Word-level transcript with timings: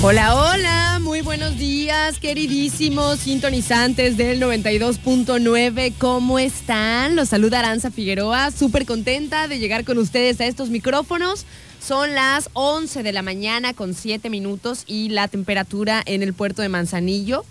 Hola, 0.00 0.36
hola, 0.36 1.00
muy 1.02 1.22
buenos 1.22 1.58
días, 1.58 2.20
queridísimos 2.20 3.18
sintonizantes 3.18 4.16
del 4.16 4.40
92.9. 4.40 5.92
¿Cómo 5.98 6.38
están? 6.38 7.16
Los 7.16 7.30
saluda 7.30 7.58
Aranza 7.58 7.90
Figueroa, 7.90 8.52
súper 8.52 8.86
contenta 8.86 9.48
de 9.48 9.58
llegar 9.58 9.84
con 9.84 9.98
ustedes 9.98 10.40
a 10.40 10.46
estos 10.46 10.70
micrófonos. 10.70 11.46
Son 11.84 12.14
las 12.14 12.48
11 12.52 13.02
de 13.02 13.12
la 13.12 13.22
mañana 13.22 13.74
con 13.74 13.92
7 13.92 14.30
minutos 14.30 14.84
y 14.86 15.08
la 15.08 15.26
temperatura 15.26 16.00
en 16.06 16.22
el 16.22 16.32
puerto 16.32 16.62
de 16.62 16.68
Manzanillo. 16.68 17.44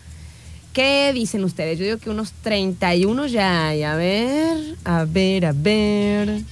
¿Qué 0.71 1.11
dicen 1.13 1.43
ustedes? 1.43 1.77
Yo 1.77 1.83
digo 1.83 1.97
que 1.97 2.09
unos 2.09 2.31
31 2.43 3.27
ya 3.27 3.67
hay. 3.67 3.83
A 3.83 3.95
ver, 3.95 4.77
a 4.85 5.03
ver, 5.03 5.45
a 5.47 5.52
ver. 5.52 6.43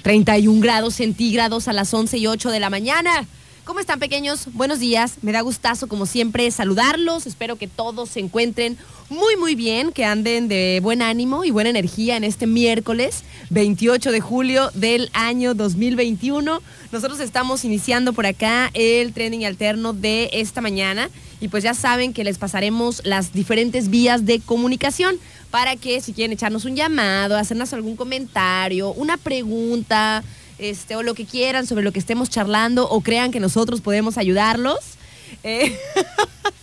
31 0.00 0.62
grados 0.62 0.94
centígrados 0.94 1.68
a 1.68 1.74
las 1.74 1.92
11 1.92 2.16
y 2.16 2.26
8 2.26 2.50
de 2.50 2.60
la 2.60 2.70
mañana. 2.70 3.26
¿Cómo 3.64 3.80
están 3.80 3.98
pequeños? 3.98 4.48
Buenos 4.52 4.78
días. 4.78 5.14
Me 5.22 5.32
da 5.32 5.40
gustazo 5.40 5.88
como 5.88 6.04
siempre 6.04 6.50
saludarlos. 6.50 7.26
Espero 7.26 7.56
que 7.56 7.66
todos 7.66 8.10
se 8.10 8.20
encuentren 8.20 8.76
muy 9.08 9.36
muy 9.36 9.54
bien, 9.54 9.90
que 9.90 10.04
anden 10.04 10.48
de 10.48 10.80
buen 10.82 11.00
ánimo 11.00 11.44
y 11.44 11.50
buena 11.50 11.70
energía 11.70 12.18
en 12.18 12.24
este 12.24 12.46
miércoles 12.46 13.24
28 13.48 14.12
de 14.12 14.20
julio 14.20 14.70
del 14.74 15.08
año 15.14 15.54
2021. 15.54 16.60
Nosotros 16.92 17.20
estamos 17.20 17.64
iniciando 17.64 18.12
por 18.12 18.26
acá 18.26 18.70
el 18.74 19.14
trending 19.14 19.46
alterno 19.46 19.94
de 19.94 20.28
esta 20.34 20.60
mañana 20.60 21.08
y 21.40 21.48
pues 21.48 21.64
ya 21.64 21.72
saben 21.72 22.12
que 22.12 22.22
les 22.22 22.36
pasaremos 22.36 23.00
las 23.06 23.32
diferentes 23.32 23.88
vías 23.88 24.26
de 24.26 24.40
comunicación 24.40 25.16
para 25.50 25.76
que 25.76 26.02
si 26.02 26.12
quieren 26.12 26.32
echarnos 26.32 26.66
un 26.66 26.76
llamado, 26.76 27.38
hacernos 27.38 27.72
algún 27.72 27.96
comentario, 27.96 28.92
una 28.92 29.16
pregunta, 29.16 30.22
este, 30.70 30.96
o 30.96 31.02
lo 31.02 31.14
que 31.14 31.24
quieran 31.24 31.66
sobre 31.66 31.84
lo 31.84 31.92
que 31.92 31.98
estemos 31.98 32.30
charlando 32.30 32.88
o 32.88 33.00
crean 33.00 33.30
que 33.30 33.40
nosotros 33.40 33.80
podemos 33.80 34.18
ayudarlos. 34.18 34.78
Eh, 35.42 35.76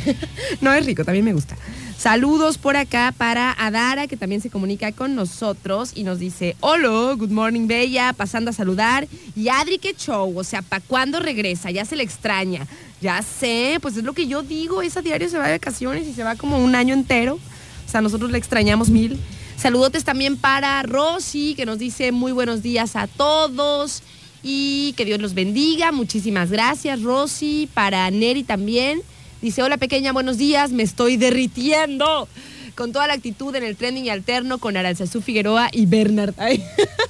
no 0.60 0.74
es 0.74 0.84
rico, 0.84 1.02
también 1.02 1.24
me 1.24 1.32
gusta. 1.32 1.56
Saludos 2.00 2.56
por 2.56 2.78
acá 2.78 3.12
para 3.14 3.52
Adara, 3.52 4.06
que 4.06 4.16
también 4.16 4.40
se 4.40 4.48
comunica 4.48 4.90
con 4.90 5.14
nosotros 5.14 5.92
y 5.94 6.02
nos 6.02 6.18
dice, 6.18 6.56
hola, 6.60 7.12
good 7.12 7.28
morning, 7.28 7.66
Bella, 7.66 8.14
pasando 8.14 8.48
a 8.48 8.54
saludar. 8.54 9.06
Y 9.36 9.50
Adri, 9.50 9.76
qué 9.76 9.92
show, 9.92 10.32
o 10.34 10.42
sea, 10.42 10.62
¿para 10.62 10.82
cuándo 10.82 11.20
regresa? 11.20 11.70
Ya 11.70 11.84
se 11.84 11.96
le 11.96 12.02
extraña. 12.02 12.66
Ya 13.02 13.20
sé, 13.20 13.76
pues 13.82 13.98
es 13.98 14.04
lo 14.04 14.14
que 14.14 14.26
yo 14.26 14.42
digo, 14.42 14.80
esa 14.80 15.02
diario 15.02 15.28
se 15.28 15.36
va 15.36 15.48
de 15.48 15.58
vacaciones 15.58 16.08
y 16.08 16.14
se 16.14 16.24
va 16.24 16.36
como 16.36 16.56
un 16.56 16.74
año 16.74 16.94
entero. 16.94 17.34
O 17.34 17.90
sea, 17.90 18.00
nosotros 18.00 18.30
le 18.30 18.38
extrañamos 18.38 18.88
mil. 18.88 19.20
Saludotes 19.58 20.02
también 20.02 20.38
para 20.38 20.82
Rosy, 20.84 21.54
que 21.54 21.66
nos 21.66 21.78
dice 21.78 22.12
muy 22.12 22.32
buenos 22.32 22.62
días 22.62 22.96
a 22.96 23.08
todos 23.08 24.02
y 24.42 24.94
que 24.96 25.04
Dios 25.04 25.20
los 25.20 25.34
bendiga. 25.34 25.92
Muchísimas 25.92 26.50
gracias, 26.50 27.02
Rosy. 27.02 27.68
Para 27.74 28.10
Neri 28.10 28.42
también. 28.42 29.02
Dice, 29.42 29.62
hola 29.62 29.78
pequeña, 29.78 30.12
buenos 30.12 30.36
días, 30.36 30.70
me 30.70 30.82
estoy 30.82 31.16
derritiendo. 31.16 32.28
Con 32.74 32.92
toda 32.92 33.06
la 33.06 33.14
actitud 33.14 33.54
en 33.54 33.64
el 33.64 33.74
trending 33.74 34.10
alterno 34.10 34.58
con 34.58 34.76
Aranzazú 34.76 35.22
Figueroa 35.22 35.70
y 35.72 35.86
Bernard. 35.86 36.34
Ay, 36.36 36.62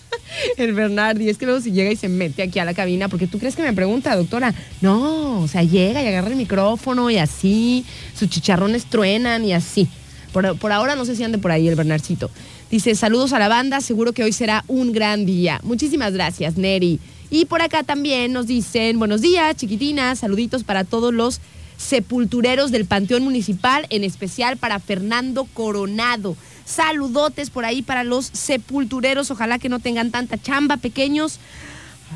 el 0.56 0.72
Bernard. 0.72 1.20
Y 1.20 1.28
es 1.28 1.38
que 1.38 1.46
luego 1.46 1.60
si 1.60 1.72
llega 1.72 1.90
y 1.90 1.96
se 1.96 2.08
mete 2.08 2.44
aquí 2.44 2.60
a 2.60 2.64
la 2.64 2.72
cabina, 2.72 3.08
porque 3.08 3.26
tú 3.26 3.40
crees 3.40 3.56
que 3.56 3.62
me 3.62 3.72
pregunta, 3.72 4.14
doctora. 4.14 4.54
No, 4.80 5.40
o 5.40 5.48
sea, 5.48 5.64
llega 5.64 6.02
y 6.04 6.06
agarra 6.06 6.28
el 6.28 6.36
micrófono 6.36 7.10
y 7.10 7.18
así. 7.18 7.84
Sus 8.14 8.28
chicharrones 8.28 8.86
truenan 8.86 9.44
y 9.44 9.52
así. 9.52 9.88
Por, 10.32 10.56
por 10.56 10.70
ahora 10.70 10.94
no 10.94 11.04
sé 11.04 11.16
si 11.16 11.24
ande 11.24 11.38
por 11.38 11.50
ahí 11.50 11.66
el 11.66 11.74
Bernardcito. 11.74 12.30
Dice, 12.70 12.94
saludos 12.94 13.32
a 13.32 13.40
la 13.40 13.48
banda, 13.48 13.80
seguro 13.80 14.12
que 14.12 14.22
hoy 14.22 14.32
será 14.32 14.64
un 14.68 14.92
gran 14.92 15.26
día. 15.26 15.58
Muchísimas 15.64 16.12
gracias, 16.12 16.56
Neri. 16.56 17.00
Y 17.28 17.46
por 17.46 17.60
acá 17.60 17.82
también 17.82 18.32
nos 18.32 18.46
dicen, 18.46 19.00
buenos 19.00 19.20
días, 19.20 19.56
chiquitinas, 19.56 20.20
saluditos 20.20 20.62
para 20.62 20.84
todos 20.84 21.12
los 21.12 21.40
sepultureros 21.80 22.70
del 22.70 22.84
Panteón 22.84 23.24
Municipal, 23.24 23.86
en 23.88 24.04
especial 24.04 24.58
para 24.58 24.78
Fernando 24.78 25.46
Coronado. 25.54 26.36
Saludotes 26.66 27.48
por 27.48 27.64
ahí 27.64 27.80
para 27.80 28.04
los 28.04 28.26
sepultureros, 28.26 29.30
ojalá 29.30 29.58
que 29.58 29.70
no 29.70 29.80
tengan 29.80 30.10
tanta 30.10 30.36
chamba, 30.36 30.76
pequeños. 30.76 31.40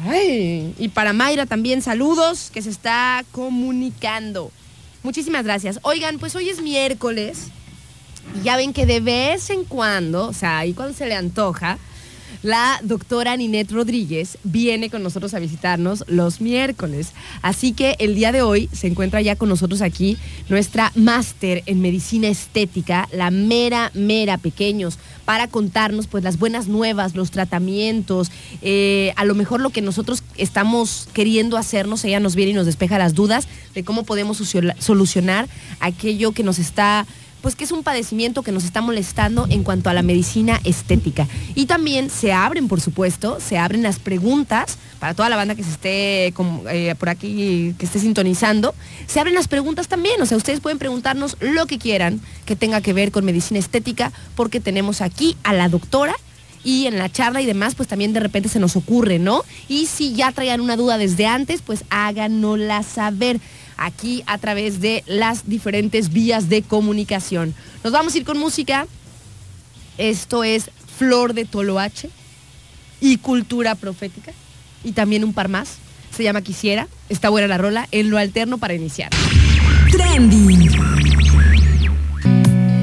Ay, 0.07 0.75
y 0.79 0.89
para 0.89 1.13
Mayra 1.13 1.47
también 1.47 1.81
saludos, 1.81 2.51
que 2.53 2.61
se 2.61 2.71
está 2.71 3.25
comunicando. 3.33 4.53
Muchísimas 5.03 5.45
gracias. 5.45 5.81
Oigan, 5.83 6.19
pues 6.19 6.37
hoy 6.37 6.51
es 6.51 6.61
miércoles 6.61 7.49
y 8.39 8.45
ya 8.45 8.57
ven 8.57 8.73
que 8.73 8.87
de 8.87 9.01
vez 9.01 9.49
en 9.51 9.65
cuando, 9.65 10.29
o 10.29 10.33
sea, 10.35 10.59
ahí 10.59 10.75
cuando 10.75 10.95
se 10.95 11.07
le 11.07 11.15
antoja, 11.15 11.79
la 12.45 12.79
doctora 12.83 13.35
Ninette 13.39 13.73
Rodríguez 13.73 14.37
viene 14.45 14.91
con 14.91 15.03
nosotros 15.03 15.33
a 15.33 15.39
visitarnos 15.39 16.05
los 16.09 16.43
miércoles. 16.43 17.13
Así 17.41 17.73
que 17.73 17.97
el 17.99 18.15
día 18.15 18.33
de 18.33 18.43
hoy 18.43 18.69
se 18.71 18.87
encuentra 18.87 19.23
ya 19.23 19.35
con 19.35 19.49
nosotros 19.49 19.81
aquí 19.81 20.19
nuestra 20.51 20.93
máster 20.95 21.63
en 21.65 21.81
medicina 21.81 22.29
estética, 22.29 23.09
la 23.13 23.31
mera, 23.31 23.91
mera 23.95 24.37
pequeños, 24.37 24.99
para 25.25 25.49
contarnos 25.49 26.07
pues 26.07 26.23
las 26.23 26.39
buenas 26.39 26.69
nuevas, 26.69 27.15
los 27.15 27.31
tratamientos, 27.31 28.31
eh, 28.61 29.15
a 29.17 29.25
lo 29.25 29.35
mejor 29.35 29.63
lo 29.63 29.71
que 29.71 29.81
nosotros 29.81 30.23
estamos 30.37 31.09
queriendo 31.15 31.57
hacernos, 31.57 32.05
ella 32.05 32.21
nos 32.21 32.37
viene 32.37 32.51
y 32.51 32.55
nos 32.55 32.67
despeja 32.67 32.99
las 32.99 33.15
dudas 33.15 33.49
de 33.75 33.85
cómo 33.85 34.03
podemos 34.03 34.37
solucionar 34.81 35.49
aquello 35.81 36.33
que 36.33 36.43
nos 36.43 36.59
está 36.59 37.07
pues 37.45 37.57
que 37.57 37.65
es 37.65 37.73
un 37.73 37.83
padecimiento 37.83 38.43
que 38.43 38.53
nos 38.53 38.65
está 38.65 38.81
molestando 38.81 39.47
en 39.51 39.65
cuanto 39.65 39.91
a 39.91 39.93
la 39.93 40.01
medicina 40.01 40.63
estética. 40.65 41.29
Y 41.55 41.67
también 41.67 42.09
se 42.09 42.33
abren, 42.33 42.69
por 42.69 42.81
supuesto, 42.81 43.37
se 43.39 43.59
abren 43.59 43.83
las 43.83 43.99
preguntas 43.99 44.79
para 44.99 45.13
toda 45.13 45.29
la 45.29 45.37
banda 45.37 45.55
que 45.55 45.63
se 45.63 45.71
esté 45.71 46.33
eh, 46.71 46.95
por 46.99 47.11
aquí, 47.11 47.75
que 47.77 47.85
esté 47.85 47.99
sintonizando, 47.99 48.75
se 49.07 49.21
abren 49.21 49.35
las 49.35 49.47
preguntas 49.47 49.89
también. 49.89 50.23
O 50.23 50.25
sea, 50.25 50.39
ustedes 50.39 50.61
pueden 50.61 50.79
preguntarnos 50.79 51.37
lo 51.41 51.67
que 51.67 51.77
quieran 51.77 52.19
que 52.47 52.57
tenga 52.57 52.81
que 52.81 52.95
ver 52.95 53.13
con 53.13 53.27
medicina 53.27 53.61
estética, 53.61 54.11
porque 54.37 54.59
tenemos 54.59 55.03
aquí 55.03 55.37
a 55.43 55.53
la 55.53 55.69
doctora 55.69 56.15
y 56.65 56.87
en 56.87 56.97
la 56.97 57.13
charla 57.13 57.43
y 57.43 57.47
demás, 57.47 57.75
pues 57.75 57.91
también 57.91 58.15
de 58.15 58.21
repente 58.21 58.49
se 58.49 58.59
nos 58.59 58.75
ocurre, 58.75 59.19
¿no? 59.19 59.45
Y 59.69 59.85
si 59.85 60.15
ya 60.15 60.33
traían 60.33 60.63
una 60.63 60.77
duda 60.77 60.97
desde 60.97 61.27
antes, 61.27 61.61
pues 61.61 61.85
háganosla 61.91 62.83
saber 62.83 63.39
aquí 63.77 64.23
a 64.27 64.39
través 64.39 64.81
de 64.81 65.03
las 65.07 65.49
diferentes 65.49 66.13
vías 66.13 66.49
de 66.49 66.63
comunicación. 66.63 67.55
Nos 67.83 67.93
vamos 67.93 68.15
a 68.15 68.19
ir 68.19 68.25
con 68.25 68.39
música. 68.39 68.87
Esto 69.99 70.45
es 70.45 70.71
Flor 70.99 71.35
de 71.35 71.45
Toloache 71.45 72.11
y 73.01 73.19
Cultura 73.19 73.75
Profética. 73.75 74.33
Y 74.83 74.93
también 74.93 75.25
un 75.25 75.33
par 75.33 75.49
más. 75.49 75.77
Se 76.15 76.23
llama 76.23 76.43
Quisiera. 76.43 76.89
Está 77.09 77.29
buena 77.29 77.49
la 77.49 77.59
rola. 77.59 77.89
En 77.91 78.11
lo 78.11 78.19
alterno 78.19 78.59
para 78.59 78.75
iniciar. 78.75 79.11
Trending. 79.91 80.71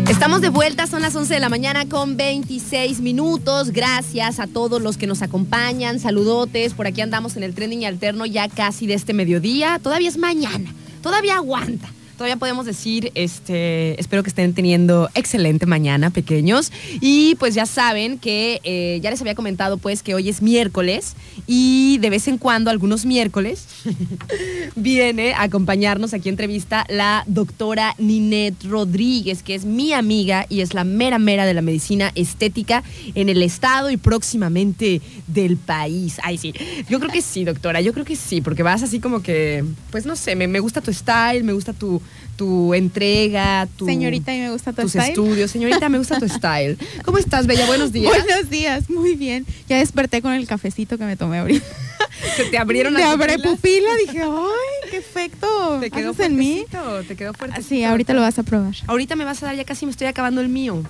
Estamos 0.10 0.42
de 0.42 0.50
vuelta, 0.50 0.88
son 0.88 1.02
las 1.02 1.16
11 1.16 1.34
de 1.34 1.40
la 1.40 1.50
mañana 1.50 1.88
con 1.88 2.18
26 2.18 3.00
minutos. 3.00 3.72
Gracias 3.72 4.40
a 4.40 4.48
todos 4.48 4.82
los 4.82 4.98
que 4.98 5.08
nos 5.08 5.22
acompañan. 5.22 6.00
Saludotes. 6.00 6.74
Por 6.74 6.86
aquí 6.86 7.02
andamos 7.02 7.38
en 7.38 7.44
el 7.44 7.56
trending 7.56 7.86
alterno 7.86 8.26
ya 8.26 8.50
casi 8.50 8.88
de 8.88 8.94
este 8.94 9.14
mediodía. 9.14 9.80
Todavía 9.82 10.10
es 10.10 10.18
mañana. 10.18 10.76
Todavía 11.02 11.36
aguanta 11.36 11.90
todavía 12.22 12.38
podemos 12.38 12.68
decir, 12.68 13.12
este, 13.16 14.00
espero 14.00 14.22
que 14.22 14.30
estén 14.30 14.54
teniendo 14.54 15.10
excelente 15.16 15.66
mañana, 15.66 16.12
pequeños. 16.12 16.72
Y 17.00 17.34
pues 17.40 17.56
ya 17.56 17.66
saben 17.66 18.20
que 18.20 18.62
eh, 18.64 19.00
ya 19.02 19.10
les 19.10 19.20
había 19.22 19.34
comentado 19.34 19.80
pues 19.80 20.04
que 20.04 20.14
hoy 20.14 20.30
es 20.30 20.44
miércoles 20.44 21.16
y 21.48 21.98
de 21.98 22.12
vez 22.12 22.28
en 22.28 22.38
cuando, 22.38 22.70
algunos 22.70 23.08
miércoles, 23.08 23.66
viene 24.76 25.34
a 25.34 25.42
acompañarnos 25.42 26.14
aquí 26.14 26.30
en 26.30 26.34
entrevista 26.34 26.86
la 26.90 27.24
doctora 27.26 27.96
Ninette 27.98 28.66
Rodríguez, 28.66 29.42
que 29.42 29.56
es 29.56 29.66
mi 29.66 29.92
amiga 29.92 30.46
y 30.48 30.62
es 30.62 30.76
la 30.76 30.84
mera 30.84 31.18
mera 31.18 31.48
de 31.48 31.56
la 31.56 31.64
medicina 31.64 32.12
estética 32.14 32.84
en 33.16 33.30
el 33.30 33.42
estado 33.42 33.90
y 33.90 33.98
próximamente 33.98 35.02
del 35.34 35.58
país. 35.58 36.20
Ay, 36.24 36.38
sí. 36.38 36.54
Yo 36.90 37.00
creo 37.00 37.12
que 37.12 37.22
sí, 37.22 37.44
doctora, 37.46 37.82
yo 37.82 37.94
creo 37.94 38.06
que 38.06 38.16
sí, 38.16 38.42
porque 38.42 38.64
vas 38.64 38.84
así 38.84 39.00
como 39.00 39.22
que, 39.22 39.64
pues 39.92 40.06
no 40.06 40.16
sé, 40.16 40.36
me, 40.36 40.60
gusta 40.60 40.82
tu 40.82 40.94
style, 40.94 41.44
me 41.44 41.54
gusta 41.54 41.74
tu, 41.74 42.02
tu 42.42 42.74
entrega, 42.74 43.68
tu, 43.78 43.86
Señorita, 43.86 44.32
me 44.32 44.50
gusta 44.50 44.74
tu 44.74 44.82
tus 44.82 44.96
estudios. 44.96 45.52
Señorita, 45.52 45.90
me 45.90 46.00
gusta 46.00 46.18
tu 46.18 46.28
style. 46.40 46.76
¿Cómo 47.06 47.20
estás, 47.20 47.46
Bella? 47.46 47.68
Buenos 47.68 47.92
días. 47.92 48.12
Buenos 48.12 48.50
días, 48.50 48.90
muy 48.90 49.16
bien. 49.16 49.46
Ya 49.70 49.78
desperté 49.78 50.24
con 50.24 50.34
el 50.34 50.48
cafecito 50.48 50.98
que 50.98 51.04
me 51.06 51.16
tomé 51.16 51.38
ahorita. 51.38 51.64
Se 52.36 52.46
te 52.46 52.58
abrieron 52.58 52.94
las 52.94 53.04
Te 53.04 53.08
abre 53.10 53.38
pupila, 53.38 53.90
dije, 54.08 54.24
ay, 54.24 54.90
qué 54.90 54.98
efecto. 54.98 55.78
Te 55.80 55.92
quedó 55.92 56.16
en 56.18 56.36
mí. 56.36 56.66
Te 57.08 57.16
quedó 57.16 57.36
fuerte. 57.36 57.62
Sí, 57.62 57.84
ahorita 57.84 58.16
lo 58.16 58.22
vas 58.22 58.40
a 58.40 58.44
probar. 58.44 58.74
Ahorita 58.88 59.16
me 59.16 59.24
vas 59.24 59.44
a 59.44 59.46
dar, 59.46 59.56
ya 59.56 59.64
casi 59.64 59.86
me 59.86 59.92
estoy 59.92 60.08
acabando 60.08 60.42
el 60.42 60.50
mío. 60.50 60.82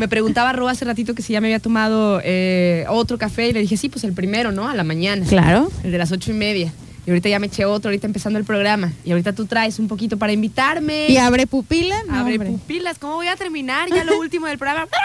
me 0.00 0.08
preguntaba 0.08 0.52
Ro 0.52 0.66
hace 0.66 0.84
ratito 0.84 1.14
que 1.14 1.22
si 1.22 1.34
ya 1.34 1.40
me 1.40 1.46
había 1.46 1.60
tomado 1.60 2.20
eh, 2.24 2.84
otro 2.88 3.16
café 3.16 3.50
y 3.50 3.52
le 3.52 3.60
dije, 3.60 3.76
sí, 3.76 3.88
pues 3.88 4.02
el 4.02 4.12
primero, 4.12 4.50
¿no? 4.50 4.68
A 4.68 4.74
la 4.74 4.82
mañana. 4.82 5.24
Claro. 5.24 5.70
El 5.84 5.92
de 5.92 5.98
las 5.98 6.10
ocho 6.10 6.32
y 6.32 6.34
media. 6.34 6.72
Y 7.06 7.10
ahorita 7.10 7.28
ya 7.28 7.38
me 7.38 7.46
eché 7.46 7.64
otro, 7.64 7.88
ahorita 7.88 8.06
empezando 8.06 8.38
el 8.38 8.44
programa. 8.44 8.92
Y 9.04 9.12
ahorita 9.12 9.32
tú 9.32 9.46
traes 9.46 9.78
un 9.78 9.88
poquito 9.88 10.16
para 10.18 10.32
invitarme. 10.32 11.08
¿Y 11.08 11.16
abre 11.16 11.46
pupilas? 11.46 12.02
abre 12.10 12.38
pupilas. 12.38 12.98
¿Cómo 12.98 13.14
voy 13.14 13.28
a 13.28 13.36
terminar 13.36 13.88
ya 13.88 14.04
lo 14.04 14.18
último 14.18 14.46
del 14.46 14.58
programa? 14.58 14.88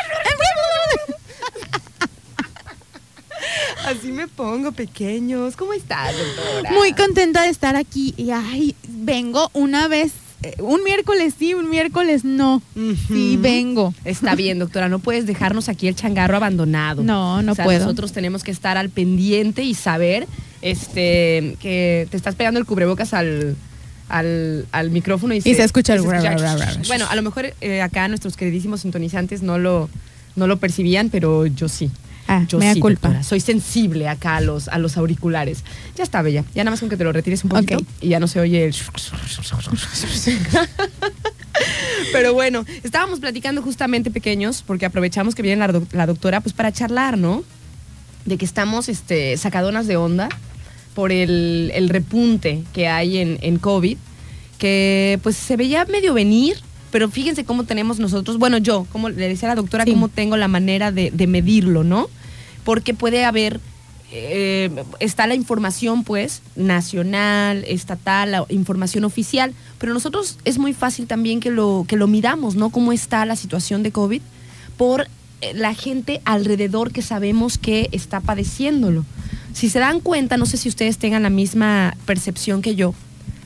Así 3.86 4.12
me 4.12 4.28
pongo, 4.28 4.72
pequeños. 4.72 5.56
¿Cómo 5.56 5.74
estás, 5.74 6.14
doctora? 6.18 6.72
Muy 6.72 6.94
contenta 6.94 7.44
de 7.44 7.50
estar 7.50 7.76
aquí. 7.76 8.14
Y 8.18 8.32
ay, 8.32 8.76
vengo 8.88 9.50
una 9.54 9.88
vez 9.88 10.12
eh, 10.46 10.56
un 10.60 10.84
miércoles 10.84 11.34
sí, 11.38 11.54
un 11.54 11.70
miércoles 11.70 12.24
no. 12.24 12.62
Sí, 13.08 13.38
vengo. 13.40 13.94
Está 14.04 14.36
bien, 14.36 14.60
doctora, 14.60 14.90
no 14.90 15.00
puedes 15.00 15.26
dejarnos 15.26 15.70
aquí 15.70 15.88
el 15.88 15.96
changarro 15.96 16.36
abandonado. 16.36 17.04
No, 17.04 17.42
no 17.42 17.56
puedo. 17.56 17.80
Nosotros 17.80 18.12
tenemos 18.12 18.44
que 18.44 18.52
estar 18.52 18.78
al 18.78 18.90
pendiente 18.90 19.64
y 19.64 19.74
saber 19.74 20.28
este, 20.66 21.58
que 21.60 22.08
te 22.10 22.18
estás 22.18 22.34
pegando 22.34 22.60
el 22.60 22.66
cubrebocas 22.66 23.14
al, 23.14 23.56
al, 24.10 24.90
micrófono 24.90 25.36
y, 25.36 25.42
se, 25.42 25.64
escucha 25.64 25.94
el... 25.94 26.02
bueno, 26.02 27.06
a 27.08 27.16
lo 27.16 27.22
mejor 27.22 27.54
eh, 27.62 27.82
acá 27.84 28.08
nuestros 28.08 28.36
queridísimos 28.36 28.82
sintonizantes 28.82 29.44
no 29.44 29.60
lo, 29.60 29.92
no 30.36 30.48
lo 30.48 30.58
percibían, 30.58 31.10
pero 31.12 31.46
yo 31.46 31.70
sí. 31.70 31.92
Ah, 32.28 32.44
yo 32.48 32.58
me 32.58 32.66
da 32.66 32.74
culpa. 32.80 33.22
Soy 33.22 33.42
sensible 33.42 34.10
acá 34.10 34.38
a 34.38 34.42
los, 34.42 34.68
a 34.68 34.80
los 34.80 34.98
auriculares. 34.98 35.64
Ya 35.96 36.04
está, 36.04 36.24
Bella. 36.24 36.44
Ya 36.56 36.64
nada 36.64 36.72
más 36.72 36.80
con 36.80 36.90
que 36.90 36.98
te 36.98 37.04
lo 37.04 37.12
retires 37.12 37.44
un 37.44 37.52
poquito 37.52 37.78
y 38.02 38.10
ya 38.10 38.20
no 38.20 38.28
se 38.28 38.40
oye 38.40 38.66
el... 38.66 38.76
Pero 42.12 42.34
bueno, 42.34 42.66
estábamos 42.82 43.20
platicando 43.20 43.62
justamente 43.62 44.10
pequeños, 44.10 44.64
porque 44.66 44.88
aprovechamos 44.88 45.36
que 45.36 45.44
viene 45.44 45.68
la, 45.92 46.08
doctora, 46.08 46.42
pues 46.42 46.54
para 46.54 46.72
charlar, 46.72 47.20
¿no? 47.20 47.44
De 48.26 48.40
que 48.40 48.46
estamos 48.46 48.90
este, 48.90 49.38
sacadonas 49.38 49.86
de 49.86 49.98
onda 49.98 50.30
por 50.96 51.12
el, 51.12 51.90
repunte 51.90 52.64
que 52.74 52.88
hay 52.88 53.20
en, 53.20 53.38
en 53.42 53.60
COVID, 53.60 53.98
que 54.58 55.20
pues 55.22 55.36
se 55.36 55.58
veía 55.58 55.86
medio 55.86 56.16
venir, 56.16 56.58
pero 56.96 57.10
fíjense 57.10 57.44
cómo 57.44 57.66
tenemos 57.66 58.00
nosotros, 58.00 58.38
bueno, 58.38 58.58
yo, 58.58 58.88
como 58.92 59.10
le 59.10 59.28
decía 59.28 59.50
a 59.50 59.52
la 59.52 59.62
doctora, 59.62 59.84
cómo 59.86 60.08
tengo 60.08 60.38
la 60.38 60.48
manera 60.48 60.94
de, 60.94 61.28
medirlo, 61.28 61.84
¿no? 61.84 62.10
Porque 62.64 62.94
puede 62.94 63.26
haber, 63.26 63.60
eh, 64.14 64.72
está 65.02 65.28
la 65.28 65.36
información, 65.36 66.06
pues, 66.06 66.42
nacional, 66.56 67.66
estatal, 67.68 68.32
la 68.32 68.46
información 68.48 69.04
oficial, 69.04 69.54
pero 69.78 69.94
nosotros 69.94 70.38
es 70.46 70.58
muy 70.58 70.72
fácil 70.72 71.06
también 71.06 71.42
que 71.42 71.52
lo, 71.52 71.84
que 71.86 71.98
lo 71.98 72.08
miramos, 72.08 72.56
¿no? 72.56 72.70
Cómo 72.70 72.94
está 72.94 73.26
la 73.26 73.36
situación 73.36 73.84
de 73.84 73.92
COVID 73.92 74.22
por 74.78 75.10
eh, 75.42 75.54
la 75.54 75.74
gente 75.74 76.22
alrededor 76.24 76.94
que 76.94 77.02
sabemos 77.02 77.58
que 77.58 77.90
está 77.92 78.22
padeciéndolo. 78.22 79.04
Si 79.56 79.70
se 79.70 79.80
dan 79.80 80.02
cuenta, 80.02 80.36
no 80.36 80.46
sé 80.46 80.58
si 80.58 80.68
ustedes 80.68 80.98
tengan 80.98 81.24
la 81.24 81.30
misma 81.30 81.96
percepción 82.06 82.62
que 82.62 82.76
yo, 82.76 82.94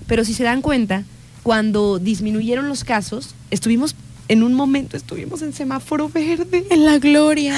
pero 0.07 0.25
si 0.25 0.33
se 0.33 0.43
dan 0.43 0.63
cuenta, 0.63 1.03
cuando 1.43 1.99
disminuyeron 1.99 2.67
los 2.67 2.83
casos, 2.83 3.35
estuvimos, 3.51 3.95
en 4.27 4.41
un 4.41 4.55
momento 4.55 4.97
estuvimos 4.97 5.43
en 5.43 5.53
semáforo 5.53 6.09
verde. 6.09 6.65
En 6.71 6.83
la 6.83 6.97
gloria. 6.97 7.55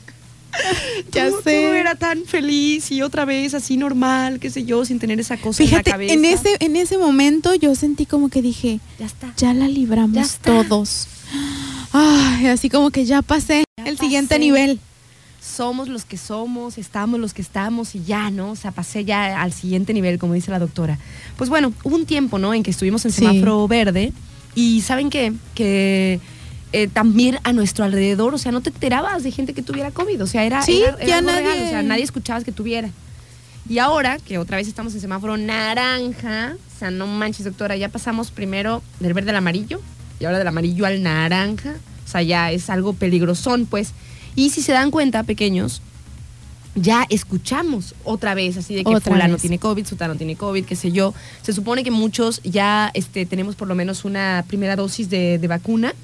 ya 1.12 1.30
sé. 1.44 1.78
era 1.78 1.94
tan 1.94 2.24
feliz 2.24 2.90
y 2.90 3.02
otra 3.02 3.24
vez 3.24 3.54
así 3.54 3.76
normal, 3.76 4.40
qué 4.40 4.50
sé 4.50 4.64
yo, 4.64 4.84
sin 4.84 4.98
tener 4.98 5.20
esa 5.20 5.36
cosa 5.36 5.62
en 5.62 5.70
la 5.70 5.84
cabeza. 5.84 6.14
En 6.14 6.24
ese, 6.24 6.56
en 6.58 6.74
ese 6.74 6.98
momento 6.98 7.54
yo 7.54 7.76
sentí 7.76 8.06
como 8.06 8.28
que 8.28 8.42
dije, 8.42 8.80
ya 8.98 9.06
está. 9.06 9.32
Ya 9.36 9.54
la 9.54 9.68
libramos 9.68 10.38
todos. 10.38 11.06
Ay, 11.92 12.48
así 12.48 12.70
como 12.70 12.90
que 12.90 13.04
ya 13.04 13.22
pasé 13.22 13.62
el 13.84 13.96
siguiente 13.98 14.40
nivel 14.40 14.80
somos 15.46 15.88
los 15.88 16.04
que 16.04 16.16
somos, 16.16 16.76
estamos 16.76 17.20
los 17.20 17.32
que 17.32 17.42
estamos 17.42 17.94
y 17.94 18.02
ya, 18.04 18.30
¿no? 18.30 18.50
O 18.50 18.56
sea, 18.56 18.72
pasé 18.72 19.04
ya 19.04 19.40
al 19.40 19.52
siguiente 19.52 19.94
nivel, 19.94 20.18
como 20.18 20.34
dice 20.34 20.50
la 20.50 20.58
doctora. 20.58 20.98
Pues 21.36 21.48
bueno, 21.48 21.72
hubo 21.84 21.94
un 21.94 22.06
tiempo, 22.06 22.38
¿no? 22.38 22.52
En 22.52 22.62
que 22.62 22.70
estuvimos 22.70 23.04
en 23.04 23.12
semáforo 23.12 23.68
verde 23.68 24.12
y 24.54 24.80
¿saben 24.80 25.08
qué? 25.08 25.32
Que 25.54 26.20
eh, 26.72 26.88
también 26.88 27.38
a 27.44 27.52
nuestro 27.52 27.84
alrededor, 27.84 28.34
o 28.34 28.38
sea, 28.38 28.50
no 28.52 28.60
te 28.60 28.70
enterabas 28.70 29.22
de 29.22 29.30
gente 29.30 29.54
que 29.54 29.62
tuviera 29.62 29.90
COVID, 29.92 30.22
o 30.22 30.26
sea, 30.26 30.44
era, 30.44 30.62
sí, 30.62 30.82
ya 31.06 31.20
nadie... 31.20 31.66
o 31.66 31.68
sea, 31.68 31.82
nadie 31.82 32.02
escuchabas 32.02 32.42
que 32.42 32.52
tuviera. 32.52 32.90
Y 33.68 33.78
ahora 33.78 34.18
que 34.18 34.38
otra 34.38 34.56
vez 34.56 34.68
estamos 34.68 34.94
en 34.94 35.00
semáforo 35.00 35.36
naranja, 35.36 36.56
o 36.74 36.78
sea, 36.78 36.90
no 36.90 37.06
manches, 37.06 37.44
doctora, 37.44 37.76
ya 37.76 37.88
pasamos 37.88 38.30
primero 38.30 38.82
del 39.00 39.14
verde 39.14 39.30
al 39.30 39.36
amarillo 39.36 39.80
y 40.20 40.24
ahora 40.24 40.38
del 40.38 40.48
amarillo 40.48 40.86
al 40.86 41.02
naranja, 41.02 41.74
o 42.04 42.08
sea, 42.08 42.22
ya 42.22 42.50
es 42.50 42.68
algo 42.68 42.92
peligrosón, 42.92 43.66
pues. 43.66 43.92
Y 44.36 44.50
si 44.50 44.62
se 44.62 44.72
dan 44.72 44.90
cuenta, 44.90 45.22
pequeños, 45.22 45.82
ya 46.76 47.06
escuchamos 47.08 47.94
otra 48.04 48.34
vez 48.34 48.58
así 48.58 48.74
de 48.74 48.84
que 48.84 49.00
fulano 49.00 49.38
tiene 49.38 49.58
COVID, 49.58 49.86
sutano 49.86 50.14
tiene 50.14 50.36
COVID, 50.36 50.64
qué 50.64 50.76
sé 50.76 50.92
yo. 50.92 51.14
Se 51.42 51.52
supone 51.52 51.82
que 51.82 51.90
muchos 51.90 52.42
ya 52.44 52.90
este, 52.94 53.24
tenemos 53.24 53.56
por 53.56 53.66
lo 53.66 53.74
menos 53.74 54.04
una 54.04 54.44
primera 54.46 54.76
dosis 54.76 55.08
de, 55.08 55.44
vacuna 55.48 55.94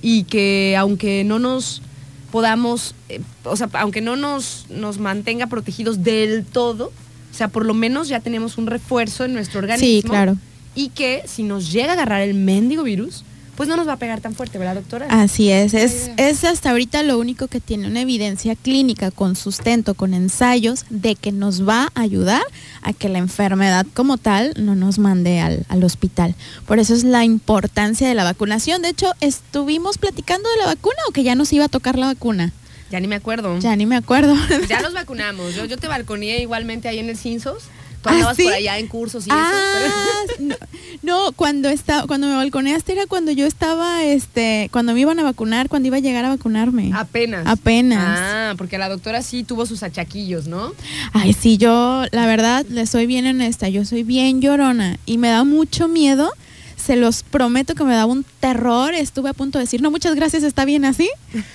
y 0.00 0.24
que 0.24 0.76
aunque 0.78 1.24
no 1.24 1.38
nos 1.38 1.82
podamos, 2.30 2.94
eh, 3.08 3.20
o 3.44 3.56
sea, 3.56 3.68
aunque 3.74 4.00
no 4.00 4.14
nos, 4.16 4.66
nos 4.70 4.98
mantenga 4.98 5.48
protegidos 5.48 6.04
del 6.04 6.44
todo, 6.44 6.92
o 7.32 7.36
sea, 7.36 7.48
por 7.48 7.66
lo 7.66 7.74
menos 7.74 8.06
ya 8.08 8.20
tenemos 8.20 8.56
un 8.58 8.68
refuerzo 8.68 9.24
en 9.24 9.34
nuestro 9.34 9.58
organismo. 9.60 9.86
Sí, 9.86 10.02
claro. 10.02 10.36
Y 10.76 10.90
que 10.90 11.22
si 11.26 11.42
nos 11.42 11.72
llega 11.72 11.90
a 11.90 11.92
agarrar 11.94 12.20
el 12.20 12.34
mendigo 12.34 12.84
virus, 12.84 13.24
pues 13.56 13.68
no 13.68 13.76
nos 13.76 13.86
va 13.88 13.94
a 13.94 13.96
pegar 13.96 14.20
tan 14.20 14.34
fuerte, 14.34 14.58
¿verdad, 14.58 14.74
doctora? 14.74 15.06
Así 15.10 15.50
es, 15.50 15.74
es, 15.74 16.10
es 16.16 16.44
hasta 16.44 16.70
ahorita 16.70 17.02
lo 17.02 17.18
único 17.18 17.48
que 17.48 17.60
tiene 17.60 17.86
una 17.86 18.00
evidencia 18.00 18.56
clínica 18.56 19.10
con 19.10 19.36
sustento, 19.36 19.94
con 19.94 20.14
ensayos, 20.14 20.84
de 20.90 21.14
que 21.14 21.32
nos 21.32 21.66
va 21.66 21.90
a 21.94 22.00
ayudar 22.00 22.42
a 22.82 22.92
que 22.92 23.08
la 23.08 23.18
enfermedad 23.18 23.86
como 23.94 24.18
tal 24.18 24.54
no 24.56 24.74
nos 24.74 24.98
mande 24.98 25.40
al, 25.40 25.64
al 25.68 25.84
hospital. 25.84 26.34
Por 26.66 26.78
eso 26.78 26.94
es 26.94 27.04
la 27.04 27.24
importancia 27.24 28.08
de 28.08 28.14
la 28.14 28.24
vacunación. 28.24 28.82
De 28.82 28.90
hecho, 28.90 29.12
estuvimos 29.20 29.98
platicando 29.98 30.48
de 30.50 30.56
la 30.58 30.66
vacuna 30.66 30.96
o 31.08 31.12
que 31.12 31.22
ya 31.22 31.34
nos 31.34 31.52
iba 31.52 31.66
a 31.66 31.68
tocar 31.68 31.98
la 31.98 32.06
vacuna. 32.06 32.52
Ya 32.90 33.00
ni 33.00 33.08
me 33.08 33.16
acuerdo. 33.16 33.58
Ya 33.58 33.74
ni 33.76 33.86
me 33.86 33.96
acuerdo. 33.96 34.36
Ya 34.68 34.80
nos 34.80 34.92
vacunamos. 34.92 35.54
Yo, 35.54 35.64
yo 35.64 35.76
te 35.78 35.88
balconeé 35.88 36.40
igualmente 36.42 36.88
ahí 36.88 36.98
en 36.98 37.08
el 37.08 37.16
Cinsos. 37.16 37.64
Tú 38.04 38.10
¿Ah, 38.10 38.12
andabas 38.12 38.36
sí? 38.36 38.42
por 38.44 38.52
allá 38.52 38.78
en 38.78 38.86
cursos 38.86 39.26
y 39.26 39.30
Ah, 39.32 39.82
eso. 40.26 40.34
no, 40.40 40.54
no, 41.02 41.32
cuando 41.32 41.70
está, 41.70 42.04
cuando 42.06 42.26
me 42.26 42.34
balconeaste 42.34 42.92
era 42.92 43.06
cuando 43.06 43.32
yo 43.32 43.46
estaba, 43.46 44.04
este, 44.04 44.68
cuando 44.72 44.92
me 44.92 45.00
iban 45.00 45.18
a 45.18 45.22
vacunar, 45.22 45.70
cuando 45.70 45.86
iba 45.88 45.96
a 45.96 46.00
llegar 46.00 46.22
a 46.26 46.28
vacunarme. 46.28 46.90
Apenas. 46.94 47.46
Apenas. 47.46 48.18
Ah, 48.20 48.54
porque 48.58 48.76
la 48.76 48.90
doctora 48.90 49.22
sí 49.22 49.42
tuvo 49.42 49.64
sus 49.64 49.82
achaquillos, 49.82 50.46
¿no? 50.48 50.74
Ay, 51.14 51.32
sí, 51.32 51.56
yo, 51.56 52.04
la 52.12 52.26
verdad, 52.26 52.66
le 52.68 52.86
soy 52.86 53.06
bien 53.06 53.26
honesta, 53.26 53.70
yo 53.70 53.86
soy 53.86 54.02
bien 54.02 54.42
llorona 54.42 54.98
y 55.06 55.16
me 55.16 55.28
da 55.28 55.44
mucho 55.44 55.88
miedo. 55.88 56.30
Se 56.76 56.96
los 56.96 57.22
prometo 57.22 57.74
que 57.74 57.84
me 57.84 57.94
daba 57.94 58.12
un 58.12 58.26
terror. 58.40 58.92
Estuve 58.92 59.30
a 59.30 59.32
punto 59.32 59.56
de 59.58 59.64
decir, 59.64 59.80
no, 59.80 59.90
muchas 59.90 60.14
gracias, 60.14 60.42
está 60.42 60.66
bien 60.66 60.84
así. 60.84 61.08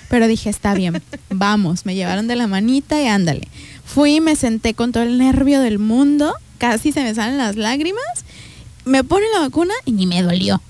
Pero 0.10 0.28
dije, 0.28 0.50
está 0.50 0.74
bien, 0.74 1.04
vamos. 1.30 1.86
Me 1.86 1.94
llevaron 1.94 2.28
de 2.28 2.36
la 2.36 2.48
manita 2.48 3.00
y 3.00 3.06
ándale. 3.06 3.48
Fui 3.92 4.18
y 4.18 4.22
me 4.22 4.36
senté 4.36 4.76
con 4.76 4.92
todo 4.92 5.02
el 5.02 5.18
nervio 5.18 5.62
del 5.62 5.80
mundo. 5.80 6.32
Casi 6.60 6.92
se 6.92 7.02
me 7.02 7.16
salen 7.16 7.40
las 7.40 7.56
lágrimas. 7.56 8.04
Me 8.86 9.04
pone 9.04 9.26
la 9.34 9.40
vacuna 9.40 9.74
y 9.84 9.94
ni 9.94 10.06
me 10.06 10.22
dolió. 10.22 10.62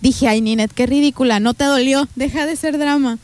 Dije, 0.00 0.26
ay, 0.26 0.40
Ninet, 0.40 0.72
qué 0.72 0.86
ridícula, 0.86 1.38
no 1.38 1.54
te 1.54 1.64
dolió, 1.64 2.08
deja 2.16 2.46
de 2.46 2.56
ser 2.56 2.76
drama. 2.76 3.18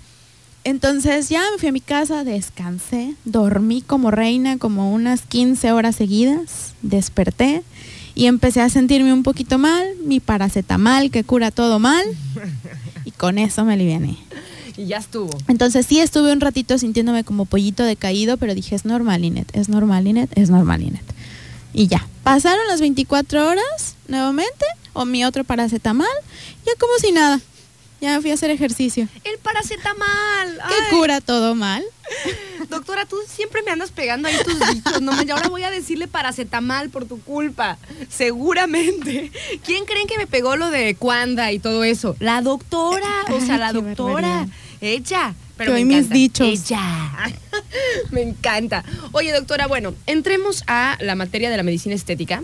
Entonces 0.63 1.29
ya 1.29 1.43
me 1.51 1.59
fui 1.59 1.69
a 1.69 1.73
mi 1.73 1.81
casa, 1.81 2.23
descansé, 2.23 3.17
dormí 3.25 3.83
como 3.83 4.13
reina 4.13 4.57
como 4.57 4.93
unas 4.93 5.23
15 5.23 5.73
horas 5.73 5.97
seguidas, 5.97 6.75
desperté 6.83 7.65
y 8.15 8.27
empecé 8.27 8.61
a 8.61 8.69
sentirme 8.69 9.13
un 9.13 9.25
poquito 9.25 9.59
mal, 9.59 9.85
mi 10.05 10.21
paracetamol 10.21 11.11
que 11.11 11.25
cura 11.25 11.51
todo 11.51 11.81
mal 11.81 12.05
y 13.05 13.11
con 13.11 13.39
eso 13.39 13.65
me 13.65 13.73
aliviané. 13.73 14.17
Y 14.81 14.87
ya 14.87 14.97
estuvo. 14.97 15.37
Entonces 15.47 15.85
sí 15.85 16.01
estuve 16.01 16.33
un 16.33 16.41
ratito 16.41 16.79
sintiéndome 16.79 17.23
como 17.23 17.45
pollito 17.45 17.83
decaído, 17.85 18.39
pero 18.39 18.55
dije 18.55 18.75
es 18.75 18.87
normal, 18.87 19.23
Inet, 19.23 19.55
es 19.55 19.69
normal, 19.69 20.07
Inet, 20.07 20.31
es 20.39 20.49
normal, 20.49 20.81
Inet. 20.81 21.05
Y 21.75 21.87
ya, 21.87 22.09
pasaron 22.25 22.67
las 22.67 22.81
24 22.81 23.47
horas 23.47 23.95
nuevamente, 24.09 24.65
o 24.95 25.05
mi 25.05 25.23
otro 25.27 25.45
paracetamol, 25.45 26.07
ya 26.65 26.73
como 26.79 26.95
si 26.99 27.13
nada. 27.13 27.41
Ya 28.01 28.15
me 28.17 28.23
fui 28.23 28.31
a 28.31 28.35
hacer 28.35 28.51
ejercicio. 28.51 29.07
El 29.25 29.39
paracetamol. 29.41 30.57
Que 30.57 30.75
Ay, 30.75 30.91
cura 30.91 31.21
todo 31.21 31.55
mal. 31.55 31.85
Doctora, 32.71 33.05
tú 33.05 33.17
siempre 33.29 33.63
me 33.63 33.73
andas 33.73 33.91
pegando 33.91 34.27
ahí 34.27 34.37
tus 34.43 34.59
dichos. 34.59 35.03
No, 35.03 35.23
y 35.23 35.31
ahora 35.31 35.51
voy 35.51 35.65
a 35.65 35.71
decirle 35.71 36.09
paracetamol 36.09 36.89
por 36.89 37.05
tu 37.05 37.21
culpa. 37.21 37.77
Seguramente. 38.09 39.31
¿Quién 39.65 39.85
creen 39.85 40.07
que 40.07 40.17
me 40.17 40.27
pegó 40.27 40.57
lo 40.57 40.71
de 40.71 40.95
Cuanda 40.95 41.53
y 41.53 41.59
todo 41.59 41.85
eso? 41.85 42.17
La 42.21 42.41
doctora. 42.41 43.07
O 43.31 43.41
sea, 43.41 43.55
Ay, 43.55 43.61
la 43.61 43.73
doctora. 43.73 44.29
barbaridad. 44.29 44.49
Ella. 44.81 45.35
Que 45.35 45.55
Pero 45.65 45.73
me 45.73 45.79
hoy 45.79 45.85
mis 45.85 45.97
encanta. 45.99 46.15
dichos. 46.15 46.49
Ella. 46.49 47.11
me 48.11 48.23
encanta. 48.23 48.85
Oye, 49.13 49.33
doctora, 49.33 49.67
bueno, 49.67 49.95
entremos 50.07 50.65
a 50.67 50.97
la 51.01 51.15
materia 51.15 51.51
de 51.51 51.57
la 51.57 51.63
medicina 51.63 51.95
estética. 51.95 52.43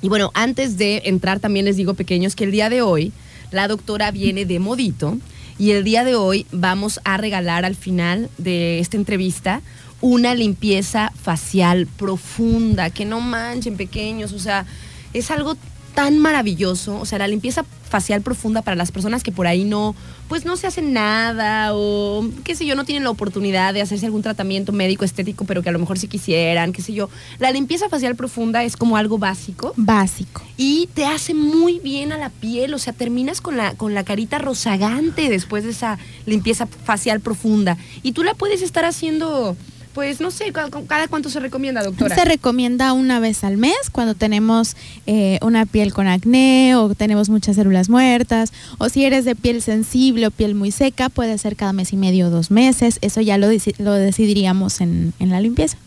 Y 0.00 0.08
bueno, 0.08 0.30
antes 0.34 0.78
de 0.78 1.02
entrar 1.06 1.40
también 1.40 1.64
les 1.64 1.76
digo 1.76 1.94
pequeños 1.94 2.36
que 2.36 2.44
el 2.44 2.52
día 2.52 2.70
de 2.70 2.82
hoy 2.82 3.12
la 3.50 3.66
doctora 3.66 4.10
viene 4.10 4.44
de 4.44 4.60
modito 4.60 5.18
y 5.58 5.72
el 5.72 5.82
día 5.82 6.04
de 6.04 6.14
hoy 6.14 6.46
vamos 6.52 7.00
a 7.04 7.16
regalar 7.16 7.64
al 7.64 7.74
final 7.74 8.30
de 8.38 8.78
esta 8.78 8.96
entrevista 8.96 9.60
una 10.00 10.36
limpieza 10.36 11.12
facial 11.20 11.88
profunda, 11.88 12.90
que 12.90 13.04
no 13.04 13.20
manchen 13.20 13.76
pequeños, 13.76 14.32
o 14.32 14.38
sea, 14.38 14.64
es 15.12 15.32
algo 15.32 15.56
tan 15.98 16.16
maravilloso, 16.20 16.96
o 17.00 17.04
sea, 17.04 17.18
la 17.18 17.26
limpieza 17.26 17.64
facial 17.90 18.22
profunda 18.22 18.62
para 18.62 18.76
las 18.76 18.92
personas 18.92 19.24
que 19.24 19.32
por 19.32 19.48
ahí 19.48 19.64
no, 19.64 19.96
pues 20.28 20.44
no 20.44 20.56
se 20.56 20.68
hacen 20.68 20.92
nada 20.92 21.70
o 21.74 22.24
qué 22.44 22.54
sé 22.54 22.64
yo, 22.66 22.76
no 22.76 22.84
tienen 22.84 23.02
la 23.02 23.10
oportunidad 23.10 23.74
de 23.74 23.82
hacerse 23.82 24.06
algún 24.06 24.22
tratamiento 24.22 24.70
médico 24.70 25.04
estético, 25.04 25.44
pero 25.44 25.60
que 25.60 25.70
a 25.70 25.72
lo 25.72 25.80
mejor 25.80 25.98
sí 25.98 26.06
quisieran, 26.06 26.72
qué 26.72 26.82
sé 26.82 26.92
yo. 26.92 27.10
La 27.40 27.50
limpieza 27.50 27.88
facial 27.88 28.14
profunda 28.14 28.62
es 28.62 28.76
como 28.76 28.96
algo 28.96 29.18
básico 29.18 29.72
Básico. 29.74 30.42
y 30.56 30.88
te 30.94 31.04
hace 31.04 31.34
muy 31.34 31.80
bien 31.80 32.12
a 32.12 32.16
la 32.16 32.30
piel, 32.30 32.74
o 32.74 32.78
sea, 32.78 32.92
terminas 32.92 33.40
con 33.40 33.56
la, 33.56 33.74
con 33.74 33.92
la 33.92 34.04
carita 34.04 34.38
rozagante 34.38 35.28
después 35.28 35.64
de 35.64 35.70
esa 35.70 35.98
limpieza 36.26 36.68
facial 36.68 37.18
profunda. 37.18 37.76
Y 38.04 38.12
tú 38.12 38.22
la 38.22 38.34
puedes 38.34 38.62
estar 38.62 38.84
haciendo, 38.84 39.56
pues 39.98 40.20
no 40.20 40.30
sé, 40.30 40.52
ca- 40.52 40.68
cada, 40.86 41.08
cuánto 41.08 41.28
se 41.28 41.40
recomienda, 41.40 41.82
doctora. 41.82 42.14
Se 42.14 42.24
recomienda 42.24 42.92
una 42.92 43.18
vez 43.18 43.42
al 43.42 43.56
mes 43.56 43.74
cuando 43.90 44.14
tenemos 44.14 44.76
eh, 45.08 45.40
una 45.42 45.66
piel 45.66 45.92
con 45.92 46.06
acné 46.06 46.76
o 46.76 46.94
tenemos 46.94 47.28
muchas 47.30 47.56
células 47.56 47.88
muertas 47.88 48.52
o 48.78 48.88
si 48.90 49.04
eres 49.04 49.24
de 49.24 49.34
piel 49.34 49.60
sensible 49.60 50.28
o 50.28 50.30
piel 50.30 50.54
muy 50.54 50.70
seca 50.70 51.08
puede 51.08 51.36
ser 51.36 51.56
cada 51.56 51.72
mes 51.72 51.92
y 51.92 51.96
medio 51.96 52.28
o 52.28 52.30
dos 52.30 52.52
meses. 52.52 52.98
Eso 53.00 53.20
ya 53.22 53.38
lo, 53.38 53.48
lo 53.78 53.92
decidiríamos 53.94 54.80
en, 54.80 55.14
en 55.18 55.30
la 55.30 55.40
limpieza. 55.40 55.78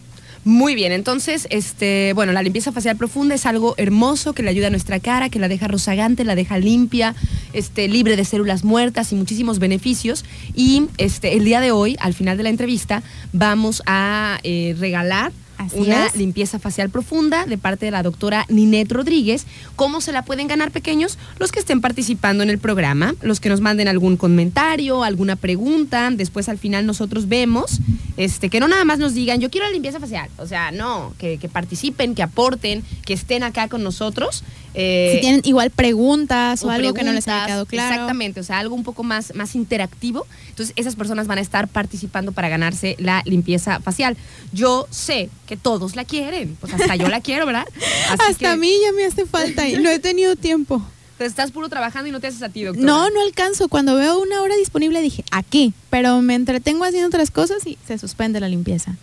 Muy 0.44 0.74
bien, 0.74 0.92
entonces, 0.92 1.46
este, 1.52 2.14
bueno, 2.16 2.32
la 2.32 2.42
limpieza 2.42 2.72
facial 2.72 2.98
profunda 2.98 3.36
es 3.36 3.46
algo 3.46 3.76
hermoso 3.78 4.34
que 4.34 4.42
le 4.42 4.50
ayuda 4.50 4.68
a 4.68 4.70
nuestra 4.72 5.00
cara, 5.00 5.30
que 5.30 5.38
la 5.38 5.48
deja 5.48 5.68
rozagante, 5.68 6.24
la 6.24 6.34
deja 6.34 6.58
limpia, 6.58 7.14
este, 7.54 7.88
libre 7.88 8.16
de 8.16 8.26
células 8.26 8.64
muertas 8.64 9.12
y 9.12 9.16
muchísimos 9.16 9.60
beneficios. 9.60 10.26
Y 10.56 10.88
este, 10.98 11.34
el 11.34 11.46
día 11.46 11.62
de 11.62 11.72
hoy, 11.72 11.96
al 12.00 12.16
final 12.16 12.38
de 12.38 12.44
la 12.44 12.50
entrevista, 12.50 13.04
vamos 13.34 13.84
a 13.86 14.40
eh, 14.42 14.76
regalar 14.80 15.32
Así 15.66 15.78
una 15.78 16.08
es. 16.08 16.16
limpieza 16.16 16.60
facial 16.60 16.90
profunda 16.90 17.46
de 17.46 17.58
parte 17.58 17.86
de 17.86 17.92
la 17.92 18.04
doctora 18.04 18.46
Ninette 18.50 18.92
Rodríguez. 18.92 19.46
¿Cómo 19.76 20.02
se 20.02 20.12
la 20.12 20.24
pueden 20.24 20.48
ganar 20.48 20.72
pequeños? 20.72 21.18
Los 21.38 21.52
que 21.52 21.60
estén 21.60 21.82
participando 21.82 22.44
en 22.44 22.50
el 22.50 22.58
programa, 22.58 23.16
los 23.22 23.40
que 23.40 23.50
nos 23.50 23.62
manden 23.62 23.88
algún 23.88 24.18
comentario, 24.18 25.04
alguna 25.04 25.36
pregunta. 25.36 26.10
Después 26.12 26.50
al 26.50 26.58
final 26.58 26.86
nosotros 26.86 27.28
vemos, 27.28 27.80
este, 28.18 28.50
que 28.50 28.60
no 28.60 28.68
nada 28.68 28.86
más 28.86 29.00
nos 29.00 29.14
digan, 29.14 29.40
yo 29.40 29.50
quiero 29.50 29.68
la 29.68 29.74
limpieza 29.74 30.00
facial. 30.00 30.30
O 30.38 30.48
sea, 30.48 30.72
no, 30.72 31.14
que, 31.18 31.38
que 31.38 31.50
participen, 31.50 32.16
que 32.16 32.24
aporten, 32.24 32.84
que 33.06 33.14
estén 33.14 33.44
acá 33.44 33.68
con 33.68 33.84
nosotros. 33.84 34.44
Eh, 34.74 35.12
si 35.16 35.22
tienen 35.22 35.42
igual 35.44 35.70
preguntas 35.70 36.64
o, 36.64 36.70
algo 36.70 36.94
que 36.94 37.04
no 37.04 37.12
les 37.12 37.28
haya 37.28 37.46
quedado 37.46 37.66
claro. 37.66 37.94
Exactamente, 37.94 38.40
o 38.40 38.44
sea, 38.44 38.60
algo 38.60 38.76
un 38.76 38.84
poco 38.84 39.04
más, 39.04 39.36
más 39.36 39.56
interactivo. 39.56 40.26
Entonces, 40.50 40.74
esas 40.78 40.96
personas 40.96 41.28
van 41.28 41.40
a 41.40 41.42
estar 41.42 41.68
participando 41.68 42.32
para 42.32 42.50
ganarse 42.50 42.96
la 43.00 43.22
limpieza 43.26 43.80
facial. 43.82 44.16
Yo 44.54 44.88
sé 44.90 45.30
que 45.52 45.58
todos 45.58 45.98
la 45.98 46.06
quieren, 46.06 46.56
pues 46.62 46.74
hasta 46.74 46.96
yo 46.96 47.10
la 47.10 47.20
quiero, 47.20 47.46
¿verdad? 47.46 47.66
Así 48.10 48.22
Hasta 48.22 48.34
que, 48.36 48.48
a 48.48 48.56
mí 48.56 48.74
ya 48.82 48.94
me 48.94 49.04
hace 49.04 49.26
falta 49.26 49.68
y 49.68 49.76
no 49.76 49.90
he 49.90 50.00
tenido 50.00 50.38
tiempo. 50.38 50.82
Te 51.18 51.26
estás 51.26 51.52
puro 51.52 51.68
trabajando 51.68 52.08
y 52.08 52.14
no 52.14 52.22
te 52.22 52.28
haces 52.28 52.42
a 52.42 52.48
ti, 52.48 52.64
doctora. 52.64 52.88
No, 52.88 53.10
no 53.10 53.20
alcanzo. 53.20 53.68
Cuando 53.68 53.98
veo 53.98 54.22
una 54.22 54.42
hora 54.42 54.56
disponible 54.56 55.02
dije, 55.02 55.26
aquí, 55.30 55.74
pero 55.90 56.22
me 56.22 56.36
entretengo 56.36 56.86
haciendo 56.86 57.10
otras 57.10 57.32
cosas 57.32 57.68
y 57.68 57.78
se 57.86 57.98
suspende 57.98 58.40
la 58.40 58.48
limpieza. 58.48 58.96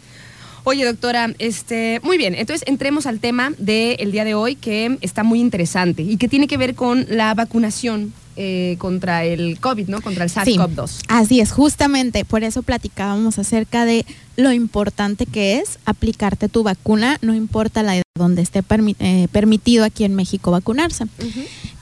Oye, 0.64 0.86
doctora, 0.86 1.34
este, 1.38 2.00
muy 2.02 2.16
bien. 2.16 2.34
Entonces, 2.34 2.66
entremos 2.66 3.04
al 3.04 3.20
tema 3.20 3.52
del 3.58 4.10
día 4.10 4.24
de 4.24 4.34
hoy 4.34 4.56
que 4.56 4.96
está 5.02 5.24
muy 5.24 5.40
interesante 5.40 6.00
y 6.00 6.16
que 6.16 6.28
tiene 6.28 6.48
que 6.48 6.56
ver 6.56 6.74
con 6.74 7.04
la 7.10 7.34
vacunación 7.34 8.14
eh, 8.40 8.76
contra 8.78 9.24
el 9.24 9.58
COVID, 9.58 9.88
¿no? 9.88 10.00
Contra 10.00 10.22
el 10.24 10.30
SARS-CoV-2. 10.30 11.00
Así 11.08 11.40
es, 11.40 11.50
justamente 11.50 12.24
por 12.24 12.44
eso 12.44 12.62
platicábamos 12.62 13.38
acerca 13.38 13.84
de 13.84 14.06
lo 14.36 14.52
importante 14.52 15.26
que 15.26 15.58
es 15.58 15.78
aplicarte 15.84 16.48
tu 16.48 16.62
vacuna, 16.62 17.18
no 17.20 17.34
importa 17.34 17.82
la 17.82 17.96
edad 17.96 18.02
donde 18.16 18.40
esté 18.42 18.62
permi- 18.62 18.96
eh, 19.00 19.26
permitido 19.32 19.84
aquí 19.84 20.04
en 20.04 20.14
México 20.14 20.52
vacunarse. 20.52 21.04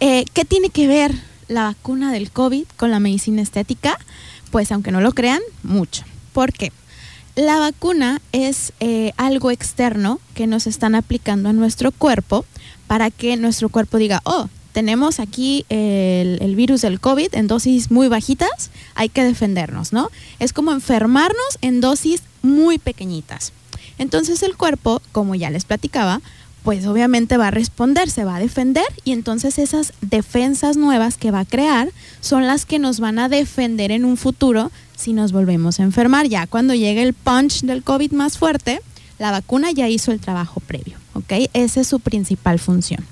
Eh, 0.00 0.25
¿Qué 0.32 0.44
tiene 0.46 0.70
que 0.70 0.86
ver 0.88 1.12
la 1.48 1.64
vacuna 1.64 2.10
del 2.10 2.30
COVID 2.30 2.64
con 2.76 2.90
la 2.90 3.00
medicina 3.00 3.42
estética? 3.42 3.98
Pues 4.50 4.72
aunque 4.72 4.92
no 4.92 5.00
lo 5.02 5.12
crean, 5.12 5.40
mucho. 5.62 6.04
¿Por 6.32 6.52
qué? 6.52 6.72
La 7.34 7.58
vacuna 7.58 8.22
es 8.32 8.72
eh, 8.80 9.12
algo 9.18 9.50
externo 9.50 10.20
que 10.34 10.46
nos 10.46 10.66
están 10.66 10.94
aplicando 10.94 11.50
a 11.50 11.52
nuestro 11.52 11.92
cuerpo 11.92 12.46
para 12.86 13.10
que 13.10 13.36
nuestro 13.36 13.68
cuerpo 13.68 13.98
diga, 13.98 14.22
oh, 14.25 14.48
tenemos 14.76 15.21
aquí 15.21 15.64
el, 15.71 16.54
virus 16.54 16.83
del 16.83 17.00
COVID 17.00 17.28
en 17.33 17.47
dosis 17.47 17.90
muy 17.90 18.09
bajitas, 18.09 18.71
hay 18.95 19.09
que 19.09 19.25
defendernos, 19.25 19.95
¿no? 19.95 20.11
Es 20.38 20.52
como 20.52 20.71
enfermarnos 20.71 21.59
en 21.62 21.80
dosis 21.80 22.23
muy 22.42 22.76
pequeñitas. 22.76 23.54
Entonces 23.97 24.42
el 24.42 24.54
cuerpo, 24.54 25.00
como 25.12 25.35
ya 25.35 25.49
les 25.49 25.64
platicaba, 25.64 26.21
pues 26.62 26.87
obviamente 26.87 27.38
va 27.38 27.47
a 27.47 27.50
responder, 27.50 28.11
se 28.11 28.26
va 28.26 28.37
a 28.37 28.38
defender 28.38 28.85
y 29.02 29.12
entonces 29.12 29.59
esas 29.59 29.95
defensas 30.02 30.76
nuevas 30.76 31.16
que 31.16 31.30
va 31.30 31.40
a 31.40 31.45
crear 31.47 31.88
son 32.21 32.47
las 32.47 32.66
que 32.66 32.78
nos 32.78 33.00
van 33.00 33.18
a 33.18 33.30
defender 33.30 33.90
en 33.90 34.04
un 34.04 34.18
futuro 34.18 34.71
si 34.95 35.14
nos 35.14 35.33
volvemos 35.33 35.80
a 35.80 35.85
enfermar. 35.85 36.26
Ya 36.26 36.47
cuando 36.47 36.75
llegue 36.75 37.02
el 37.02 37.14
punch 37.14 37.62
del 37.62 37.83
COVID 37.83 38.12
más 38.12 38.37
fuerte, 38.37 38.83
la 39.18 39.30
vacuna 39.30 39.71
ya 39.71 39.88
hizo 39.88 40.12
el 40.12 40.21
trabajo 40.21 40.61
previo, 40.61 40.99
¿ok? 41.14 41.49
Esa 41.54 41.80
es 41.80 41.88
su 41.88 41.99
principal 41.99 42.59
función. 42.59 43.06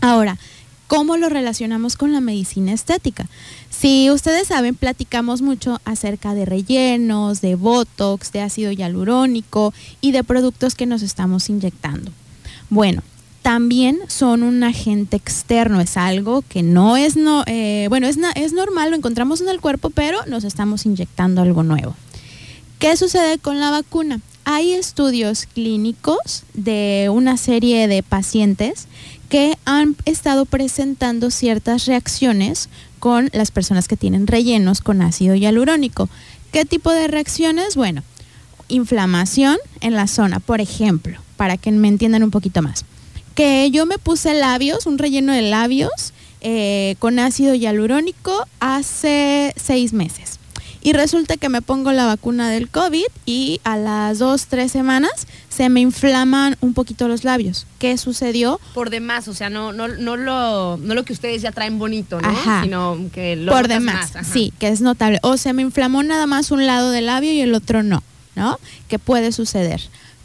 Ahora, 0.00 0.36
¿Cómo 0.86 1.16
lo 1.16 1.28
relacionamos 1.28 1.96
con 1.96 2.12
la 2.12 2.20
medicina 2.20 2.72
estética? 2.72 3.26
Si 3.70 4.10
ustedes 4.10 4.48
saben, 4.48 4.76
platicamos 4.76 5.42
mucho 5.42 5.80
acerca 5.84 6.32
de 6.34 6.44
rellenos, 6.44 7.40
de 7.40 7.56
botox, 7.56 8.30
de 8.30 8.42
ácido 8.42 8.70
hialurónico 8.70 9.74
y 10.00 10.12
de 10.12 10.22
productos 10.22 10.76
que 10.76 10.86
nos 10.86 11.02
estamos 11.02 11.48
inyectando. 11.48 12.12
Bueno, 12.70 13.02
también 13.42 13.98
son 14.08 14.42
un 14.42 14.62
agente 14.62 15.16
externo, 15.16 15.80
es 15.80 15.96
algo 15.96 16.42
que 16.48 16.62
no 16.62 16.96
es, 16.96 17.16
no, 17.16 17.42
eh, 17.46 17.86
bueno, 17.88 18.06
es, 18.06 18.18
es 18.34 18.52
normal, 18.52 18.90
lo 18.90 18.96
encontramos 18.96 19.40
en 19.40 19.48
el 19.48 19.60
cuerpo, 19.60 19.90
pero 19.90 20.18
nos 20.26 20.44
estamos 20.44 20.86
inyectando 20.86 21.42
algo 21.42 21.62
nuevo. 21.62 21.96
¿Qué 22.78 22.96
sucede 22.96 23.38
con 23.38 23.58
la 23.58 23.70
vacuna? 23.70 24.20
Hay 24.48 24.74
estudios 24.74 25.44
clínicos 25.44 26.44
de 26.54 27.08
una 27.12 27.36
serie 27.36 27.88
de 27.88 28.04
pacientes 28.04 28.86
que 29.28 29.58
han 29.64 29.96
estado 30.04 30.46
presentando 30.46 31.32
ciertas 31.32 31.86
reacciones 31.86 32.68
con 33.00 33.28
las 33.32 33.50
personas 33.50 33.88
que 33.88 33.96
tienen 33.96 34.28
rellenos 34.28 34.82
con 34.82 35.02
ácido 35.02 35.34
hialurónico. 35.34 36.08
¿Qué 36.52 36.64
tipo 36.64 36.92
de 36.92 37.08
reacciones? 37.08 37.74
Bueno, 37.74 38.04
inflamación 38.68 39.56
en 39.80 39.94
la 39.94 40.06
zona, 40.06 40.38
por 40.38 40.60
ejemplo, 40.60 41.18
para 41.36 41.56
que 41.56 41.72
me 41.72 41.88
entiendan 41.88 42.22
un 42.22 42.30
poquito 42.30 42.62
más. 42.62 42.84
Que 43.34 43.68
yo 43.72 43.84
me 43.84 43.98
puse 43.98 44.32
labios, 44.32 44.86
un 44.86 44.98
relleno 44.98 45.32
de 45.32 45.42
labios 45.42 46.12
eh, 46.40 46.94
con 47.00 47.18
ácido 47.18 47.52
hialurónico 47.56 48.46
hace 48.60 49.52
seis 49.56 49.92
meses 49.92 50.35
y 50.86 50.92
resulta 50.92 51.36
que 51.36 51.48
me 51.48 51.62
pongo 51.62 51.90
la 51.90 52.06
vacuna 52.06 52.48
del 52.48 52.68
COVID 52.68 53.06
y 53.24 53.60
a 53.64 53.76
las 53.76 54.20
dos, 54.20 54.46
tres 54.46 54.70
semanas 54.70 55.10
se 55.48 55.68
me 55.68 55.80
inflaman 55.80 56.56
un 56.60 56.74
poquito 56.74 57.08
los 57.08 57.24
labios. 57.24 57.66
¿Qué 57.80 57.98
sucedió? 57.98 58.60
Por 58.72 58.90
demás, 58.90 59.26
o 59.26 59.34
sea, 59.34 59.50
no, 59.50 59.72
no, 59.72 59.88
no, 59.88 60.16
lo, 60.16 60.76
no 60.76 60.94
lo 60.94 61.04
que 61.04 61.12
ustedes 61.12 61.42
ya 61.42 61.50
traen 61.50 61.80
bonito, 61.80 62.20
¿no? 62.20 62.62
Sino 62.62 62.98
que 63.12 63.34
lo 63.34 63.50
Por 63.50 63.66
demás, 63.66 64.12
sí, 64.32 64.52
que 64.60 64.68
es 64.68 64.80
notable. 64.80 65.18
O 65.22 65.36
se 65.38 65.52
me 65.52 65.62
inflamó 65.62 66.04
nada 66.04 66.28
más 66.28 66.52
un 66.52 66.68
lado 66.68 66.92
del 66.92 67.06
labio 67.06 67.32
y 67.32 67.40
el 67.40 67.52
otro 67.54 67.82
no, 67.82 68.04
¿no? 68.36 68.60
Que 68.86 69.00
puede 69.00 69.32
suceder. 69.32 69.80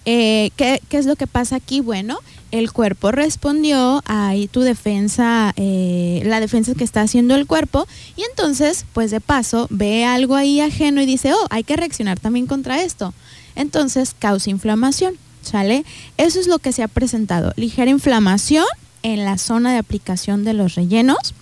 Eh, 0.06 0.52
¿qué, 0.56 0.82
¿Qué 0.90 0.98
es 0.98 1.06
lo 1.06 1.16
que 1.16 1.28
pasa 1.28 1.56
aquí? 1.58 1.80
Bueno, 1.80 2.20
el 2.52 2.72
cuerpo 2.72 3.12
respondió 3.12 4.04
a 4.06 4.34
tu 4.52 4.62
defensa, 4.62 5.54
eh, 5.56 6.22
la 6.26 6.40
defensa 6.40 6.74
que 6.76 6.84
está 6.84 7.02
haciendo 7.02 7.36
el 7.36 7.48
cuerpo, 7.48 7.88
y 8.16 8.24
entonces, 8.24 8.86
pues 8.94 9.12
de 9.12 9.22
paso, 9.22 9.68
ve 9.70 10.06
algo 10.06 10.36
ahí 10.36 10.60
ajeno 10.60 11.02
y 11.02 11.06
dice, 11.06 11.34
oh, 11.34 11.48
hay 11.50 11.64
que 11.64 11.78
reaccionar 11.78 12.20
también 12.20 12.48
contra 12.48 12.82
esto. 12.82 13.14
Entonces, 13.56 14.16
causa 14.18 14.50
inflamación, 14.50 15.16
¿sale? 15.42 15.86
Eso 16.18 16.40
es 16.40 16.48
lo 16.48 16.60
que 16.60 16.72
se 16.72 16.84
ha 16.84 16.88
presentado, 16.88 17.54
ligera 17.56 17.92
inflamación 17.92 18.66
en 19.04 19.24
la 19.24 19.38
zona 19.38 19.72
de 19.72 19.80
aplicación 19.80 20.44
de 20.44 20.54
los 20.54 20.76
rellenos 20.76 21.34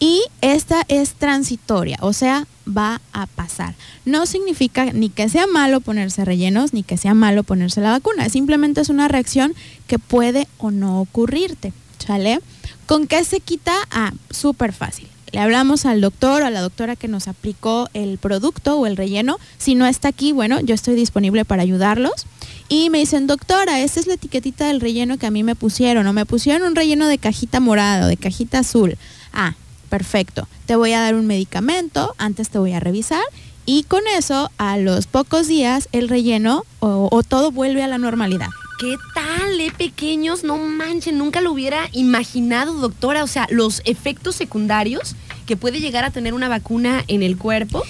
y 0.00 0.22
esta 0.40 0.84
es 0.88 1.14
transitoria, 1.14 1.98
o 2.00 2.12
sea, 2.12 2.46
va 2.66 3.00
a 3.12 3.26
pasar. 3.26 3.74
No 4.04 4.26
significa 4.26 4.86
ni 4.92 5.08
que 5.08 5.28
sea 5.28 5.46
malo 5.46 5.80
ponerse 5.80 6.24
rellenos, 6.24 6.72
ni 6.72 6.82
que 6.82 6.96
sea 6.96 7.14
malo 7.14 7.42
ponerse 7.42 7.80
la 7.80 7.90
vacuna. 7.90 8.28
Simplemente 8.28 8.80
es 8.80 8.88
una 8.88 9.08
reacción 9.08 9.54
que 9.86 9.98
puede 9.98 10.48
o 10.58 10.70
no 10.70 11.00
ocurrirte. 11.00 11.72
¿Sale? 12.04 12.40
¿Con 12.86 13.06
qué 13.06 13.24
se 13.24 13.40
quita? 13.40 13.72
Ah, 13.90 14.12
súper 14.28 14.74
fácil. 14.74 15.08
Le 15.32 15.40
hablamos 15.40 15.86
al 15.86 16.00
doctor 16.00 16.42
o 16.42 16.46
a 16.46 16.50
la 16.50 16.60
doctora 16.60 16.96
que 16.96 17.08
nos 17.08 17.28
aplicó 17.28 17.88
el 17.94 18.18
producto 18.18 18.78
o 18.78 18.86
el 18.86 18.96
relleno. 18.96 19.38
Si 19.58 19.74
no 19.74 19.86
está 19.86 20.08
aquí, 20.08 20.32
bueno, 20.32 20.60
yo 20.60 20.74
estoy 20.74 20.94
disponible 20.94 21.44
para 21.44 21.62
ayudarlos. 21.62 22.26
Y 22.68 22.90
me 22.90 22.98
dicen, 22.98 23.26
doctora, 23.26 23.80
esta 23.80 24.00
es 24.00 24.06
la 24.06 24.14
etiquetita 24.14 24.68
del 24.68 24.80
relleno 24.80 25.18
que 25.18 25.26
a 25.26 25.30
mí 25.30 25.42
me 25.42 25.56
pusieron. 25.56 26.06
O 26.06 26.12
me 26.12 26.26
pusieron 26.26 26.68
un 26.68 26.76
relleno 26.76 27.08
de 27.08 27.18
cajita 27.18 27.58
morada 27.58 28.06
o 28.06 28.08
de 28.08 28.16
cajita 28.16 28.60
azul. 28.60 28.96
Ah, 29.32 29.54
perfecto, 29.94 30.48
te 30.66 30.74
voy 30.74 30.92
a 30.92 31.00
dar 31.00 31.14
un 31.14 31.28
medicamento, 31.28 32.16
antes 32.18 32.50
te 32.50 32.58
voy 32.58 32.72
a 32.72 32.80
revisar 32.80 33.22
y 33.64 33.84
con 33.84 34.00
eso 34.18 34.50
a 34.58 34.76
los 34.76 35.06
pocos 35.06 35.46
días 35.46 35.88
el 35.92 36.08
relleno 36.08 36.64
o, 36.80 37.22
todo 37.22 37.52
vuelve 37.52 37.80
a 37.80 37.86
la 37.86 37.96
normalidad. 37.96 38.48
¿Qué 38.80 38.96
tal, 39.14 39.60
eh, 39.60 39.72
pequeños? 39.78 40.42
No 40.42 40.58
manchen, 40.58 41.16
nunca 41.16 41.40
lo 41.40 41.52
hubiera 41.52 41.88
imaginado, 41.92 42.74
doctora. 42.74 43.22
O 43.22 43.28
sea, 43.28 43.46
los 43.50 43.82
efectos 43.84 44.34
secundarios 44.34 45.14
que 45.46 45.56
puede 45.56 45.78
llegar 45.78 46.04
a 46.04 46.10
tener 46.10 46.34
una 46.34 46.48
vacuna 46.48 47.04
en 47.06 47.22
el 47.22 47.38
cuerpo 47.38 47.84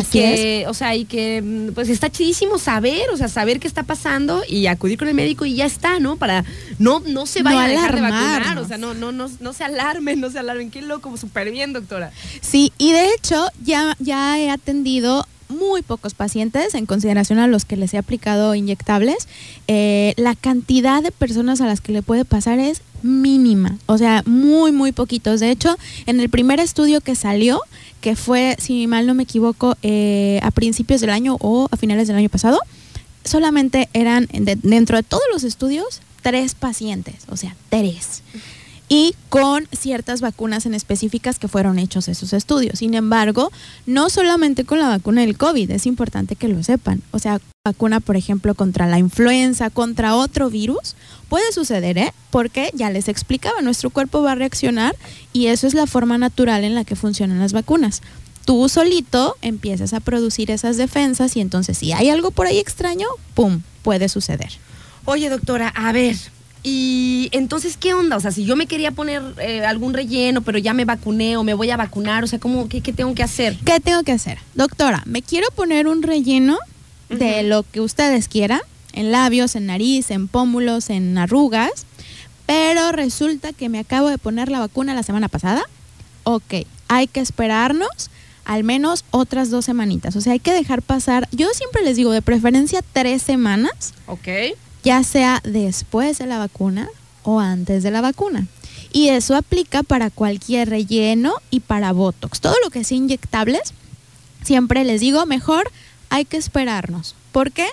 Así 0.00 0.18
que, 0.18 0.64
o 0.68 0.74
sea, 0.74 0.94
y 0.94 1.04
que 1.04 1.42
mm, 1.42 1.74
pues 1.74 1.88
está 1.88 2.10
chidísimo 2.10 2.58
saber, 2.58 3.08
o 3.10 3.16
sea, 3.16 3.28
saber 3.28 3.60
qué 3.60 3.66
está 3.66 3.82
pasando 3.82 4.42
y 4.48 4.66
acudir 4.66 4.98
con 4.98 5.08
el 5.08 5.14
médico 5.14 5.44
y 5.44 5.54
ya 5.54 5.66
está, 5.66 5.98
¿no? 6.00 6.16
Para 6.16 6.44
no 6.78 7.00
no 7.00 7.26
se 7.26 7.42
vayan 7.42 7.64
a 7.64 7.68
dejar 7.68 7.94
de 7.94 8.00
vacunar, 8.00 8.58
o 8.58 8.66
sea, 8.66 8.78
no 8.78 8.94
no 8.94 9.12
no 9.12 9.28
no 9.40 9.52
se 9.52 9.64
alarmen, 9.64 10.20
no 10.20 10.30
se 10.30 10.38
alarmen, 10.38 10.70
qué 10.70 10.82
loco, 10.82 11.16
súper 11.16 11.50
bien, 11.50 11.72
doctora. 11.72 12.12
Sí, 12.40 12.72
y 12.78 12.92
de 12.92 13.12
hecho 13.14 13.46
ya 13.62 13.96
ya 13.98 14.38
he 14.38 14.50
atendido 14.50 15.26
muy 15.48 15.82
pocos 15.82 16.14
pacientes 16.14 16.74
en 16.74 16.86
consideración 16.86 17.38
a 17.38 17.46
los 17.46 17.64
que 17.64 17.76
les 17.76 17.94
he 17.94 17.98
aplicado 17.98 18.54
inyectables. 18.54 19.28
Eh, 19.68 20.14
la 20.16 20.34
cantidad 20.34 21.02
de 21.02 21.10
personas 21.10 21.60
a 21.60 21.66
las 21.66 21.80
que 21.80 21.92
le 21.92 22.02
puede 22.02 22.24
pasar 22.24 22.58
es 22.58 22.82
mínima, 23.02 23.78
o 23.86 23.98
sea, 23.98 24.22
muy, 24.26 24.72
muy 24.72 24.92
poquitos. 24.92 25.40
De 25.40 25.50
hecho, 25.50 25.76
en 26.06 26.20
el 26.20 26.30
primer 26.30 26.60
estudio 26.60 27.00
que 27.00 27.14
salió, 27.14 27.60
que 28.00 28.16
fue, 28.16 28.56
si 28.58 28.86
mal 28.86 29.06
no 29.06 29.14
me 29.14 29.24
equivoco, 29.24 29.76
eh, 29.82 30.40
a 30.42 30.50
principios 30.50 31.00
del 31.00 31.10
año 31.10 31.36
o 31.40 31.68
a 31.70 31.76
finales 31.76 32.08
del 32.08 32.16
año 32.16 32.28
pasado, 32.28 32.58
solamente 33.24 33.88
eran 33.92 34.28
dentro 34.62 34.96
de 34.96 35.02
todos 35.02 35.24
los 35.32 35.44
estudios 35.44 36.00
tres 36.22 36.54
pacientes, 36.54 37.16
o 37.28 37.36
sea, 37.36 37.54
tres 37.68 38.22
y 38.94 39.16
con 39.28 39.66
ciertas 39.72 40.20
vacunas 40.20 40.66
en 40.66 40.74
específicas 40.74 41.40
que 41.40 41.48
fueron 41.48 41.80
hechos 41.80 42.06
esos 42.06 42.32
estudios. 42.32 42.78
Sin 42.78 42.94
embargo, 42.94 43.50
no 43.86 44.08
solamente 44.08 44.64
con 44.64 44.78
la 44.78 44.86
vacuna 44.86 45.22
del 45.22 45.36
COVID, 45.36 45.68
es 45.72 45.86
importante 45.86 46.36
que 46.36 46.46
lo 46.46 46.62
sepan. 46.62 47.02
O 47.10 47.18
sea, 47.18 47.40
vacuna, 47.64 47.98
por 47.98 48.16
ejemplo, 48.16 48.54
contra 48.54 48.86
la 48.86 49.00
influenza, 49.00 49.68
contra 49.68 50.14
otro 50.14 50.48
virus, 50.48 50.94
puede 51.28 51.50
suceder, 51.50 51.98
¿eh? 51.98 52.14
Porque 52.30 52.70
ya 52.72 52.88
les 52.90 53.08
explicaba, 53.08 53.62
nuestro 53.62 53.90
cuerpo 53.90 54.22
va 54.22 54.30
a 54.30 54.36
reaccionar 54.36 54.94
y 55.32 55.48
eso 55.48 55.66
es 55.66 55.74
la 55.74 55.88
forma 55.88 56.16
natural 56.16 56.62
en 56.62 56.76
la 56.76 56.84
que 56.84 56.94
funcionan 56.94 57.40
las 57.40 57.52
vacunas. 57.52 58.00
Tú 58.44 58.68
solito 58.68 59.34
empiezas 59.42 59.92
a 59.92 59.98
producir 59.98 60.52
esas 60.52 60.76
defensas 60.76 61.36
y 61.36 61.40
entonces 61.40 61.78
si 61.78 61.92
hay 61.92 62.10
algo 62.10 62.30
por 62.30 62.46
ahí 62.46 62.60
extraño, 62.60 63.08
¡pum!, 63.34 63.62
puede 63.82 64.08
suceder. 64.08 64.52
Oye, 65.04 65.28
doctora, 65.28 65.68
a 65.74 65.90
ver, 65.90 66.16
y 66.66 67.28
entonces, 67.32 67.76
¿qué 67.76 67.92
onda? 67.92 68.16
O 68.16 68.20
sea, 68.20 68.32
si 68.32 68.46
yo 68.46 68.56
me 68.56 68.66
quería 68.66 68.90
poner 68.90 69.22
eh, 69.38 69.66
algún 69.66 69.92
relleno, 69.92 70.40
pero 70.40 70.56
ya 70.56 70.72
me 70.72 70.86
vacuné 70.86 71.36
o 71.36 71.44
me 71.44 71.52
voy 71.52 71.70
a 71.70 71.76
vacunar, 71.76 72.24
o 72.24 72.26
sea, 72.26 72.38
¿cómo, 72.38 72.70
qué, 72.70 72.80
tengo 72.80 73.14
que 73.14 73.22
hacer? 73.22 73.58
¿Qué 73.66 73.80
tengo 73.80 74.02
que 74.02 74.12
hacer? 74.12 74.38
Doctora, 74.54 75.02
me 75.04 75.20
quiero 75.20 75.46
poner 75.54 75.86
un 75.86 76.02
relleno 76.02 76.56
de 77.10 77.42
lo 77.42 77.64
que 77.64 77.82
ustedes 77.82 78.28
quieran, 78.28 78.62
en 78.94 79.12
labios, 79.12 79.56
en 79.56 79.66
nariz, 79.66 80.10
en 80.10 80.26
pómulos, 80.26 80.88
en 80.88 81.18
arrugas, 81.18 81.84
pero 82.46 82.92
resulta 82.92 83.52
que 83.52 83.68
me 83.68 83.78
acabo 83.78 84.08
de 84.08 84.16
poner 84.16 84.50
la 84.50 84.60
vacuna 84.60 84.94
la 84.94 85.02
semana 85.02 85.28
pasada. 85.28 85.64
Ok, 86.22 86.54
hay 86.88 87.06
que 87.08 87.20
esperarnos 87.20 88.10
al 88.46 88.64
menos 88.64 89.04
otras 89.10 89.50
dos 89.50 89.66
semanitas. 89.66 90.16
O 90.16 90.22
sea, 90.22 90.32
hay 90.32 90.40
que 90.40 90.52
dejar 90.52 90.80
pasar, 90.80 91.28
yo 91.30 91.48
siempre 91.52 91.82
les 91.82 91.96
digo, 91.96 92.10
de 92.10 92.22
preferencia 92.22 92.80
tres 92.94 93.20
semanas. 93.20 93.92
Ok 94.06 94.56
ya 94.84 95.02
sea 95.02 95.40
después 95.42 96.18
de 96.18 96.26
la 96.26 96.38
vacuna 96.38 96.88
o 97.22 97.40
antes 97.40 97.82
de 97.82 97.90
la 97.90 98.00
vacuna. 98.00 98.46
Y 98.92 99.08
eso 99.08 99.34
aplica 99.34 99.82
para 99.82 100.10
cualquier 100.10 100.70
relleno 100.70 101.34
y 101.50 101.60
para 101.60 101.92
Botox. 101.92 102.40
Todo 102.40 102.54
lo 102.62 102.70
que 102.70 102.84
sea 102.84 102.96
inyectables, 102.96 103.74
siempre 104.44 104.84
les 104.84 105.00
digo, 105.00 105.26
mejor 105.26 105.70
hay 106.10 106.24
que 106.24 106.36
esperarnos. 106.36 107.16
¿Por 107.32 107.50
qué? 107.50 107.66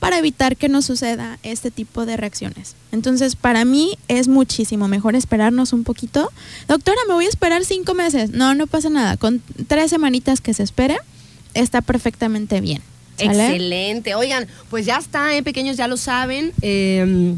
Para 0.00 0.18
evitar 0.18 0.56
que 0.56 0.68
nos 0.68 0.86
suceda 0.86 1.38
este 1.44 1.70
tipo 1.70 2.06
de 2.06 2.16
reacciones. 2.16 2.74
Entonces, 2.90 3.36
para 3.36 3.64
mí 3.64 3.96
es 4.08 4.26
muchísimo 4.26 4.88
mejor 4.88 5.14
esperarnos 5.14 5.72
un 5.72 5.84
poquito. 5.84 6.32
Doctora, 6.66 6.98
me 7.06 7.14
voy 7.14 7.26
a 7.26 7.28
esperar 7.28 7.64
cinco 7.64 7.94
meses. 7.94 8.30
No, 8.30 8.54
no 8.54 8.66
pasa 8.66 8.90
nada. 8.90 9.16
Con 9.16 9.42
tres 9.68 9.90
semanitas 9.90 10.40
que 10.40 10.54
se 10.54 10.64
espere, 10.64 10.98
está 11.54 11.82
perfectamente 11.82 12.60
bien. 12.60 12.82
Excelente. 13.18 14.14
Oigan, 14.14 14.46
pues 14.70 14.86
ya 14.86 14.96
está, 14.96 15.34
¿eh? 15.36 15.42
pequeños, 15.42 15.76
ya 15.76 15.88
lo 15.88 15.96
saben. 15.96 16.52
Eh, 16.62 17.36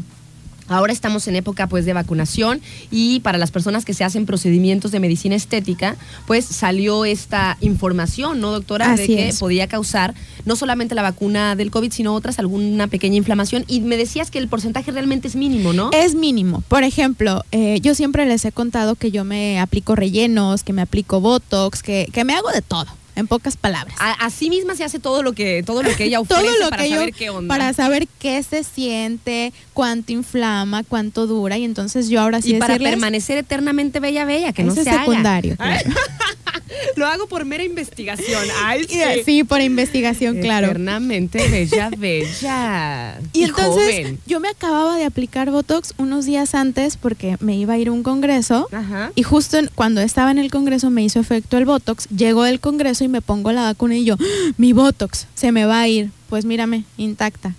Ahora 0.69 0.91
estamos 0.91 1.27
en 1.27 1.35
época 1.35 1.67
pues 1.67 1.85
de 1.85 1.93
vacunación 1.93 2.61
y 2.91 3.21
para 3.21 3.37
las 3.37 3.51
personas 3.51 3.85
que 3.85 3.93
se 3.93 4.03
hacen 4.03 4.25
procedimientos 4.25 4.91
de 4.91 4.99
medicina 4.99 5.35
estética, 5.35 5.95
pues 6.25 6.45
salió 6.45 7.05
esta 7.05 7.57
información, 7.61 8.41
¿no, 8.41 8.51
doctora? 8.51 8.95
de 8.95 9.07
que 9.07 9.33
podía 9.39 9.67
causar 9.67 10.13
no 10.45 10.55
solamente 10.55 10.95
la 10.95 11.01
vacuna 11.01 11.55
del 11.55 11.71
COVID, 11.71 11.91
sino 11.91 12.13
otras, 12.13 12.39
alguna 12.39 12.87
pequeña 12.87 13.15
inflamación. 13.15 13.63
Y 13.67 13.79
me 13.81 13.97
decías 13.97 14.29
que 14.29 14.39
el 14.39 14.47
porcentaje 14.47 14.91
realmente 14.91 15.27
es 15.27 15.35
mínimo, 15.35 15.71
¿no? 15.71 15.89
Es 15.93 16.15
mínimo. 16.15 16.63
Por 16.67 16.83
ejemplo, 16.83 17.43
eh, 17.51 17.79
yo 17.81 17.95
siempre 17.95 18.25
les 18.25 18.43
he 18.43 18.51
contado 18.51 18.95
que 18.95 19.11
yo 19.11 19.23
me 19.23 19.59
aplico 19.59 19.95
rellenos, 19.95 20.63
que 20.63 20.73
me 20.73 20.81
aplico 20.81 21.21
Botox, 21.21 21.81
que, 21.81 22.09
que 22.11 22.23
me 22.25 22.33
hago 22.33 22.49
de 22.51 22.61
todo. 22.61 22.87
En 23.17 23.27
pocas 23.27 23.57
palabras. 23.57 23.95
A, 23.99 24.13
así 24.25 24.49
misma 24.49 24.75
se 24.75 24.83
hace 24.83 24.99
todo 24.99 25.23
lo 25.23 25.33
que 25.33 25.63
todo 25.63 25.83
lo 25.83 25.93
que 25.95 26.05
ella 26.05 26.19
ofrece 26.21 26.41
Todo 26.41 26.51
lo 26.63 26.69
para 26.69 26.83
que 26.83 26.89
yo- 26.89 26.95
saber 26.97 27.13
qué 27.13 27.29
onda. 27.29 27.53
Para 27.53 27.73
saber 27.73 28.07
qué 28.19 28.41
se 28.43 28.63
siente, 28.63 29.51
cuánto 29.73 30.11
inflama, 30.13 30.83
cuánto 30.83 31.27
dura. 31.27 31.57
Y 31.57 31.63
entonces 31.65 32.09
yo 32.09 32.21
ahora 32.21 32.41
sí 32.41 32.55
y 32.55 32.59
para 32.59 32.75
decirles, 32.75 32.91
permanecer 32.93 33.37
eternamente 33.37 33.99
bella 33.99 34.23
bella, 34.25 34.53
que 34.53 34.63
no 34.63 34.73
se 34.73 34.81
haga. 34.89 34.99
secundario. 34.99 35.55
Ay, 35.59 35.79
claro. 35.83 35.99
Lo 36.95 37.05
hago 37.07 37.27
por 37.27 37.45
mera 37.45 37.63
investigación. 37.63 38.43
Ay, 38.63 38.85
sí. 38.87 38.99
Sí, 39.25 39.43
por 39.43 39.61
investigación, 39.61 40.39
claro. 40.41 40.67
Eternamente 40.67 41.47
bella 41.49 41.89
bella. 41.97 43.19
Y 43.33 43.43
entonces 43.43 43.95
joven. 44.05 44.19
yo 44.25 44.39
me 44.39 44.49
acababa 44.49 44.97
de 44.97 45.05
aplicar 45.05 45.49
Botox 45.51 45.93
unos 45.97 46.25
días 46.25 46.55
antes 46.55 46.97
porque 46.97 47.37
me 47.39 47.55
iba 47.55 47.73
a 47.73 47.77
ir 47.77 47.87
a 47.89 47.91
un 47.91 48.03
congreso. 48.03 48.67
Ajá. 48.71 49.11
Y 49.15 49.23
justo 49.23 49.57
en- 49.57 49.69
cuando 49.75 50.01
estaba 50.01 50.31
en 50.31 50.39
el 50.39 50.49
congreso 50.51 50.89
me 50.89 51.03
hizo 51.03 51.19
efecto 51.19 51.57
el 51.57 51.65
Botox. 51.65 52.07
Llego 52.09 52.43
del 52.43 52.59
congreso 52.59 53.03
y 53.03 53.07
me 53.07 53.21
pongo 53.21 53.51
la 53.51 53.63
vacuna 53.63 53.95
y 53.95 54.05
yo, 54.05 54.15
¡Ah! 54.19 54.51
mi 54.57 54.73
Botox 54.73 55.27
se 55.35 55.51
me 55.51 55.65
va 55.65 55.81
a 55.81 55.87
ir. 55.87 56.09
Pues 56.29 56.43
mírame, 56.45 56.83
intacta. 56.97 57.53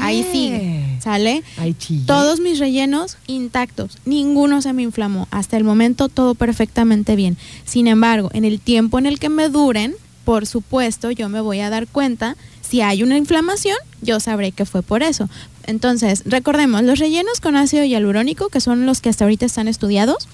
Ahí 0.00 0.26
sigue. 0.30 0.98
¿Sale? 1.00 1.42
Ay. 1.56 1.74
Todos 2.06 2.40
mis 2.40 2.58
rellenos 2.58 3.16
intactos, 3.26 3.98
ninguno 4.04 4.62
se 4.62 4.72
me 4.72 4.82
inflamó. 4.82 5.28
Hasta 5.30 5.56
el 5.56 5.64
momento 5.64 6.08
todo 6.08 6.34
perfectamente 6.34 7.16
bien. 7.16 7.36
Sin 7.64 7.86
embargo, 7.86 8.30
en 8.32 8.44
el 8.44 8.60
tiempo 8.60 8.98
en 8.98 9.06
el 9.06 9.18
que 9.18 9.28
me 9.28 9.48
duren, 9.48 9.94
por 10.24 10.46
supuesto, 10.46 11.10
yo 11.10 11.28
me 11.28 11.40
voy 11.40 11.60
a 11.60 11.70
dar 11.70 11.86
cuenta. 11.86 12.36
Si 12.60 12.82
hay 12.82 13.02
una 13.02 13.16
inflamación, 13.16 13.76
yo 14.00 14.20
sabré 14.20 14.52
que 14.52 14.66
fue 14.66 14.82
por 14.82 15.02
eso. 15.02 15.28
Entonces, 15.66 16.22
recordemos, 16.26 16.82
los 16.82 16.98
rellenos 16.98 17.40
con 17.40 17.56
ácido 17.56 17.84
hialurónico, 17.84 18.48
que 18.48 18.60
son 18.60 18.86
los 18.86 19.00
que 19.00 19.08
hasta 19.08 19.24
ahorita 19.24 19.46
están 19.46 19.68
estudiados, 19.68 20.28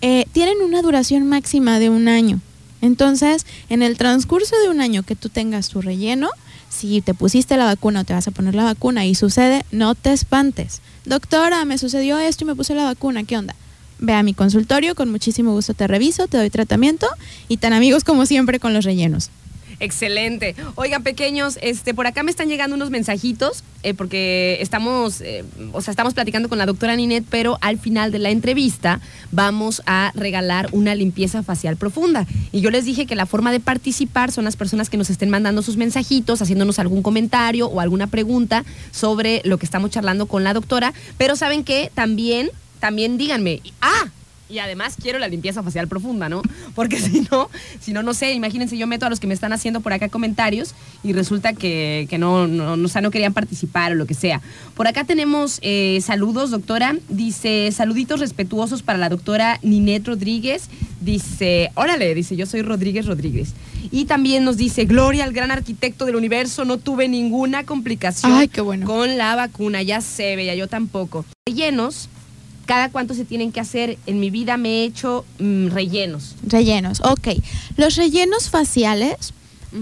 eh, 0.00 0.26
tienen 0.32 0.58
una 0.62 0.82
duración 0.82 1.26
máxima 1.26 1.78
de 1.78 1.90
un 1.90 2.08
año. 2.08 2.40
Entonces, 2.82 3.46
en 3.68 3.82
el 3.82 3.96
transcurso 3.96 4.54
de 4.62 4.68
un 4.68 4.80
año 4.80 5.02
que 5.02 5.16
tú 5.16 5.28
tengas 5.28 5.68
tu 5.68 5.80
relleno, 5.80 6.28
si 6.68 7.00
te 7.00 7.14
pusiste 7.14 7.56
la 7.56 7.64
vacuna 7.64 8.00
o 8.00 8.04
te 8.04 8.12
vas 8.12 8.28
a 8.28 8.30
poner 8.30 8.54
la 8.54 8.64
vacuna 8.64 9.06
y 9.06 9.14
sucede, 9.14 9.64
no 9.72 9.94
te 9.94 10.12
espantes. 10.12 10.80
Doctora, 11.04 11.64
me 11.64 11.78
sucedió 11.78 12.18
esto 12.18 12.44
y 12.44 12.46
me 12.46 12.54
puse 12.54 12.74
la 12.74 12.84
vacuna, 12.84 13.24
¿qué 13.24 13.38
onda? 13.38 13.54
Ve 13.98 14.12
a 14.12 14.22
mi 14.22 14.34
consultorio, 14.34 14.94
con 14.94 15.10
muchísimo 15.10 15.52
gusto 15.52 15.72
te 15.72 15.86
reviso, 15.86 16.26
te 16.26 16.36
doy 16.36 16.50
tratamiento 16.50 17.06
y 17.48 17.56
tan 17.56 17.72
amigos 17.72 18.04
como 18.04 18.26
siempre 18.26 18.60
con 18.60 18.74
los 18.74 18.84
rellenos. 18.84 19.30
Excelente. 19.78 20.54
Oigan, 20.74 21.02
pequeños, 21.02 21.58
este, 21.60 21.92
por 21.92 22.06
acá 22.06 22.22
me 22.22 22.30
están 22.30 22.48
llegando 22.48 22.76
unos 22.76 22.90
mensajitos, 22.90 23.62
eh, 23.82 23.94
porque 23.94 24.58
estamos, 24.60 25.20
eh, 25.20 25.44
o 25.72 25.82
sea, 25.82 25.92
estamos 25.92 26.14
platicando 26.14 26.48
con 26.48 26.58
la 26.58 26.66
doctora 26.66 26.96
Ninette, 26.96 27.26
pero 27.28 27.58
al 27.60 27.78
final 27.78 28.10
de 28.10 28.18
la 28.18 28.30
entrevista 28.30 29.00
vamos 29.32 29.82
a 29.86 30.12
regalar 30.14 30.68
una 30.72 30.94
limpieza 30.94 31.42
facial 31.42 31.76
profunda. 31.76 32.26
Y 32.52 32.60
yo 32.60 32.70
les 32.70 32.84
dije 32.84 33.06
que 33.06 33.14
la 33.14 33.26
forma 33.26 33.52
de 33.52 33.60
participar 33.60 34.32
son 34.32 34.44
las 34.44 34.56
personas 34.56 34.88
que 34.88 34.96
nos 34.96 35.10
estén 35.10 35.30
mandando 35.30 35.62
sus 35.62 35.76
mensajitos, 35.76 36.40
haciéndonos 36.40 36.78
algún 36.78 37.02
comentario 37.02 37.66
o 37.66 37.80
alguna 37.80 38.06
pregunta 38.06 38.64
sobre 38.92 39.42
lo 39.44 39.58
que 39.58 39.66
estamos 39.66 39.90
charlando 39.90 40.26
con 40.26 40.42
la 40.42 40.54
doctora. 40.54 40.94
Pero 41.18 41.36
saben 41.36 41.64
que 41.64 41.90
también, 41.94 42.50
también 42.80 43.18
díganme, 43.18 43.60
ah, 43.82 44.10
y 44.48 44.58
además 44.58 44.96
quiero 45.00 45.18
la 45.18 45.28
limpieza 45.28 45.62
facial 45.62 45.88
profunda, 45.88 46.28
¿no? 46.28 46.42
Porque 46.74 46.98
si 47.00 47.26
no, 47.30 47.50
si 47.80 47.92
no, 47.92 48.02
no 48.02 48.14
sé, 48.14 48.32
imagínense, 48.32 48.76
yo 48.76 48.86
meto 48.86 49.06
a 49.06 49.10
los 49.10 49.20
que 49.20 49.26
me 49.26 49.34
están 49.34 49.52
haciendo 49.52 49.80
por 49.80 49.92
acá 49.92 50.08
comentarios 50.08 50.74
y 51.02 51.12
resulta 51.12 51.52
que, 51.52 52.06
que 52.08 52.18
no, 52.18 52.46
no, 52.46 52.76
no, 52.76 52.84
o 52.84 52.88
sea, 52.88 53.00
no 53.00 53.10
querían 53.10 53.32
participar 53.32 53.92
o 53.92 53.94
lo 53.94 54.06
que 54.06 54.14
sea. 54.14 54.40
Por 54.74 54.86
acá 54.86 55.04
tenemos 55.04 55.58
eh, 55.62 56.00
saludos, 56.02 56.50
doctora. 56.50 56.96
Dice, 57.08 57.70
saluditos 57.72 58.20
respetuosos 58.20 58.82
para 58.82 58.98
la 58.98 59.08
doctora 59.08 59.58
Ninette 59.62 60.08
Rodríguez. 60.08 60.68
Dice, 61.00 61.70
órale, 61.74 62.14
dice, 62.14 62.36
yo 62.36 62.46
soy 62.46 62.62
Rodríguez 62.62 63.06
Rodríguez. 63.06 63.54
Y 63.90 64.06
también 64.06 64.44
nos 64.44 64.56
dice, 64.56 64.84
Gloria, 64.84 65.24
al 65.24 65.32
gran 65.32 65.50
arquitecto 65.50 66.06
del 66.06 66.16
universo, 66.16 66.64
no 66.64 66.78
tuve 66.78 67.08
ninguna 67.08 67.64
complicación 67.64 68.32
Ay, 68.32 68.48
qué 68.48 68.60
bueno. 68.60 68.86
con 68.86 69.16
la 69.16 69.36
vacuna, 69.36 69.82
ya 69.82 70.00
sé, 70.00 70.36
bella, 70.36 70.54
yo 70.54 70.66
tampoco. 70.66 71.24
Rellenos, 71.46 72.08
cada 72.66 72.90
cuánto 72.90 73.14
se 73.14 73.24
tienen 73.24 73.52
que 73.52 73.60
hacer. 73.60 73.96
En 74.06 74.20
mi 74.20 74.30
vida 74.30 74.56
me 74.56 74.80
he 74.80 74.84
hecho 74.84 75.24
mm, 75.38 75.68
rellenos. 75.68 76.34
Rellenos, 76.46 77.00
ok. 77.00 77.28
Los 77.76 77.96
rellenos 77.96 78.50
faciales, 78.50 79.32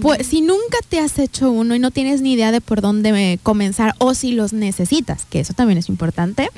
pues 0.01 0.27
si 0.27 0.41
nunca 0.41 0.77
te 0.87 0.99
has 0.99 1.19
hecho 1.19 1.51
uno 1.51 1.75
y 1.75 1.79
no 1.79 1.91
tienes 1.91 2.21
ni 2.21 2.33
idea 2.33 2.51
de 2.51 2.61
por 2.61 2.81
dónde 2.81 3.09
eh, 3.09 3.39
comenzar 3.41 3.95
o 3.97 4.13
si 4.13 4.31
los 4.31 4.53
necesitas, 4.53 5.25
que 5.25 5.39
eso 5.39 5.53
también 5.53 5.77
es 5.77 5.89
importante, 5.89 6.49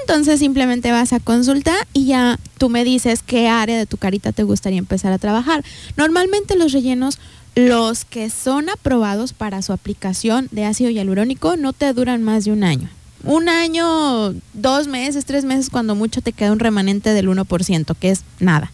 entonces 0.00 0.38
simplemente 0.38 0.90
vas 0.90 1.12
a 1.12 1.20
consulta 1.20 1.74
y 1.92 2.06
ya 2.06 2.38
tú 2.56 2.68
me 2.68 2.84
dices 2.84 3.22
qué 3.22 3.48
área 3.48 3.76
de 3.76 3.86
tu 3.86 3.96
carita 3.96 4.32
te 4.32 4.42
gustaría 4.42 4.78
empezar 4.78 5.12
a 5.12 5.18
trabajar. 5.18 5.64
Normalmente 5.96 6.56
los 6.56 6.72
rellenos, 6.72 7.18
los 7.54 8.04
que 8.04 8.30
son 8.30 8.70
aprobados 8.70 9.32
para 9.32 9.60
su 9.62 9.72
aplicación 9.72 10.48
de 10.50 10.64
ácido 10.64 10.90
hialurónico, 10.90 11.56
no 11.56 11.72
te 11.72 11.92
duran 11.92 12.22
más 12.22 12.46
de 12.46 12.52
un 12.52 12.64
año. 12.64 12.88
Un 13.24 13.48
año, 13.48 14.34
dos 14.54 14.86
meses, 14.86 15.24
tres 15.24 15.44
meses, 15.44 15.70
cuando 15.70 15.94
mucho 15.94 16.20
te 16.20 16.32
queda 16.32 16.52
un 16.52 16.60
remanente 16.60 17.12
del 17.14 17.28
1%, 17.28 17.96
que 17.98 18.10
es 18.10 18.22
nada. 18.38 18.70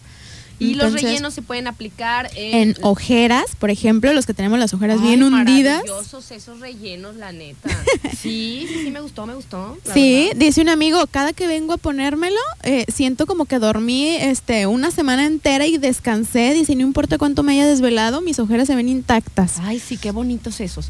Y 0.57 0.75
los 0.75 0.93
rellenos 0.93 1.33
se 1.33 1.41
pueden 1.41 1.67
aplicar 1.67 2.29
en, 2.35 2.69
en 2.69 2.75
ojeras, 2.81 3.55
por 3.59 3.69
ejemplo, 3.69 4.13
los 4.13 4.25
que 4.25 4.33
tenemos 4.33 4.57
las 4.57 4.73
ojeras 4.73 4.99
Ay, 5.01 5.07
bien 5.07 5.23
hundidas. 5.23 5.83
Maravillosos 5.83 6.31
esos 6.31 6.59
rellenos, 6.59 7.15
la 7.15 7.31
neta. 7.31 7.69
Sí, 8.15 8.65
sí, 8.67 8.83
sí, 8.85 8.91
me 8.91 9.01
gustó, 9.01 9.27
me 9.27 9.35
gustó. 9.35 9.77
Sí, 9.93 10.25
verdad. 10.25 10.39
dice 10.39 10.61
un 10.61 10.69
amigo, 10.69 11.05
cada 11.11 11.33
que 11.33 11.45
vengo 11.47 11.73
a 11.73 11.77
ponérmelo, 11.77 12.39
eh, 12.63 12.85
siento 12.91 13.27
como 13.27 13.45
que 13.45 13.59
dormí 13.59 14.07
este, 14.07 14.65
una 14.65 14.89
semana 14.89 15.25
entera 15.25 15.67
y 15.67 15.77
descansé. 15.77 16.53
Dice, 16.53 16.75
no 16.75 16.81
importa 16.81 17.17
cuánto 17.17 17.43
me 17.43 17.53
haya 17.53 17.67
desvelado, 17.67 18.21
mis 18.21 18.39
ojeras 18.39 18.67
se 18.67 18.75
ven 18.75 18.89
intactas. 18.89 19.59
Ay, 19.61 19.79
sí, 19.79 19.97
qué 19.97 20.11
bonitos 20.11 20.59
esos. 20.59 20.89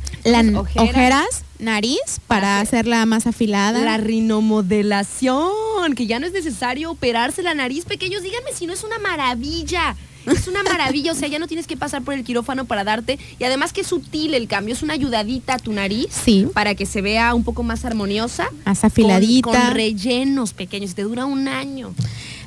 Ojeras, 0.75 1.43
nariz, 1.59 1.99
para 2.27 2.59
Hace- 2.59 2.77
hacerla 2.77 3.05
más 3.05 3.27
afilada. 3.27 3.79
La 3.81 3.97
rinomodelación, 3.97 5.95
que 5.95 6.07
ya 6.07 6.19
no 6.19 6.27
es 6.27 6.33
necesario 6.33 6.91
operarse 6.91 7.41
la 7.43 7.53
nariz, 7.53 7.85
pequeños. 7.85 8.23
Díganme 8.23 8.51
si 8.53 8.67
no 8.67 8.73
es 8.73 8.83
una 8.83 8.99
maravilla. 8.99 9.95
Es 10.25 10.47
una 10.47 10.63
maravilla, 10.63 11.11
o 11.11 11.15
sea, 11.15 11.27
ya 11.27 11.37
no 11.37 11.45
tienes 11.45 11.67
que 11.67 11.77
pasar 11.77 12.01
por 12.01 12.15
el 12.15 12.23
quirófano 12.23 12.65
para 12.65 12.83
darte. 12.83 13.19
Y 13.37 13.43
además 13.43 13.73
que 13.73 13.81
es 13.81 13.87
sutil 13.87 14.33
el 14.33 14.47
cambio, 14.47 14.73
es 14.73 14.81
una 14.81 14.95
ayudadita 14.95 15.53
a 15.53 15.59
tu 15.59 15.71
nariz 15.71 16.07
Sí. 16.09 16.47
para 16.51 16.73
que 16.73 16.87
se 16.87 17.03
vea 17.03 17.35
un 17.35 17.43
poco 17.43 17.61
más 17.61 17.85
armoniosa. 17.85 18.49
Más 18.65 18.83
afiladita. 18.83 19.51
Con, 19.51 19.55
con 19.61 19.71
rellenos 19.75 20.53
pequeños, 20.53 20.95
te 20.95 21.03
dura 21.03 21.25
un 21.27 21.47
año. 21.47 21.93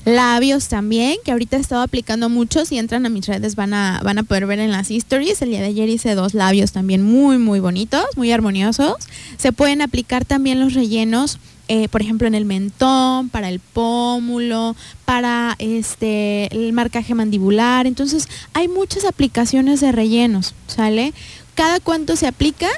Labios 0.09 0.69
también, 0.69 1.17
que 1.23 1.33
ahorita 1.33 1.59
he 1.59 1.61
estado 1.61 1.83
aplicando 1.83 2.31
mucho. 2.31 2.65
Si 2.65 2.79
entran 2.79 3.05
a 3.05 3.11
mis 3.11 3.27
redes 3.27 3.57
van 3.57 3.75
a, 3.75 4.01
van 4.03 4.17
a 4.17 4.23
poder 4.23 4.47
ver 4.47 4.59
en 4.59 4.73
las 4.73 4.91
histories. 4.91 5.43
El 5.43 5.51
día 5.51 5.61
de 5.61 5.67
ayer 5.67 5.87
hice 5.91 6.15
dos 6.15 6.33
labios 6.33 6.73
también 6.73 7.03
muy, 7.03 7.37
muy 7.37 7.61
bonitos, 7.61 8.07
muy 8.17 8.33
armoniosos. 8.33 8.97
Se 9.37 9.53
pueden 9.53 9.83
aplicar 9.83 10.25
también 10.25 10.61
los 10.61 10.73
rellenos, 10.73 11.39
eh, 11.69 11.89
por 11.89 12.01
ejemplo, 12.01 12.27
en 12.27 12.35
el 12.35 12.47
mentón, 12.47 13.29
para 13.29 13.51
el 13.51 13.61
pómulo, 13.61 14.75
para 15.05 15.57
este 15.59 16.47
el 16.57 16.73
marcaje 16.73 17.15
mandibular. 17.15 17.87
Entonces, 17.87 18.29
hay 18.55 18.67
muchas 18.67 19.05
aplicaciones 19.05 19.83
de 19.83 19.93
rellenos, 19.93 20.55
¿sale? 20.69 21.13
Cada 21.55 21.81
cuánto 21.81 22.17
se 22.17 22.27
aplica, 22.27 22.69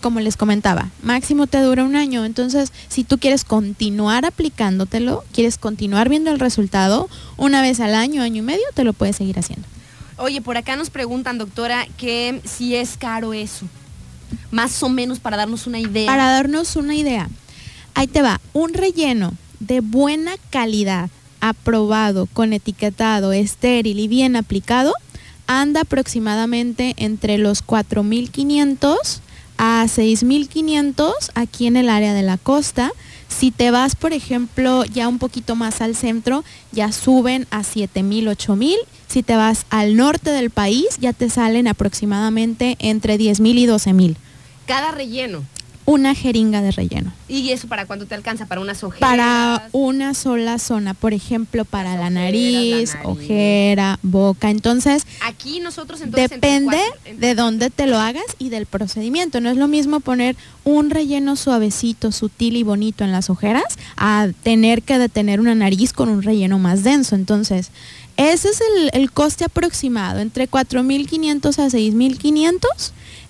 como 0.00 0.20
les 0.20 0.36
comentaba, 0.36 0.90
máximo 1.02 1.46
te 1.46 1.60
dura 1.60 1.84
un 1.84 1.96
año. 1.96 2.24
Entonces, 2.24 2.72
si 2.88 3.04
tú 3.04 3.18
quieres 3.18 3.44
continuar 3.44 4.24
aplicándotelo, 4.24 5.24
quieres 5.32 5.58
continuar 5.58 6.08
viendo 6.08 6.30
el 6.30 6.38
resultado, 6.38 7.08
una 7.36 7.62
vez 7.62 7.80
al 7.80 7.94
año, 7.94 8.22
año 8.22 8.38
y 8.38 8.42
medio, 8.42 8.64
te 8.74 8.84
lo 8.84 8.92
puedes 8.92 9.16
seguir 9.16 9.38
haciendo. 9.38 9.66
Oye, 10.18 10.40
por 10.40 10.56
acá 10.56 10.76
nos 10.76 10.90
preguntan, 10.90 11.38
doctora, 11.38 11.86
que 11.96 12.40
si 12.44 12.74
es 12.74 12.96
caro 12.96 13.34
eso. 13.34 13.66
Más 14.50 14.82
o 14.82 14.88
menos 14.88 15.20
para 15.20 15.36
darnos 15.36 15.66
una 15.66 15.78
idea. 15.78 16.06
Para 16.06 16.30
darnos 16.30 16.76
una 16.76 16.94
idea, 16.94 17.28
ahí 17.94 18.06
te 18.06 18.22
va, 18.22 18.40
un 18.52 18.72
relleno 18.72 19.34
de 19.60 19.80
buena 19.80 20.32
calidad, 20.50 21.10
aprobado, 21.40 22.26
con 22.32 22.52
etiquetado, 22.52 23.32
estéril 23.32 24.00
y 24.00 24.08
bien 24.08 24.36
aplicado, 24.36 24.94
anda 25.46 25.82
aproximadamente 25.82 26.94
entre 26.96 27.38
los 27.38 27.64
4.500 27.64 29.20
a 29.58 29.84
6.500 29.84 31.12
aquí 31.34 31.66
en 31.66 31.76
el 31.76 31.88
área 31.88 32.14
de 32.14 32.22
la 32.22 32.38
costa. 32.38 32.92
Si 33.28 33.50
te 33.50 33.70
vas, 33.70 33.96
por 33.96 34.12
ejemplo, 34.12 34.84
ya 34.84 35.08
un 35.08 35.18
poquito 35.18 35.56
más 35.56 35.80
al 35.80 35.96
centro, 35.96 36.44
ya 36.72 36.92
suben 36.92 37.46
a 37.50 37.60
7.000, 37.60 38.24
8.000. 38.36 38.76
Si 39.08 39.22
te 39.22 39.36
vas 39.36 39.66
al 39.70 39.96
norte 39.96 40.30
del 40.30 40.50
país, 40.50 40.98
ya 41.00 41.12
te 41.12 41.28
salen 41.30 41.68
aproximadamente 41.68 42.76
entre 42.78 43.18
10.000 43.18 43.58
y 43.58 43.66
12.000. 43.66 44.16
Cada 44.66 44.90
relleno. 44.92 45.44
Una 45.86 46.14
jeringa 46.14 46.60
de 46.62 46.72
relleno. 46.72 47.12
¿Y 47.28 47.50
eso 47.50 47.68
para 47.68 47.86
cuánto 47.86 48.06
te 48.06 48.14
alcanza? 48.14 48.46
¿Para 48.46 48.60
unas 48.60 48.82
ojeras? 48.84 49.00
Para 49.08 49.68
una 49.72 50.14
sola 50.14 50.58
zona, 50.58 50.94
por 50.94 51.14
ejemplo, 51.14 51.64
para 51.64 51.90
la 51.96 52.06
ojeras, 52.08 52.12
nariz, 52.12 52.94
la 52.94 53.02
nariz. 53.02 53.08
ojera, 53.24 53.98
boca. 54.02 54.50
Entonces, 54.50 55.06
Aquí 55.24 55.60
nosotros 55.60 56.00
entonces... 56.00 56.28
depende 56.30 56.76
cuatro- 56.76 57.18
de 57.18 57.34
dónde 57.34 57.70
te 57.70 57.86
lo 57.86 57.98
hagas 57.98 58.24
y 58.38 58.48
del 58.50 58.66
procedimiento. 58.66 59.40
No 59.40 59.48
es 59.48 59.56
lo 59.56 59.68
mismo 59.68 60.00
poner 60.00 60.36
un 60.64 60.90
relleno 60.90 61.36
suavecito, 61.36 62.10
sutil 62.12 62.56
y 62.56 62.62
bonito 62.64 63.04
en 63.04 63.12
las 63.12 63.30
ojeras 63.30 63.78
a 63.96 64.28
tener 64.42 64.82
que 64.82 64.98
detener 64.98 65.38
una 65.40 65.54
nariz 65.54 65.92
con 65.92 66.08
un 66.08 66.22
relleno 66.22 66.58
más 66.58 66.82
denso. 66.82 67.14
Entonces, 67.14 67.70
ese 68.16 68.48
es 68.48 68.60
el, 68.60 68.90
el 68.92 69.12
coste 69.12 69.44
aproximado, 69.44 70.18
entre 70.20 70.48
4.500 70.48 71.58
a 71.58 71.66
6.500. 71.68 72.58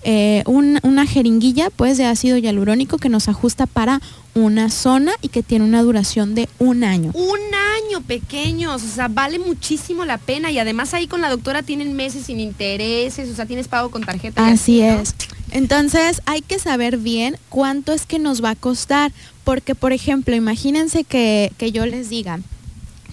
eh, 0.09 0.41
un- 0.45 0.79
una 0.83 1.05
jeringuilla 1.05 1.69
pues 1.69 1.97
de 1.97 2.05
ácido 2.05 2.37
hialurónico 2.37 2.97
que 2.97 3.09
nos 3.09 3.27
ajusta 3.27 3.65
para 3.65 4.01
una 4.35 4.69
zona 4.69 5.11
y 5.21 5.27
que 5.27 5.43
tiene 5.43 5.65
una 5.65 5.81
duración 5.81 6.33
de 6.33 6.47
un 6.59 6.85
año. 6.85 7.11
Un 7.13 7.39
año 7.89 8.01
pequeños, 8.07 8.83
o 8.83 8.87
sea, 8.87 9.09
vale 9.09 9.37
muchísimo 9.37 10.05
la 10.05 10.17
pena 10.17 10.49
y 10.49 10.59
además 10.59 10.93
ahí 10.93 11.07
con 11.07 11.19
la 11.19 11.29
doctora 11.29 11.61
tienen 11.61 11.91
meses 11.93 12.27
sin 12.27 12.39
intereses, 12.39 13.29
o 13.29 13.35
sea, 13.35 13.45
tienes 13.45 13.67
pago 13.67 13.91
con 13.91 14.03
tarjeta. 14.05 14.47
Así 14.47 14.79
¿no? 14.79 15.01
es. 15.01 15.13
Entonces 15.51 16.21
hay 16.25 16.39
que 16.41 16.57
saber 16.57 16.97
bien 16.97 17.35
cuánto 17.49 17.91
es 17.91 18.05
que 18.05 18.17
nos 18.17 18.41
va 18.41 18.51
a 18.51 18.55
costar, 18.55 19.11
porque 19.43 19.75
por 19.75 19.91
ejemplo, 19.91 20.33
imagínense 20.35 21.03
que, 21.03 21.51
que 21.57 21.73
yo 21.73 21.85
les 21.85 22.09
diga, 22.09 22.39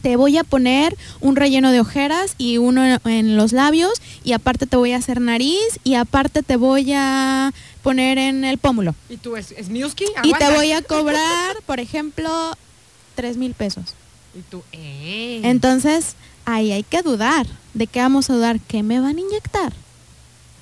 te 0.04 0.16
voy 0.16 0.36
a 0.36 0.44
poner 0.44 0.94
un 1.22 1.34
relleno 1.34 1.72
de 1.72 1.80
ojeras 1.80 2.34
y 2.36 2.58
uno 2.58 2.84
en, 3.06 3.36
los 3.38 3.52
labios 3.52 3.90
y 4.22 4.32
aparte 4.32 4.66
te 4.66 4.76
voy 4.76 4.92
a 4.92 4.98
hacer 4.98 5.18
nariz 5.18 5.80
y 5.82 5.94
aparte 5.94 6.42
te 6.42 6.56
voy 6.56 6.92
a 6.92 7.54
poner 7.82 8.18
en 8.18 8.44
el 8.44 8.58
pómulo. 8.58 8.94
¿Y 9.08 9.16
tú 9.16 9.34
es, 9.34 9.52
es 9.52 9.70
Miuski? 9.70 10.04
Y 10.22 10.34
te 10.34 10.52
voy 10.52 10.72
a 10.72 10.82
cobrar, 10.82 11.56
por 11.64 11.80
ejemplo, 11.80 12.28
tres 13.14 13.38
mil 13.38 13.54
pesos. 13.54 13.94
Y 14.38 14.42
tú, 14.42 14.62
eh. 14.72 15.40
Entonces, 15.42 16.16
ahí 16.44 16.70
hay 16.72 16.82
que 16.82 17.00
dudar. 17.00 17.46
¿De 17.72 17.86
qué 17.86 18.00
vamos 18.00 18.28
a 18.28 18.34
dudar? 18.34 18.60
¿Qué 18.60 18.82
me 18.82 19.00
van 19.00 19.16
a 19.16 19.20
inyectar? 19.20 19.72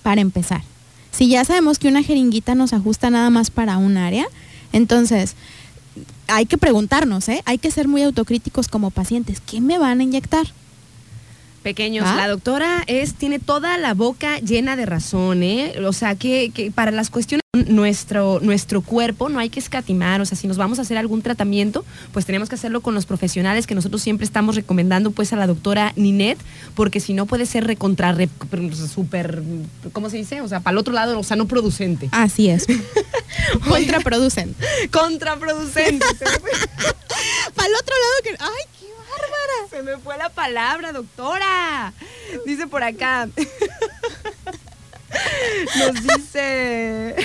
Para 0.05 0.21
empezar. 0.21 0.63
Si 1.11 1.29
ya 1.29 1.45
sabemos 1.45 1.81
que 1.81 1.89
una 1.89 2.05
jeringuita 2.05 2.55
nos 2.55 2.73
ajusta 2.73 3.11
nada 3.11 3.29
más 3.29 3.51
para 3.51 3.77
un 3.79 3.97
área, 3.97 4.29
entonces 4.73 5.35
hay 6.29 6.47
que 6.47 6.59
preguntarnos, 6.59 7.29
¿eh? 7.29 7.43
Hay 7.45 7.59
que 7.59 7.71
ser 7.71 7.89
muy 7.89 8.03
autocríticos 8.03 8.69
como 8.69 8.91
pacientes. 8.91 9.41
¿Qué 9.41 9.61
me 9.61 9.79
van 9.79 10.01
a 10.01 10.03
inyectar? 10.03 10.47
Pequeños, 11.63 12.05
¿Va? 12.07 12.17
la 12.17 12.29
doctora 12.29 12.83
es, 12.87 13.15
tiene 13.15 13.39
toda 13.39 13.79
la 13.79 13.95
boca 13.95 14.39
llena 14.41 14.77
de 14.77 14.85
razón, 14.87 15.43
¿eh? 15.43 15.75
O 15.87 15.93
sea, 15.93 16.15
que, 16.17 16.51
que 16.53 16.71
para 16.71 16.91
las 16.91 17.09
cuestiones 17.11 17.43
nuestro, 17.69 18.41
nuestro 18.41 18.81
cuerpo 18.81 19.29
no 19.29 19.39
hay 19.39 19.51
que 19.51 19.61
escatimar, 19.61 20.21
o 20.23 20.25
sea, 20.25 20.39
si 20.39 20.49
nos 20.49 20.57
vamos 20.57 20.79
a 20.79 20.83
hacer 20.83 20.97
algún 20.97 21.21
tratamiento, 21.23 21.85
pues 22.13 22.25
tenemos 22.25 22.49
que 22.49 22.55
hacerlo 22.55 22.81
con 22.81 22.95
los 22.95 23.05
profesionales 23.07 23.67
que 23.67 23.75
nosotros 23.75 24.01
siempre 24.03 24.25
estamos 24.25 24.57
recomendando 24.57 25.11
pues 25.11 25.33
a 25.33 25.37
la 25.37 25.47
doctora 25.47 25.93
Ninet, 25.97 26.39
porque 26.75 26.99
si 26.99 27.13
no 27.13 27.27
puede 27.27 27.45
ser 27.47 27.67
recontra, 27.67 28.13
re- 28.13 28.31
súper, 28.93 29.43
¿cómo 29.93 30.09
se 30.11 30.17
dice? 30.17 30.41
O 30.41 30.49
sea, 30.49 30.61
para 30.61 30.73
el 30.73 30.79
otro 30.79 30.95
lado, 30.95 31.19
o 31.19 31.23
sea, 31.23 31.37
no 31.37 31.47
producente. 31.47 32.09
Así 32.13 32.49
es. 32.49 32.67
Contraproducente. 33.69 34.65
Contraproducente. 34.91 36.07
Para 37.55 37.69
el 37.69 37.75
otro 37.75 37.95
lado 37.95 38.23
que... 38.25 38.31
¡Ay, 38.41 38.82
bárbara! 39.13 39.69
se 39.71 39.83
me 39.83 39.97
fue 39.99 40.17
la 40.19 40.29
palabra, 40.29 40.93
doctora. 40.93 41.93
Dice 42.45 42.67
por 42.67 42.83
acá. 42.83 43.29
Nos 45.79 46.03
dice. 46.03 47.17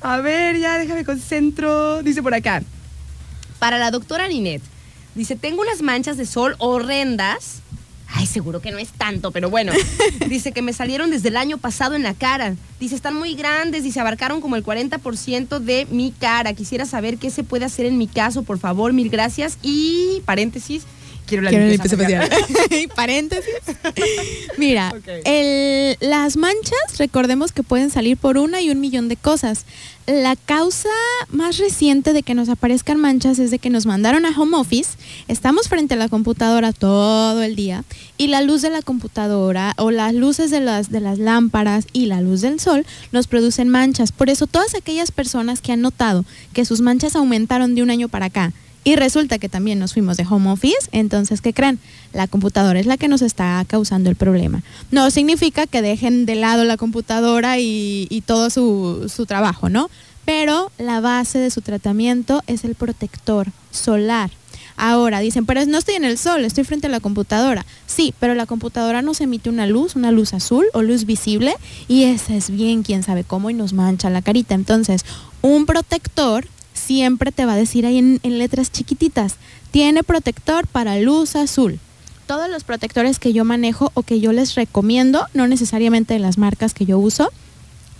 A 0.00 0.18
ver, 0.18 0.58
ya 0.58 0.78
déjame 0.78 1.04
concentro. 1.04 2.02
Dice 2.02 2.22
por 2.22 2.34
acá. 2.34 2.62
Para 3.58 3.78
la 3.78 3.90
doctora 3.90 4.28
Ninet. 4.28 4.62
Dice, 5.14 5.36
tengo 5.36 5.62
unas 5.62 5.82
manchas 5.82 6.16
de 6.16 6.26
sol 6.26 6.56
horrendas. 6.58 7.62
Ay, 8.12 8.26
seguro 8.26 8.60
que 8.60 8.72
no 8.72 8.78
es 8.78 8.90
tanto, 8.90 9.30
pero 9.30 9.50
bueno. 9.50 9.72
Dice 10.28 10.52
que 10.52 10.62
me 10.62 10.72
salieron 10.72 11.10
desde 11.10 11.28
el 11.28 11.36
año 11.36 11.58
pasado 11.58 11.94
en 11.94 12.02
la 12.02 12.14
cara. 12.14 12.56
Dice, 12.80 12.94
están 12.94 13.14
muy 13.14 13.34
grandes. 13.34 13.84
Dice, 13.84 14.00
abarcaron 14.00 14.40
como 14.40 14.56
el 14.56 14.64
40% 14.64 15.60
de 15.60 15.86
mi 15.90 16.10
cara. 16.12 16.52
Quisiera 16.54 16.86
saber 16.86 17.18
qué 17.18 17.30
se 17.30 17.44
puede 17.44 17.64
hacer 17.64 17.86
en 17.86 17.98
mi 17.98 18.08
caso, 18.08 18.42
por 18.42 18.58
favor. 18.58 18.92
Mil 18.92 19.10
gracias. 19.10 19.58
Y, 19.62 20.22
paréntesis, 20.24 20.84
quiero 21.30 21.42
la 21.44 21.48
Quiero 21.50 21.66
limpieza 21.66 21.96
limpieza 21.96 22.28
facial. 22.28 22.46
facial. 22.50 22.88
Paréntesis. 22.94 23.54
Mira, 24.58 24.92
el- 25.24 25.96
las 26.00 26.36
manchas, 26.36 26.98
recordemos 26.98 27.52
que 27.52 27.62
pueden 27.62 27.90
salir 27.90 28.16
por 28.18 28.36
una 28.36 28.60
y 28.60 28.68
un 28.70 28.80
millón 28.80 29.08
de 29.08 29.16
cosas. 29.16 29.64
La 30.06 30.34
causa 30.34 30.88
más 31.30 31.58
reciente 31.58 32.12
de 32.12 32.22
que 32.24 32.34
nos 32.34 32.48
aparezcan 32.48 32.98
manchas 32.98 33.38
es 33.38 33.50
de 33.52 33.58
que 33.60 33.70
nos 33.70 33.86
mandaron 33.86 34.26
a 34.26 34.30
home 34.38 34.56
office, 34.56 34.90
estamos 35.28 35.68
frente 35.68 35.94
a 35.94 35.96
la 35.96 36.08
computadora 36.08 36.72
todo 36.72 37.42
el 37.42 37.54
día 37.54 37.84
y 38.18 38.26
la 38.26 38.40
luz 38.42 38.60
de 38.62 38.70
la 38.70 38.82
computadora 38.82 39.74
o 39.78 39.90
las 39.92 40.12
luces 40.14 40.50
de 40.50 40.60
las, 40.60 40.90
de 40.90 41.00
las 41.00 41.18
lámparas 41.18 41.86
y 41.92 42.06
la 42.06 42.20
luz 42.22 42.40
del 42.40 42.58
sol 42.58 42.84
nos 43.12 43.28
producen 43.28 43.68
manchas. 43.68 44.10
Por 44.10 44.30
eso 44.30 44.46
todas 44.48 44.74
aquellas 44.74 45.12
personas 45.12 45.60
que 45.60 45.70
han 45.72 45.80
notado 45.80 46.24
que 46.52 46.64
sus 46.64 46.80
manchas 46.80 47.14
aumentaron 47.14 47.74
de 47.76 47.82
un 47.82 47.90
año 47.90 48.08
para 48.08 48.26
acá, 48.26 48.52
y 48.82 48.96
resulta 48.96 49.38
que 49.38 49.48
también 49.48 49.78
nos 49.78 49.92
fuimos 49.92 50.16
de 50.16 50.26
home 50.28 50.50
office, 50.50 50.88
entonces, 50.92 51.40
¿qué 51.40 51.52
creen? 51.52 51.78
La 52.12 52.26
computadora 52.26 52.80
es 52.80 52.86
la 52.86 52.96
que 52.96 53.08
nos 53.08 53.22
está 53.22 53.62
causando 53.66 54.08
el 54.08 54.16
problema. 54.16 54.62
No 54.90 55.10
significa 55.10 55.66
que 55.66 55.82
dejen 55.82 56.24
de 56.24 56.34
lado 56.34 56.64
la 56.64 56.76
computadora 56.76 57.58
y, 57.58 58.22
todo 58.26 58.48
su, 58.50 59.10
su 59.14 59.26
trabajo, 59.26 59.68
¿no? 59.68 59.90
Pero 60.24 60.70
la 60.78 61.00
base 61.00 61.38
de 61.38 61.50
su 61.50 61.60
tratamiento 61.60 62.42
es 62.46 62.64
el 62.64 62.74
protector 62.74 63.48
solar. 63.70 64.30
Ahora 64.76 65.20
dicen, 65.20 65.44
pero 65.44 65.64
no 65.66 65.76
estoy 65.76 65.96
en 65.96 66.04
el 66.04 66.16
sol, 66.16 66.42
estoy 66.44 66.64
frente 66.64 66.86
a 66.86 66.90
la 66.90 67.00
computadora. 67.00 67.66
Sí, 67.86 68.14
pero 68.18 68.34
la 68.34 68.46
computadora 68.46 69.02
nos 69.02 69.20
emite 69.20 69.50
una 69.50 69.66
luz, 69.66 69.94
una 69.94 70.10
luz 70.10 70.32
azul 70.32 70.64
o 70.72 70.80
luz 70.80 71.04
visible, 71.04 71.54
y 71.86 72.04
esa 72.04 72.34
es 72.34 72.48
bien 72.48 72.82
quién 72.82 73.02
sabe 73.02 73.22
cómo 73.22 73.50
y 73.50 73.54
nos 73.54 73.74
mancha 73.74 74.08
la 74.08 74.22
carita. 74.22 74.54
Entonces, 74.54 75.04
un 75.42 75.66
protector 75.66 76.46
siempre 76.90 77.30
te 77.30 77.46
va 77.46 77.52
a 77.52 77.56
decir 77.56 77.86
ahí 77.86 77.98
en, 77.98 78.38
letras 78.38 78.72
chiquititas, 78.72 79.36
tiene 79.70 80.02
protector 80.02 80.66
para 80.66 80.98
luz 80.98 81.36
azul. 81.36 81.78
Todos 82.26 82.50
los 82.50 82.64
protectores 82.64 83.20
que 83.20 83.32
yo 83.32 83.44
manejo 83.44 83.92
o 83.94 84.02
que 84.02 84.18
yo 84.18 84.32
les 84.32 84.56
recomiendo, 84.56 85.24
no 85.32 85.46
necesariamente 85.46 86.18
las 86.18 86.36
marcas 86.36 86.74
que 86.74 86.86
yo 86.86 86.98
uso, 86.98 87.30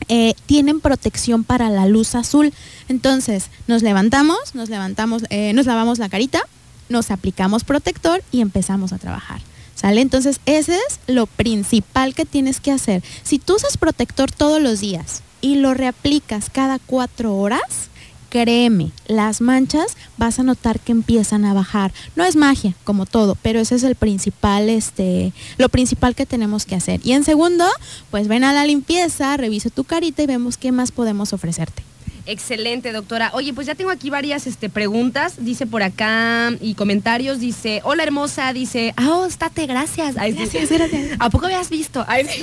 eh, 0.09 0.35
tienen 0.47 0.81
protección 0.81 1.45
para 1.45 1.71
la 1.71 1.87
luz 1.87 2.17
azul. 2.17 2.53
Entonces, 2.89 3.47
nos 3.69 3.85
levantamos, 3.85 4.57
nos 4.57 4.69
levantamos, 4.69 5.23
eh, 5.31 5.53
nos 5.53 5.67
lavamos 5.67 6.01
la 6.01 6.09
carita, 6.09 6.43
nos 6.89 7.13
aplicamos 7.13 7.63
protector 7.63 8.25
y 8.33 8.41
empezamos 8.41 8.93
a 8.93 8.99
trabajar. 8.99 9.41
¿Sale? 9.77 10.01
Entonces, 10.01 10.41
ese 10.47 10.75
es 10.75 10.99
lo 11.07 11.27
principal 11.27 12.13
que 12.17 12.25
tienes 12.25 12.59
que 12.59 12.73
hacer. 12.73 13.05
Si 13.23 13.39
tú 13.39 13.55
usas 13.55 13.77
protector 13.77 14.33
todos 14.33 14.61
los 14.61 14.81
días 14.81 15.23
y 15.41 15.55
lo 15.55 15.75
reaplicas 15.75 16.51
cada 16.51 16.81
cuatro 16.81 17.37
horas, 17.37 17.90
créeme, 18.31 18.93
las 19.07 19.43
manchas 19.43 19.97
vas 20.17 20.39
a 20.39 20.43
notar 20.43 20.81
que 20.81 20.93
empiezan 20.93 21.45
a 21.45 21.53
bajar. 21.53 21.93
No 22.17 22.25
es 22.25 22.37
magia, 22.37 22.75
como 22.85 23.05
todo, 23.05 23.37
pero 23.43 23.61
ese 23.61 23.75
es 23.75 23.83
el 23.83 23.97
principal, 23.97 24.71
este, 24.71 25.33
lo 25.59 25.69
principal 25.69 26.15
que 26.15 26.25
tenemos 26.25 26.65
que 26.65 26.77
hacer. 26.77 27.01
Y 27.05 27.13
en 27.13 27.25
segundo, 27.25 27.67
pues 28.11 28.29
ven 28.29 28.45
a 28.45 28.55
la 28.55 28.65
limpieza, 28.65 29.37
revisa 29.37 29.69
tu 29.69 29.85
carita 29.85 30.23
y 30.23 30.27
vemos 30.27 30.57
qué 30.57 30.73
más 30.73 30.93
podemos 30.93 31.33
ofrecerte. 31.35 31.83
Excelente, 32.27 32.93
doctora. 32.93 33.31
Oye, 33.35 33.53
pues 33.53 33.67
ya 33.67 33.75
tengo 33.75 33.91
aquí 33.91 34.09
varias 34.09 34.47
este, 34.47 34.69
preguntas, 34.69 35.35
dice 35.39 35.67
por 35.67 35.83
acá, 35.83 36.53
y 36.61 36.75
comentarios. 36.75 37.41
Dice, 37.41 37.81
hola 37.83 38.05
hermosa, 38.05 38.53
dice, 38.53 38.95
ah, 38.97 39.09
oh, 39.11 39.27
estate, 39.27 39.67
gracias. 39.67 40.17
Ay. 40.17 40.33
Gracias, 40.33 40.71
gracias. 40.71 41.17
¿A 41.19 41.31
poco 41.31 41.47
habías 41.47 41.71
visto? 41.71 42.05
Ay, 42.07 42.27
sí. 42.29 42.43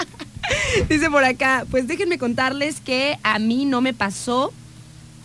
dice 0.88 1.08
por 1.08 1.24
acá, 1.24 1.64
pues 1.70 1.86
déjenme 1.86 2.18
contarles 2.18 2.80
que 2.80 3.18
a 3.22 3.38
mí 3.38 3.64
no 3.64 3.80
me 3.80 3.94
pasó 3.94 4.52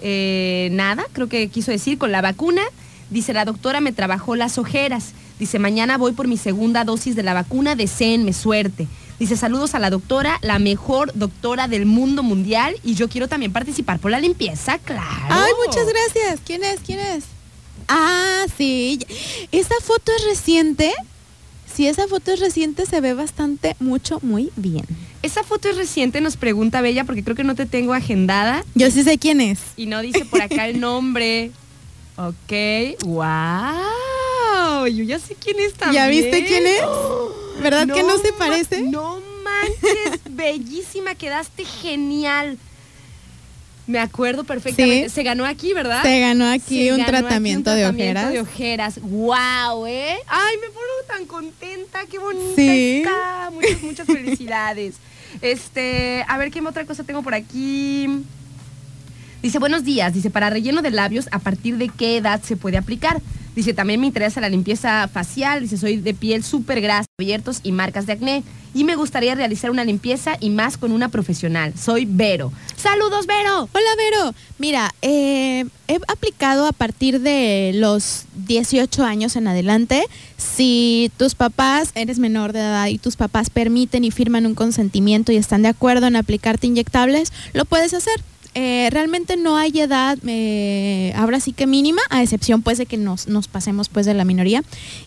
eh, 0.01 0.69
nada, 0.71 1.05
creo 1.13 1.27
que 1.27 1.47
quiso 1.49 1.71
decir, 1.71 1.97
con 1.97 2.11
la 2.11 2.21
vacuna. 2.21 2.61
Dice, 3.09 3.33
la 3.33 3.45
doctora 3.45 3.81
me 3.81 3.91
trabajó 3.91 4.35
las 4.35 4.57
ojeras. 4.57 5.13
Dice, 5.39 5.59
mañana 5.59 5.97
voy 5.97 6.13
por 6.13 6.27
mi 6.27 6.37
segunda 6.37 6.83
dosis 6.83 7.15
de 7.15 7.23
la 7.23 7.33
vacuna, 7.33 7.75
deseenme 7.75 8.33
suerte. 8.33 8.87
Dice, 9.19 9.37
saludos 9.37 9.75
a 9.75 9.79
la 9.79 9.89
doctora, 9.89 10.39
la 10.41 10.59
mejor 10.59 11.11
doctora 11.13 11.67
del 11.67 11.85
mundo 11.85 12.23
mundial 12.23 12.75
y 12.83 12.95
yo 12.95 13.07
quiero 13.07 13.27
también 13.27 13.53
participar 13.53 13.99
por 13.99 14.11
la 14.11 14.19
limpieza, 14.19 14.77
claro. 14.79 15.27
Ay, 15.29 15.51
muchas 15.65 15.87
gracias. 15.87 16.39
¿Quién 16.45 16.63
es? 16.63 16.79
¿Quién 16.85 16.99
es? 16.99 17.23
Ah, 17.87 18.45
sí. 18.57 18.99
¿Esa 19.51 19.75
foto 19.81 20.11
es 20.17 20.25
reciente? 20.25 20.93
Si 21.75 21.87
esa 21.87 22.07
foto 22.07 22.31
es 22.31 22.39
reciente, 22.39 22.85
se 22.85 23.01
ve 23.01 23.13
bastante, 23.13 23.75
mucho, 23.79 24.19
muy 24.21 24.49
bien. 24.55 24.85
Esa 25.23 25.43
foto 25.43 25.67
es 25.67 25.75
reciente, 25.75 26.21
nos 26.21 26.37
pregunta 26.37 26.79
Bella, 26.79 27.03
porque 27.03 27.21
creo 27.21 27.35
que 27.35 27.43
no 27.43 27.53
te 27.53 27.65
tengo 27.65 27.93
agendada 27.93 28.63
Yo 28.75 28.89
sí 28.91 29.03
sé 29.03 29.17
quién 29.17 29.41
es. 29.41 29.59
y 29.75 29.85
no 29.85 30.01
dice 30.01 30.23
por 30.23 30.41
acá 30.41 30.67
el 30.67 30.79
nombre. 30.79 31.51
Ok, 32.17 33.03
wow, 33.03 34.87
yo 34.87 35.03
ya 35.03 35.19
sé 35.19 35.35
quién 35.35 35.59
es 35.59 35.73
también. 35.73 36.01
¿Ya 36.01 36.07
viste 36.07 36.45
quién 36.45 36.65
es? 36.65 36.79
¿Verdad 37.61 37.93
que 37.93 38.03
no 38.03 38.17
se 38.19 38.31
parece? 38.31 38.83
No 38.83 39.19
manches, 39.43 40.21
bellísima, 40.29 41.15
quedaste 41.15 41.65
genial. 41.65 42.57
Me 43.87 43.99
acuerdo 43.99 44.43
perfectamente. 44.43 45.09
Sí. 45.09 45.15
Se 45.15 45.23
ganó 45.23 45.45
aquí, 45.45 45.73
¿verdad? 45.73 46.01
Se 46.01 46.19
ganó 46.19 46.47
aquí 46.49 46.85
Se 46.85 46.91
un 46.93 46.97
ganó 46.97 47.03
aquí 47.03 47.11
tratamiento, 47.27 47.69
un 47.71 47.75
de 47.77 47.81
tratamiento 47.83 48.19
ojeras. 48.19 48.33
de 48.33 48.39
ojeras. 48.41 48.99
¡Wow, 49.01 49.85
eh! 49.85 50.15
¡Ay, 50.27 50.55
me 50.59 50.67
pongo 50.67 50.85
tan 51.07 51.25
contenta! 51.25 51.99
¡Qué 52.09 52.17
bonita 52.17 52.55
Sí. 52.55 53.03
está! 53.05 53.51
Muchas, 53.53 53.81
muchas 53.83 54.07
felicidades. 54.07 54.95
Este, 55.41 56.23
a 56.29 56.37
ver, 56.37 56.49
¿qué 56.49 56.61
otra 56.61 56.85
cosa 56.85 57.03
tengo 57.03 57.21
por 57.21 57.33
aquí? 57.33 58.07
Dice, 59.41 59.59
buenos 59.59 59.83
días. 59.83 60.13
Dice, 60.13 60.29
para 60.29 60.49
relleno 60.49 60.81
de 60.81 60.91
labios, 60.91 61.27
¿a 61.31 61.39
partir 61.39 61.77
de 61.77 61.89
qué 61.89 62.15
edad 62.17 62.41
se 62.41 62.55
puede 62.55 62.77
aplicar? 62.77 63.21
Dice, 63.55 63.73
también 63.73 64.01
me 64.01 64.07
interesa 64.07 64.41
la 64.41 64.49
limpieza 64.49 65.07
facial. 65.07 65.61
Dice, 65.61 65.77
soy 65.77 65.97
de 65.97 66.13
piel 66.13 66.43
súper 66.43 66.81
grasa, 66.81 67.07
abiertos 67.17 67.61
y 67.63 67.71
marcas 67.71 68.05
de 68.05 68.13
acné. 68.13 68.43
Y 68.73 68.83
me 68.83 68.97
gustaría 68.97 69.33
realizar 69.35 69.71
una 69.71 69.85
limpieza 69.85 70.35
y 70.41 70.49
más 70.49 70.77
con 70.77 70.91
una 70.91 71.07
profesional. 71.07 71.73
Soy 71.79 72.05
Vero. 72.05 72.51
¡Saludos, 72.75 73.25
Vero! 73.25 73.69
Hola, 73.71 73.89
Vero. 73.97 74.35
Mira, 74.59 74.93
eh, 75.01 75.63
he 75.87 75.99
aplicado 76.09 76.67
a 76.67 76.73
partir 76.73 77.21
de 77.21 77.71
los 77.75 78.25
18 78.45 79.05
años 79.05 79.37
en 79.37 79.47
adelante. 79.47 80.03
Si 80.35 81.09
tus 81.15 81.35
papás, 81.35 81.91
eres 81.95 82.19
menor 82.19 82.51
de 82.51 82.59
edad 82.59 82.87
y 82.87 82.97
tus 82.97 83.15
papás 83.15 83.49
permiten 83.49 84.03
y 84.03 84.11
firman 84.11 84.45
un 84.45 84.55
consentimiento 84.55 85.31
y 85.31 85.37
están 85.37 85.61
de 85.61 85.69
acuerdo 85.69 86.07
en 86.07 86.17
aplicarte 86.17 86.67
inyectables, 86.67 87.31
lo 87.53 87.63
puedes 87.63 87.93
hacer. 87.93 88.21
Eh, 88.55 88.89
realmente 88.91 89.35
no 89.35 89.57
hay 89.57 89.79
edad, 89.79 90.17
eh, 90.25 91.13
ahora 91.15 91.41
sí 91.41 91.51
que 91.51 91.67
mínima, 91.67 92.01
a 92.09 92.23
excepción 92.23 92.61
pues 92.61 92.77
de 92.77 92.85
que 92.85 92.95
nos, 92.95 93.27
nos 93.27 93.49
pasemos 93.49 93.89
pues 93.89 94.05
de 94.05 94.13
la 94.13 94.23
minoría. 94.23 94.63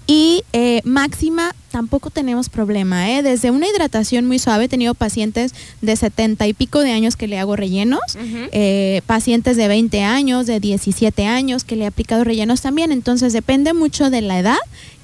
Y 0.07 0.45
eh, 0.53 0.83
máxima 0.85 1.55
tampoco 1.71 2.11
tenemos 2.11 2.49
problema, 2.49 3.11
¿eh? 3.11 3.23
Desde 3.23 3.51
una 3.51 3.69
hidratación 3.69 4.27
muy 4.27 4.39
suave, 4.39 4.65
he 4.65 4.69
tenido 4.69 4.95
pacientes 4.95 5.55
de 5.81 5.97
70 5.97 6.47
y 6.47 6.53
pico 6.53 6.81
de 6.81 6.93
años 6.93 7.17
que 7.17 7.29
le 7.29 7.39
hago 7.39 7.57
rellenos, 7.57 8.01
eh, 8.53 9.01
pacientes 9.07 9.57
de 9.57 9.69
20 9.69 10.03
años, 10.03 10.47
de 10.47 10.61
17 10.61 11.27
años 11.27 11.65
que 11.65 11.77
le 11.77 11.85
he 11.85 11.87
aplicado 11.87 12.25
rellenos 12.25 12.61
también. 12.61 12.93
Entonces 12.93 13.33
depende 13.33 13.75
mucho 13.75 14.11
de 14.11 14.23
la 14.23 14.39
edad, 14.39 14.59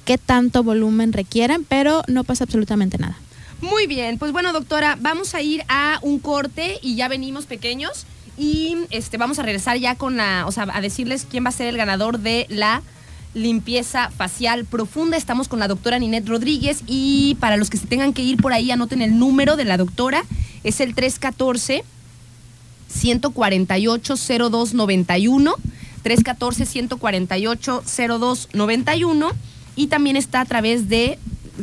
qué 0.05 0.17
tanto 0.17 0.63
volumen 0.63 1.13
requieran, 1.13 1.63
pero 1.67 2.03
no 2.07 2.23
pasa 2.23 2.43
absolutamente 2.43 2.97
nada. 2.97 3.17
Muy 3.61 3.87
bien, 3.87 4.17
pues 4.17 4.31
bueno, 4.31 4.53
doctora, 4.53 4.97
vamos 4.99 5.33
a 5.33 5.41
ir 5.41 5.63
a 5.69 5.99
un 6.01 6.19
corte 6.19 6.77
y 6.81 6.95
ya 6.95 7.07
venimos 7.07 7.45
pequeños 7.45 8.05
y 8.37 8.75
este 8.89 9.17
vamos 9.17 9.39
a 9.39 9.43
regresar 9.43 9.77
ya 9.77 9.95
con 9.95 10.17
la, 10.17 10.45
o 10.47 10.51
sea, 10.51 10.67
a 10.71 10.81
decirles 10.81 11.25
quién 11.29 11.45
va 11.45 11.49
a 11.49 11.53
ser 11.53 11.67
el 11.67 11.77
ganador 11.77 12.19
de 12.19 12.45
la 12.49 12.81
limpieza 13.33 14.09
facial 14.09 14.65
profunda. 14.65 15.17
Estamos 15.17 15.47
con 15.47 15.59
la 15.59 15.67
doctora 15.67 15.99
Ninette 15.99 16.27
Rodríguez 16.27 16.83
y 16.87 17.37
para 17.39 17.57
los 17.57 17.69
que 17.69 17.77
se 17.77 17.87
tengan 17.87 18.13
que 18.13 18.23
ir 18.23 18.37
por 18.37 18.53
ahí, 18.53 18.71
anoten 18.71 19.01
el 19.01 19.19
número 19.19 19.55
de 19.55 19.65
la 19.65 19.77
doctora, 19.77 20.23
es 20.63 20.79
el 20.79 20.95
314 20.95 21.83
148 22.87 24.15
0291 24.15 25.55
314 26.03 26.65
148 26.65 27.83
0291 27.85 29.31
y 29.75 29.87
también 29.87 30.15
está 30.15 30.41
a 30.41 30.45
través 30.45 30.87
de 30.87 31.19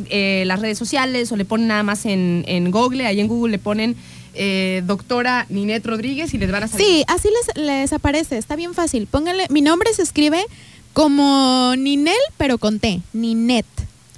eh, 0.09 0.43
las 0.45 0.59
redes 0.59 0.77
sociales 0.77 1.31
o 1.31 1.35
le 1.35 1.45
ponen 1.45 1.67
nada 1.67 1.83
más 1.83 2.05
en, 2.05 2.43
en 2.47 2.71
Google, 2.71 3.05
ahí 3.05 3.19
en 3.19 3.27
Google 3.27 3.51
le 3.51 3.59
ponen 3.59 3.95
eh, 4.33 4.81
doctora 4.85 5.45
Ninette 5.49 5.85
Rodríguez 5.85 6.33
y 6.33 6.37
les 6.37 6.51
van 6.51 6.63
a 6.63 6.67
salir. 6.67 6.85
Sí, 6.85 7.03
así 7.07 7.29
les, 7.29 7.65
les 7.65 7.93
aparece, 7.93 8.37
está 8.37 8.55
bien 8.55 8.73
fácil. 8.73 9.07
Pónganle, 9.07 9.47
mi 9.49 9.61
nombre 9.61 9.93
se 9.93 10.01
escribe 10.01 10.43
como 10.93 11.73
Ninel, 11.77 12.15
pero 12.37 12.57
con 12.57 12.79
T, 12.79 13.01
Ninet. 13.13 13.65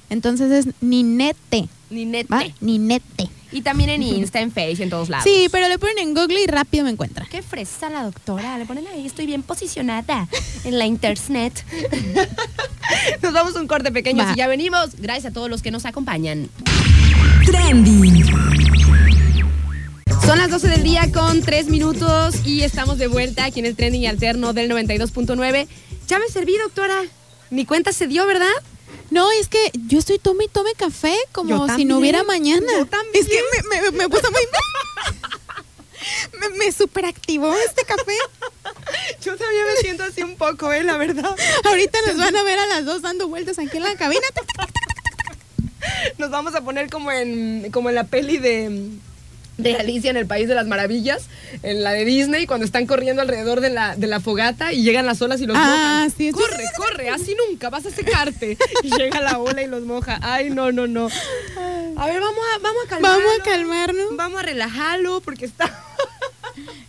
Entonces 0.10 0.52
es 0.52 0.74
Ninete, 0.82 1.68
Ninette. 1.90 2.32
¿va? 2.32 2.44
Ninete. 2.62 3.30
Y 3.52 3.62
también 3.62 3.90
en 3.90 4.04
Insta, 4.04 4.42
en 4.42 4.52
Face, 4.52 4.84
en 4.84 4.90
todos 4.90 5.08
lados. 5.08 5.24
Sí, 5.24 5.48
pero 5.50 5.70
le 5.70 5.80
ponen 5.80 5.98
en 6.00 6.14
Google 6.14 6.42
y 6.44 6.46
rápido 6.46 6.84
me 6.84 6.90
encuentra. 6.90 7.26
Qué 7.32 7.42
fresa 7.42 7.90
la 7.90 8.04
doctora. 8.04 8.58
Le 8.58 8.66
ponen 8.66 8.86
ahí, 8.88 9.06
estoy 9.06 9.26
bien 9.26 9.44
posicionada 9.44 10.28
en 10.66 10.78
la 10.78 10.86
internet. 10.86 11.64
nos 13.22 13.32
vamos 13.32 13.56
a 13.56 13.62
un 13.62 13.68
corte 13.68 13.94
pequeño 13.94 14.26
y 14.34 14.36
ya 14.36 14.48
venimos. 14.48 14.96
Gracias 14.98 15.32
a 15.32 15.34
todos 15.34 15.50
los 15.50 15.62
que 15.62 15.72
nos 15.72 15.86
acompañan. 15.86 16.50
Trending. 17.46 18.26
Son 20.26 20.40
las 20.40 20.50
12 20.50 20.68
del 20.70 20.82
día 20.82 21.12
con 21.14 21.44
3 21.44 21.68
minutos 21.68 22.36
y 22.44 22.64
estamos 22.64 22.98
de 22.98 23.06
vuelta 23.06 23.46
aquí 23.46 23.60
en 23.60 23.68
el 23.68 23.76
trending 23.76 24.08
alterno 24.08 24.54
del 24.54 24.72
92.9. 24.72 25.68
Ya 26.08 26.18
me 26.18 26.28
serví, 26.30 26.58
doctora. 26.58 27.04
Mi 27.52 27.66
cuenta 27.66 27.94
se 27.94 28.08
dio, 28.08 28.26
¿verdad? 28.26 28.48
No, 29.12 29.32
es 29.32 29.50
que 29.50 29.60
yo 29.88 30.00
estoy 30.00 30.18
tome 30.18 30.46
y 30.46 30.48
tome 30.48 30.72
café 30.74 31.16
como 31.32 31.68
si 31.76 31.86
no 31.86 32.00
hubiera 32.00 32.24
mañana. 32.24 32.66
yo 32.76 32.88
también. 32.88 33.24
Es 33.24 33.30
que 33.30 33.40
me, 33.70 33.82
me, 33.82 33.92
me 33.92 34.10
puso 34.10 34.32
muy... 34.32 34.42
me, 36.40 36.58
me 36.58 36.72
superactivó 36.72 37.54
este 37.58 37.84
café. 37.84 38.18
Yo 39.24 39.38
también 39.38 39.64
me 39.74 39.82
siento 39.82 40.04
así 40.04 40.24
un 40.24 40.38
poco, 40.38 40.74
¿eh? 40.74 40.84
La 40.84 40.98
verdad. 40.98 41.36
Ahorita 41.66 42.00
nos 42.08 42.18
van 42.18 42.36
a 42.36 42.44
ver 42.44 42.58
a 42.58 42.66
las 42.66 42.86
dos 42.86 43.02
dando 43.02 43.28
vueltas 43.28 43.60
aquí 43.60 43.78
en 43.78 43.84
la 43.84 43.96
cabina. 43.96 44.26
Nos 46.18 46.32
vamos 46.32 46.56
a 46.56 46.62
poner 46.62 46.90
como 46.90 47.12
en, 47.12 47.72
como 47.72 47.90
en 47.90 47.96
la 47.96 48.06
peli 48.06 48.38
de, 48.38 48.90
de 49.58 49.76
Alicia 49.76 50.10
en 50.12 50.18
el 50.18 50.26
País 50.26 50.48
de 50.48 50.56
las 50.56 50.68
Maravillas, 50.68 51.28
en 51.64 51.84
la 51.84 51.92
de 51.94 52.04
Disney, 52.06 52.46
cuando 52.46 52.66
están 52.66 52.86
corriendo 52.88 53.22
alrededor 53.22 53.62
de 53.62 53.70
la, 53.70 53.96
de 53.96 54.08
la 54.08 54.20
fogata 54.20 54.74
y 54.74 54.84
llegan 54.84 55.06
las 55.06 55.22
olas 55.22 55.40
y 55.42 55.46
los 55.46 55.56
Ah, 55.58 55.62
mojan. 56.06 56.12
sí, 56.12 56.16
sí. 56.28 56.32
Corre, 56.32 56.64
corre, 56.76 57.10
así 57.10 57.36
nunca, 57.50 57.70
vas 57.70 57.86
a 57.86 57.92
secarte. 57.92 58.58
Y 58.84 58.90
llega 58.98 59.22
la 59.22 59.40
ola 59.40 59.62
y 59.64 59.68
los 59.68 59.84
moja. 59.84 60.20
Ay, 60.22 60.50
no, 60.50 60.72
no, 60.72 60.88
no. 60.88 61.08
A 61.98 62.06
ver, 62.08 62.20
vamos 62.22 62.44
a, 62.56 62.60
vamos 62.60 62.84
a 62.86 62.90
calmarlo. 62.90 63.18
Vamos 63.18 63.40
a 63.40 63.44
calmarnos. 63.44 64.06
Vamos 64.18 64.40
a 64.40 64.44
relajarlo 64.44 65.22
porque 65.22 65.46
está... 65.46 65.74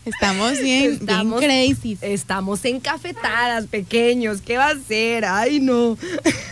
Estamos 0.05 0.61
bien, 0.61 0.93
Estamos, 1.01 1.41
bien 1.41 1.75
crazy. 1.75 1.99
estamos 2.01 2.65
encafetadas, 2.65 3.67
pequeños. 3.67 4.41
¿Qué 4.41 4.57
va 4.57 4.69
a 4.69 4.79
ser? 4.79 5.25
Ay, 5.25 5.59
no. 5.59 5.99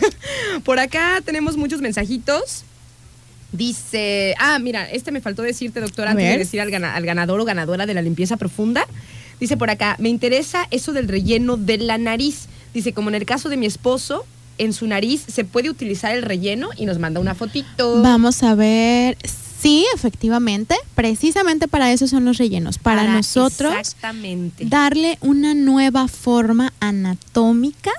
Por 0.65 0.79
acá 0.79 1.21
tenemos 1.23 1.55
muchos 1.55 1.79
mensajitos. 1.79 2.63
Dice, 3.57 4.35
ah, 4.39 4.59
mira, 4.59 4.89
este 4.89 5.11
me 5.11 5.21
faltó 5.21 5.41
decirte, 5.41 5.79
doctora, 5.81 6.11
antes 6.11 6.25
de 6.29 6.37
decir 6.37 6.61
al, 6.61 6.71
gana- 6.71 6.95
al 6.95 7.05
ganador 7.05 7.39
o 7.39 7.45
ganadora 7.45 7.85
de 7.85 7.93
la 7.93 8.01
limpieza 8.01 8.37
profunda. 8.37 8.85
Dice 9.39 9.57
por 9.57 9.69
acá, 9.69 9.95
me 9.99 10.09
interesa 10.09 10.67
eso 10.71 10.93
del 10.93 11.07
relleno 11.07 11.57
de 11.57 11.77
la 11.77 11.97
nariz. 11.97 12.45
Dice, 12.73 12.93
como 12.93 13.09
en 13.09 13.15
el 13.15 13.25
caso 13.25 13.49
de 13.49 13.57
mi 13.57 13.65
esposo, 13.65 14.25
en 14.57 14.71
su 14.73 14.87
nariz 14.87 15.23
se 15.27 15.43
puede 15.43 15.69
utilizar 15.69 16.15
el 16.15 16.21
relleno 16.23 16.69
y 16.77 16.85
nos 16.85 16.99
manda 16.99 17.19
una 17.19 17.35
fotito. 17.35 18.01
Vamos 18.01 18.43
a 18.43 18.55
ver. 18.55 19.17
Sí, 19.61 19.85
efectivamente. 19.95 20.75
Precisamente 20.93 21.67
para 21.67 21.91
eso 21.91 22.07
son 22.07 22.23
los 22.23 22.37
rellenos. 22.37 22.77
Para, 22.77 23.03
nosotros 23.11 23.73
Exactamente. 23.77 24.65
darle 24.65 25.17
una 25.21 25.53
nueva 25.53 26.07
forma 26.07 26.71
anatómica 26.79 27.91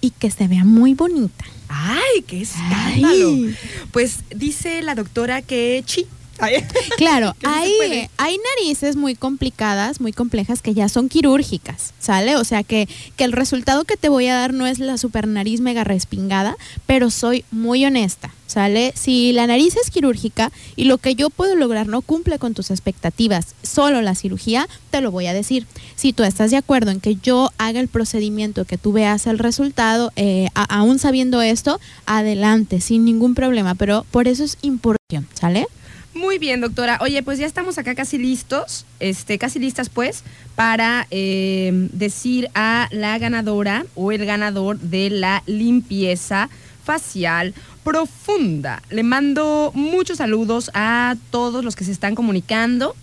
y 0.00 0.10
que 0.10 0.30
se 0.30 0.48
vea 0.48 0.64
muy 0.64 0.94
bonita. 0.94 1.44
¡Ay, 1.76 2.22
qué 2.26 2.42
escándalo! 2.42 3.30
Ay. 3.30 3.56
Pues 3.90 4.20
dice 4.34 4.80
la 4.82 4.94
doctora 4.94 5.42
que 5.42 5.82
chi. 5.84 6.06
Claro, 6.96 7.34
hay, 7.44 8.08
hay 8.16 8.36
narices 8.56 8.96
muy 8.96 9.14
complicadas, 9.14 10.00
muy 10.00 10.12
complejas 10.12 10.62
que 10.62 10.74
ya 10.74 10.88
son 10.88 11.08
quirúrgicas, 11.08 11.94
¿sale? 11.98 12.36
O 12.36 12.44
sea 12.44 12.62
que, 12.62 12.88
que 13.16 13.24
el 13.24 13.32
resultado 13.32 13.84
que 13.84 13.96
te 13.96 14.08
voy 14.08 14.26
a 14.28 14.34
dar 14.36 14.52
no 14.52 14.66
es 14.66 14.78
la 14.78 14.98
super 14.98 15.26
nariz 15.28 15.60
mega 15.60 15.84
respingada, 15.84 16.56
pero 16.86 17.10
soy 17.10 17.44
muy 17.50 17.84
honesta, 17.84 18.32
¿sale? 18.46 18.92
Si 18.96 19.32
la 19.32 19.46
nariz 19.46 19.76
es 19.76 19.90
quirúrgica 19.90 20.50
y 20.76 20.84
lo 20.84 20.98
que 20.98 21.14
yo 21.14 21.30
puedo 21.30 21.56
lograr 21.56 21.86
no 21.88 22.00
cumple 22.02 22.38
con 22.38 22.54
tus 22.54 22.70
expectativas, 22.70 23.54
solo 23.62 24.02
la 24.02 24.14
cirugía, 24.14 24.68
te 24.90 25.00
lo 25.00 25.10
voy 25.10 25.26
a 25.26 25.34
decir. 25.34 25.66
Si 25.96 26.12
tú 26.12 26.22
estás 26.24 26.50
de 26.50 26.56
acuerdo 26.56 26.90
en 26.90 27.00
que 27.00 27.16
yo 27.16 27.50
haga 27.58 27.80
el 27.80 27.88
procedimiento, 27.88 28.64
que 28.64 28.78
tú 28.78 28.92
veas 28.92 29.26
el 29.26 29.38
resultado, 29.38 30.12
eh, 30.16 30.48
a- 30.54 30.64
aún 30.78 30.98
sabiendo 30.98 31.42
esto, 31.42 31.80
adelante, 32.06 32.80
sin 32.80 33.04
ningún 33.04 33.34
problema, 33.34 33.74
pero 33.74 34.04
por 34.10 34.28
eso 34.28 34.44
es 34.44 34.58
importante, 34.62 35.28
¿sale? 35.34 35.66
Muy 36.14 36.38
bien, 36.38 36.60
doctora. 36.60 36.98
Oye, 37.00 37.24
pues 37.24 37.40
ya 37.40 37.46
estamos 37.46 37.76
acá 37.76 37.96
casi 37.96 38.18
listos, 38.18 38.86
este, 39.00 39.36
casi 39.36 39.58
listas 39.58 39.88
pues, 39.88 40.22
para 40.54 41.08
eh, 41.10 41.88
decir 41.92 42.48
a 42.54 42.88
la 42.92 43.18
ganadora 43.18 43.84
o 43.96 44.12
el 44.12 44.24
ganador 44.24 44.78
de 44.78 45.10
la 45.10 45.42
limpieza 45.46 46.48
facial 46.84 47.52
profunda. 47.82 48.80
Le 48.90 49.02
mando 49.02 49.72
muchos 49.74 50.18
saludos 50.18 50.70
a 50.72 51.16
todos 51.30 51.64
los 51.64 51.74
que 51.74 51.84
se 51.84 51.90
están 51.90 52.14
comunicando 52.14 52.94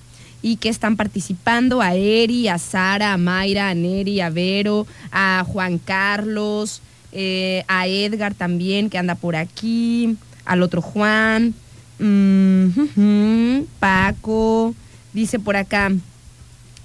y 0.41 0.55
que 0.55 0.69
están 0.69 0.95
participando, 0.95 1.81
a 1.81 1.93
Eri, 1.93 2.47
a 2.47 2.57
Sara, 2.57 3.13
a 3.13 3.17
Mayra, 3.17 3.69
a 3.69 3.75
Neri, 3.75 4.21
a 4.21 4.29
Vero, 4.29 4.87
a 5.11 5.43
Juan 5.45 5.79
Carlos, 5.79 6.81
eh, 7.11 7.65
a 7.67 7.87
Edgar 7.87 8.33
también, 8.33 8.89
que 8.89 8.97
anda 8.97 9.15
por 9.15 9.35
aquí, 9.35 10.15
al 10.45 10.63
otro 10.63 10.81
Juan, 10.81 11.53
mm, 12.01 13.61
Paco, 13.79 14.73
dice 15.13 15.39
por 15.39 15.55
acá, 15.55 15.91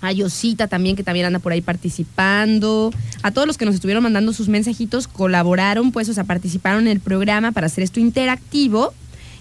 a 0.02 0.12
Yosita 0.12 0.68
también, 0.68 0.94
que 0.94 1.02
también 1.02 1.26
anda 1.26 1.38
por 1.38 1.52
ahí 1.52 1.60
participando. 1.62 2.92
A 3.22 3.30
todos 3.30 3.46
los 3.46 3.56
que 3.56 3.64
nos 3.64 3.74
estuvieron 3.74 4.02
mandando 4.02 4.32
sus 4.32 4.48
mensajitos, 4.48 5.08
colaboraron, 5.08 5.90
pues, 5.92 6.08
o 6.08 6.14
sea, 6.14 6.24
participaron 6.24 6.82
en 6.82 6.88
el 6.88 7.00
programa 7.00 7.52
para 7.52 7.66
hacer 7.66 7.82
esto 7.84 8.00
interactivo. 8.00 8.92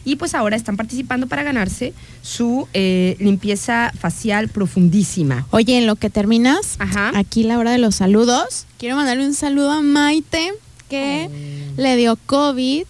y 0.07 0.17
pues 0.17 0.35
ahora 0.35 0.55
están 0.55 0.77
participando 0.77 1.25
para 1.25 1.41
ganarse 1.41 1.91
su 2.21 2.67
eh, 2.75 3.15
limpieza 3.19 3.91
facial 3.99 4.49
profundísima. 4.49 5.47
Oye, 5.49 5.79
en 5.79 5.87
lo 5.87 5.95
que 5.95 6.11
terminas, 6.11 6.75
Ajá. 6.77 7.11
aquí 7.15 7.41
la 7.41 7.57
hora 7.57 7.71
de 7.71 7.79
los 7.79 7.95
saludos. 7.95 8.67
Quiero 8.77 8.97
mandarle 8.97 9.25
un 9.25 9.33
saludo 9.33 9.71
a 9.71 9.81
Maite, 9.81 10.51
que 10.89 11.27
Oh. 11.27 11.81
le 11.81 11.95
dio 11.97 12.19
COVID 12.27 12.83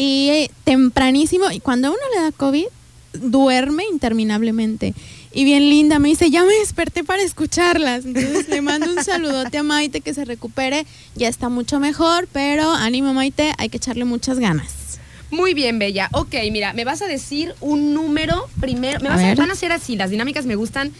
y 0.00 0.30
eh, 0.30 0.50
tempranísimo, 0.64 1.50
y 1.50 1.60
cuando 1.60 1.88
a 1.88 1.90
uno 1.90 2.00
le 2.14 2.22
da 2.22 2.32
COVID, 2.32 2.64
duerme 3.12 3.84
interminablemente. 3.92 4.94
Y 5.30 5.44
bien 5.44 5.68
linda, 5.68 5.98
me 5.98 6.08
dice, 6.08 6.30
ya 6.30 6.42
me 6.42 6.54
desperté 6.54 7.04
para 7.04 7.22
escucharlas. 7.22 8.06
Entonces 8.06 8.48
le 8.48 8.62
mando 8.62 8.90
un 8.90 9.04
saludote 9.04 9.58
a 9.58 9.62
Maite, 9.62 10.00
que 10.00 10.14
se 10.14 10.24
recupere, 10.24 10.86
ya 11.16 11.28
está 11.28 11.50
mucho 11.50 11.80
mejor, 11.80 12.28
pero 12.32 12.70
ánimo 12.72 13.12
Maite, 13.12 13.52
hay 13.58 13.68
que 13.68 13.76
echarle 13.76 14.06
muchas 14.06 14.38
ganas. 14.38 14.98
Muy 15.30 15.52
bien, 15.52 15.78
Bella. 15.78 16.08
Ok, 16.12 16.34
mira, 16.50 16.72
me 16.72 16.84
vas 16.84 17.02
a 17.02 17.06
decir 17.06 17.54
un 17.60 17.92
número 17.92 18.48
primero. 18.58 19.00
Me 19.00 19.10
vas 19.10 19.22
a, 19.22 19.34
van 19.34 19.50
a 19.50 19.52
hacer 19.52 19.70
así, 19.70 19.96
las 19.96 20.08
dinámicas 20.08 20.46
me 20.46 20.56
gustan 20.56 20.92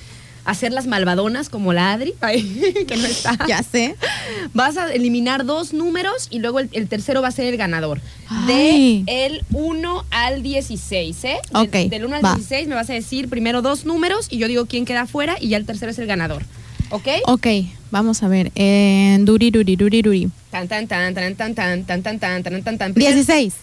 hacerlas 0.45 0.86
malvadonas 0.86 1.49
como 1.49 1.72
la 1.72 1.93
Adri, 1.93 2.14
ay, 2.20 2.84
que 2.88 2.97
no 2.97 3.07
está. 3.07 3.38
Ya 3.49 3.62
sé. 3.62 3.97
Vas 4.55 4.76
a 4.76 4.93
eliminar 4.93 5.45
dos 5.45 5.72
números 5.72 6.28
y 6.30 6.38
luego 6.38 6.59
el, 6.61 6.68
el 6.72 6.88
tercero 6.88 7.22
va 7.22 7.28
a 7.28 7.32
ser 7.32 7.47
el 7.47 7.57
ganador. 7.57 8.01
Ay. 8.28 9.05
De 9.07 9.26
el 9.26 9.45
1 9.53 10.05
al 10.11 10.43
16, 10.43 11.24
¿eh? 11.24 11.38
De- 11.53 11.59
Ok, 11.59 11.91
del 11.91 12.05
1 12.05 12.16
al 12.16 12.24
va. 12.24 12.34
16 12.34 12.68
me 12.68 12.74
vas 12.74 12.88
a 12.91 12.93
decir 12.95 13.28
primero 13.28 13.62
dos 13.62 13.84
números 13.84 14.26
y 14.30 14.38
yo 14.38 14.49
digo 14.49 14.66
quién 14.66 14.84
queda 14.84 15.07
fuera 15.07 15.36
y 15.41 15.49
ya 15.49 15.57
el 15.57 15.66
tercero 15.66 15.91
es 15.91 15.99
el 15.99 16.07
ganador. 16.07 16.43
¿Ok? 16.91 17.07
Ok, 17.26 17.47
vamos 17.93 18.22
a 18.22 18.28
ver. 18.28 18.51
Eh, 18.57 19.16
duri, 19.20 19.51
duri, 19.53 19.76
duri, 19.76 20.03
duri. 20.03 20.28
Tan, 20.51 20.66
tan, 20.66 20.88
tan, 20.88 21.14
tan, 21.14 21.36
tan, 21.36 21.55
tan, 21.55 21.84
tan, 21.84 22.03
tan, 22.03 22.18
tan, 22.18 22.43
tan, 22.43 22.62
tan, 22.64 22.78
tan. 22.78 22.95
16. 22.95 23.55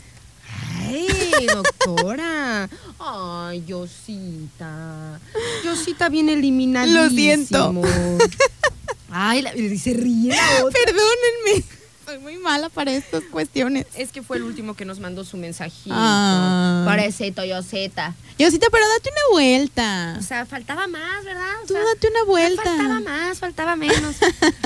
Ay, 0.87 1.07
doctora. 1.53 2.69
Ay, 2.99 3.63
Yosita. 3.65 5.19
Yosita 5.63 6.09
viene 6.09 6.33
eliminadísimo. 6.33 7.03
Lo 7.03 7.09
siento. 7.09 7.81
Ay, 9.11 9.41
la- 9.41 9.51
se 9.53 9.93
ríe. 9.93 10.31
Perdónenme. 10.73 11.63
Soy 12.05 12.19
muy 12.19 12.37
mala 12.37 12.69
para 12.69 12.93
estas 12.93 13.21
cuestiones. 13.23 13.85
Es 13.95 14.13
que 14.13 14.21
fue 14.23 14.37
el 14.37 14.43
último 14.43 14.75
que 14.75 14.85
nos 14.85 14.99
mandó 15.01 15.25
su 15.25 15.35
mensajito. 15.35 15.93
Ah. 15.93 16.83
Pobrecito, 16.87 17.43
Yosita. 17.43 18.15
Yosita, 18.39 18.67
pero 18.71 18.85
date 18.87 19.09
una 19.09 19.21
vuelta. 19.33 20.15
O 20.17 20.21
sea, 20.21 20.45
faltaba 20.45 20.87
más, 20.87 21.25
¿verdad? 21.25 21.63
O 21.63 21.67
Tú 21.67 21.73
sea, 21.73 21.83
date 21.83 22.07
una 22.09 22.23
vuelta. 22.23 22.63
Faltaba 22.63 22.99
más, 23.01 23.39
faltaba 23.39 23.75
menos. 23.75 24.15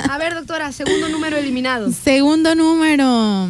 A 0.08 0.18
ver, 0.20 0.36
doctora, 0.36 0.72
segundo 0.72 1.10
número 1.10 1.36
eliminado. 1.38 1.92
Segundo 2.04 2.54
número. 2.54 3.50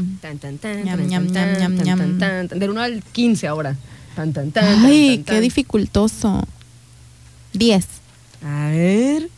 Del 2.49 2.69
1 2.69 2.81
al 2.81 3.03
15 3.03 3.47
ahora. 3.47 3.75
Tan, 4.15 4.33
tan, 4.33 4.51
tan, 4.51 4.65
tan, 4.65 4.85
Ay, 4.85 5.17
tan, 5.17 5.23
qué 5.25 5.31
tan. 5.33 5.41
dificultoso. 5.41 6.43
10. 7.53 7.85
A 8.43 8.69
ver. 8.69 9.29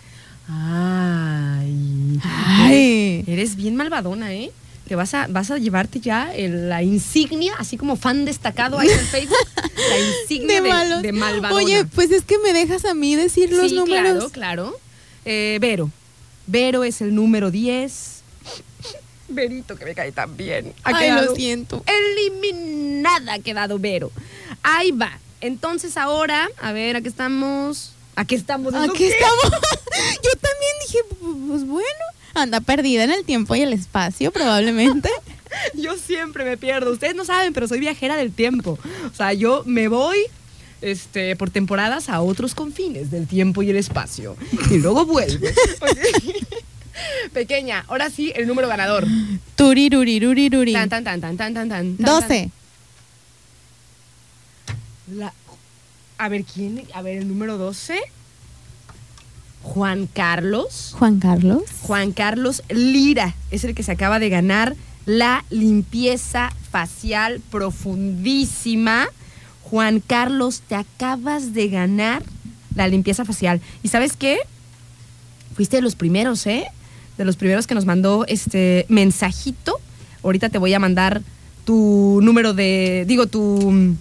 Ay. 0.48 2.20
Ay. 2.24 3.24
Eres 3.28 3.56
bien 3.56 3.76
malvadona, 3.76 4.34
¿eh? 4.34 4.52
Te 4.88 4.96
vas 4.96 5.14
a, 5.14 5.28
vas 5.28 5.50
a 5.50 5.58
llevarte 5.58 6.00
ya 6.00 6.34
el- 6.36 6.68
la 6.70 6.84
insignia, 6.84 7.54
así 7.58 7.78
como 7.78 7.96
fan 7.96 8.26
destacado 8.26 8.78
ahí 8.80 8.90
en 8.90 9.00
el 9.00 9.06
Facebook. 9.06 9.38
La 9.90 10.00
insignia 10.00 10.62
de, 10.62 10.70
malos. 10.70 11.02
de 11.02 11.12
malvadona. 11.12 11.56
Oye, 11.64 11.86
pues 11.86 12.12
es 12.12 12.24
que 12.24 12.38
me 12.40 12.54
dejas 12.54 12.86
a 12.86 12.94
mí 12.94 13.16
decir 13.16 13.52
los 13.52 13.70
sí, 13.70 13.76
números. 13.76 14.32
claro, 14.32 14.70
claro. 14.70 14.80
Eh, 15.26 15.58
Vero. 15.62 15.90
Vero 16.48 16.84
es 16.84 17.02
el 17.02 17.16
número 17.16 17.50
10. 17.52 18.22
Verito, 19.30 19.76
que 19.78 19.86
me 19.86 19.96
cae 19.96 20.12
tan 20.12 20.36
bien. 20.38 20.74
Ha 20.84 20.90
Ay, 20.96 21.06
quedado 21.06 21.26
lo 21.30 21.36
siento. 21.36 21.84
Eliminada 21.88 23.34
ha 23.34 23.40
quedado 23.40 23.80
Vero. 23.80 24.12
Ahí 24.64 24.92
va. 24.92 25.20
Entonces 25.42 25.98
ahora, 25.98 26.50
a 26.62 26.72
ver, 26.72 26.96
aquí 26.96 27.08
estamos. 27.08 27.92
Aquí 28.16 28.36
estamos. 28.36 28.74
¿eso 28.74 28.84
Aquí 28.84 28.98
qué? 29.00 29.10
estamos. 29.10 29.44
Yo 30.24 30.32
también 30.40 30.74
dije, 30.88 31.00
pu- 31.22 31.48
pues 31.50 31.66
bueno, 31.68 31.88
anda 32.34 32.62
perdida 32.62 33.04
en 33.04 33.12
el 33.12 33.26
tiempo 33.26 33.56
y 33.56 33.62
el 33.62 33.74
espacio, 33.74 34.32
probablemente. 34.32 35.10
Yo 35.76 35.98
siempre 35.98 36.46
me 36.46 36.58
pierdo. 36.58 36.92
Ustedes 36.92 37.16
no 37.16 37.26
saben, 37.26 37.54
pero 37.54 37.68
soy 37.68 37.80
viajera 37.80 38.16
del 38.16 38.32
tiempo. 38.32 38.80
O 39.12 39.16
sea, 39.16 39.34
yo 39.34 39.62
me 39.66 39.88
voy 39.88 40.18
este, 40.82 41.36
por 41.36 41.50
temporadas 41.52 42.10
a 42.10 42.22
otros 42.22 42.56
confines 42.56 43.12
del 43.12 43.28
tiempo 43.28 43.62
y 43.62 43.70
el 43.70 43.76
espacio. 43.76 44.36
Y 44.72 44.80
luego 44.80 45.06
vuelvo. 45.06 45.46
Pequeña, 47.34 47.86
ahora 47.88 48.10
sí, 48.10 48.32
el 48.36 48.48
número 48.48 48.68
ganador. 48.68 49.06
Turirurirurirurí. 49.56 50.74
Tan, 50.74 50.90
tan, 50.90 51.04
tan, 51.04 51.22
tan, 51.22 51.38
tan, 51.38 51.54
tan, 51.54 51.70
tan. 51.70 51.98
tan, 51.98 52.06
12. 52.06 52.28
tan. 52.28 52.52
La- 55.12 55.34
a 56.18 56.30
ver, 56.30 56.44
¿quién? 56.46 56.84
A 56.94 57.02
ver, 57.02 57.18
el 57.18 57.28
número 57.28 57.58
12. 57.58 58.00
Juan 59.62 60.08
Carlos. 60.12 60.94
Juan 60.98 61.20
Carlos. 61.20 61.64
Juan 61.82 62.12
Carlos 62.12 62.64
Lira 62.70 63.34
es 63.52 63.64
el 63.64 63.74
que 63.76 63.84
se 63.84 63.92
acaba 63.92 64.20
de 64.20 64.30
ganar 64.30 64.76
la 65.06 65.46
limpieza 65.50 66.52
facial 66.72 67.42
profundísima. 67.52 69.08
Juan 69.64 70.02
Carlos, 70.02 70.62
te 70.68 70.76
acabas 70.76 71.54
de 71.54 71.70
ganar 71.70 72.24
la 72.76 72.88
limpieza 72.88 73.26
facial. 73.26 73.62
¿Y 73.82 73.88
sabes 73.88 74.16
qué? 74.18 74.38
Fuiste 75.56 75.78
de 75.78 75.82
los 75.82 75.96
primeros, 75.96 76.46
¿eh? 76.46 76.66
De 77.18 77.26
los 77.26 77.36
primeros 77.38 77.66
que 77.68 77.76
nos 77.76 77.86
mandó 77.86 78.26
este 78.28 78.86
mensajito. 78.90 79.80
Ahorita 80.24 80.50
te 80.50 80.58
voy 80.58 80.74
a 80.74 80.80
mandar 80.80 81.22
tu 81.64 82.20
número 82.22 82.54
de, 82.54 83.06
digo, 83.08 83.28
tu, 83.28 83.96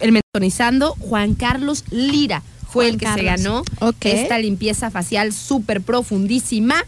el 0.00 0.12
mentonizando. 0.12 0.94
Juan 0.98 1.34
Carlos 1.34 1.84
Lira 1.90 2.42
fue 2.70 2.84
Juan 2.84 2.94
el 2.94 2.98
que 2.98 3.04
Carlos. 3.06 3.20
se 3.20 3.24
ganó 3.24 3.62
esta 4.00 4.38
limpieza 4.38 4.90
facial 4.90 5.32
súper 5.32 5.80
profundísima. 5.80 6.84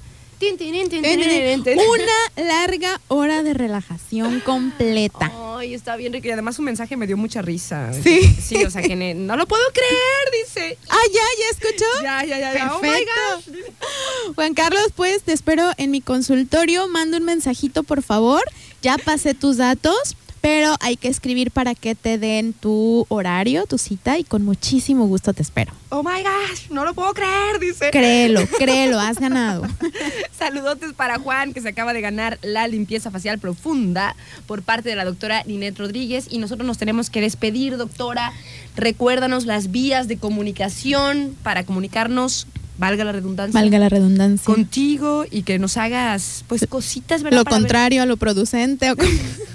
Una 1.76 2.46
larga 2.48 3.00
hora 3.08 3.42
de 3.44 3.54
relajación 3.54 4.40
completa. 4.44 5.30
Ay, 5.56 5.74
está 5.74 5.94
bien 5.96 6.12
rico. 6.12 6.26
Y 6.26 6.30
además 6.32 6.56
su 6.56 6.62
mensaje 6.62 6.96
me 6.96 7.06
dio 7.06 7.16
mucha 7.16 7.42
risa. 7.42 7.92
Sí. 7.92 8.20
Sí, 8.42 8.64
o 8.64 8.70
sea 8.70 8.82
que 8.82 8.96
no 9.14 9.36
lo 9.36 9.46
puedo 9.46 9.62
creer, 9.72 10.44
dice. 10.44 10.78
Ah, 10.88 10.96
ya, 11.12 11.20
ya 11.38 11.50
escuchó. 11.52 11.84
Ya, 12.02 12.24
ya, 12.24 12.38
ya, 12.40 12.54
ya. 12.54 12.74
Oh 12.74 12.80
Perfecto. 12.80 13.62
Juan 14.34 14.54
Carlos, 14.54 14.88
pues 14.96 15.22
te 15.22 15.32
espero 15.32 15.70
en 15.76 15.92
mi 15.92 16.00
consultorio. 16.00 16.88
Manda 16.88 17.18
un 17.18 17.24
mensajito, 17.24 17.84
por 17.84 18.02
favor. 18.02 18.42
Ya 18.82 18.98
pasé 18.98 19.34
tus 19.34 19.58
datos, 19.58 20.16
pero 20.42 20.74
hay 20.80 20.96
que 20.96 21.08
escribir 21.08 21.50
para 21.52 21.74
que 21.74 21.94
te 21.94 22.18
den 22.18 22.52
tu 22.52 23.06
horario, 23.08 23.64
tu 23.66 23.78
cita, 23.78 24.18
y 24.18 24.24
con 24.24 24.44
muchísimo 24.44 25.06
gusto 25.06 25.32
te 25.32 25.40
espero. 25.40 25.72
Oh 25.88 26.02
my 26.02 26.20
gosh, 26.22 26.68
no 26.70 26.84
lo 26.84 26.92
puedo 26.94 27.14
creer, 27.14 27.58
dice. 27.60 27.90
Créelo, 27.90 28.46
créelo, 28.58 28.98
has 29.00 29.18
ganado. 29.18 29.62
Saludotes 30.38 30.92
para 30.94 31.18
Juan, 31.18 31.52
que 31.54 31.60
se 31.60 31.68
acaba 31.68 31.92
de 31.92 32.00
ganar 32.00 32.38
la 32.42 32.66
limpieza 32.66 33.10
facial 33.10 33.38
profunda 33.38 34.16
por 34.46 34.62
parte 34.62 34.88
de 34.88 34.96
la 34.96 35.04
doctora 35.04 35.42
Ninette 35.46 35.78
Rodríguez. 35.78 36.26
Y 36.30 36.38
nosotros 36.38 36.66
nos 36.66 36.76
tenemos 36.78 37.08
que 37.10 37.20
despedir, 37.20 37.76
doctora. 37.76 38.32
Recuérdanos 38.76 39.44
las 39.46 39.70
vías 39.70 40.08
de 40.08 40.16
comunicación 40.16 41.36
para 41.42 41.64
comunicarnos, 41.64 42.46
valga 42.78 43.04
la 43.04 43.12
redundancia, 43.12 43.60
Valga 43.60 43.78
la 43.78 43.88
redundancia. 43.90 44.44
contigo 44.46 45.24
y 45.30 45.42
que 45.42 45.58
nos 45.58 45.76
hagas, 45.76 46.44
pues, 46.48 46.66
cositas, 46.68 47.22
¿verdad? 47.22 47.38
Lo 47.38 47.44
ver- 47.44 47.52
contrario 47.52 48.02
a 48.02 48.06
lo 48.06 48.16
producente. 48.16 48.90
o 48.90 48.96
como- 48.96 49.08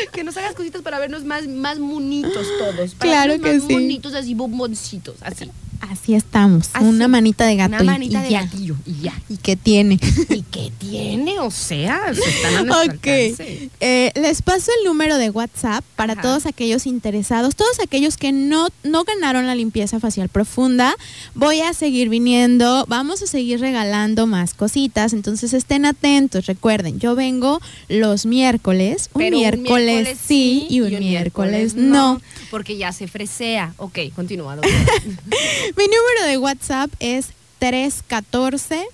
que 0.12 0.24
nos 0.24 0.36
hagas 0.36 0.54
cositas 0.54 0.82
para 0.82 0.98
vernos 0.98 1.24
más, 1.24 1.46
más 1.46 1.78
monitos 1.78 2.46
todos. 2.58 2.94
Para 2.94 3.10
Claro 3.10 3.40
que 3.40 3.54
más 3.54 3.66
sí. 3.66 3.72
Monitos 3.72 4.14
así, 4.14 4.34
bomboncitos, 4.34 5.16
así. 5.22 5.50
Así 5.80 6.14
estamos. 6.14 6.70
Así. 6.72 6.84
Una 6.84 7.08
manita 7.08 7.46
de 7.46 7.56
gato. 7.56 7.74
Una 7.74 7.84
manita 7.84 8.20
y 8.20 8.22
de 8.24 8.30
ya. 8.30 8.42
gatillo 8.42 8.76
y 8.86 9.00
ya. 9.02 9.14
¿Y 9.28 9.36
qué 9.38 9.56
tiene? 9.56 9.98
¿Y 10.28 10.42
qué 10.42 10.70
tiene? 10.78 11.40
O 11.40 11.50
sea, 11.50 12.12
se 12.14 12.20
están 12.28 12.54
a 12.56 12.62
nuestro 12.62 12.80
Ok. 12.96 13.06
alcance. 13.06 13.70
Eh, 13.80 14.12
les 14.14 14.42
paso 14.42 14.70
el 14.78 14.86
número 14.86 15.16
de 15.16 15.30
WhatsApp 15.30 15.84
para 15.96 16.12
Ajá. 16.12 16.22
todos 16.22 16.46
aquellos 16.46 16.86
interesados, 16.86 17.56
todos 17.56 17.80
aquellos 17.80 18.16
que 18.16 18.30
no, 18.32 18.68
no 18.84 19.04
ganaron 19.04 19.46
la 19.46 19.54
limpieza 19.54 20.00
facial 20.00 20.28
profunda. 20.28 20.94
Voy 21.34 21.60
a 21.60 21.72
seguir 21.72 22.08
viniendo, 22.08 22.84
vamos 22.88 23.22
a 23.22 23.26
seguir 23.26 23.60
regalando 23.60 24.26
más 24.26 24.54
cositas, 24.54 25.12
entonces 25.12 25.52
estén 25.54 25.84
atentos. 25.86 26.46
Recuerden, 26.46 26.98
yo 27.00 27.14
vengo 27.14 27.60
los 27.88 28.26
miércoles, 28.26 29.10
un, 29.14 29.20
Pero 29.20 29.36
miércoles, 29.38 30.18
sí 30.24 30.66
y 30.68 30.80
un, 30.82 30.98
miércoles, 30.98 31.74
no. 31.74 32.20
Porque 32.50 32.76
ya 32.76 32.92
se 32.92 33.06
fresea. 33.08 33.74
Ok, 33.78 33.98
continúa. 34.14 34.56
Mi 35.76 35.84
número 35.84 36.26
de 36.26 36.38
WhatsApp 36.38 36.90
es 36.98 37.28
314 37.60 38.86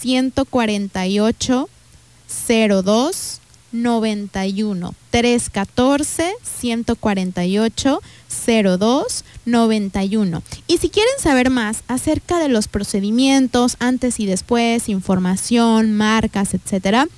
148 0.00 1.68
02 2.48 3.40
91 3.72 4.94
314 5.10 6.34
148 6.42 8.00
02 8.78 9.24
91 9.46 10.42
y 10.66 10.78
si 10.78 10.90
quieren 10.90 11.12
saber 11.18 11.50
más 11.50 11.82
acerca 11.88 12.38
de 12.38 12.48
los 12.48 12.68
procedimientos 12.68 13.76
antes 13.78 14.20
y 14.20 14.26
después 14.26 14.88
información 14.88 15.92
marcas 15.92 16.54
etcétera 16.54 17.08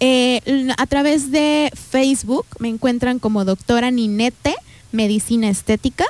eh, 0.00 0.40
a 0.78 0.86
través 0.86 1.30
de 1.30 1.70
Facebook 1.74 2.46
me 2.58 2.68
encuentran 2.68 3.18
como 3.18 3.44
doctora 3.44 3.90
Ninete 3.90 4.54
Medicina 4.92 5.48
Estética. 5.48 6.06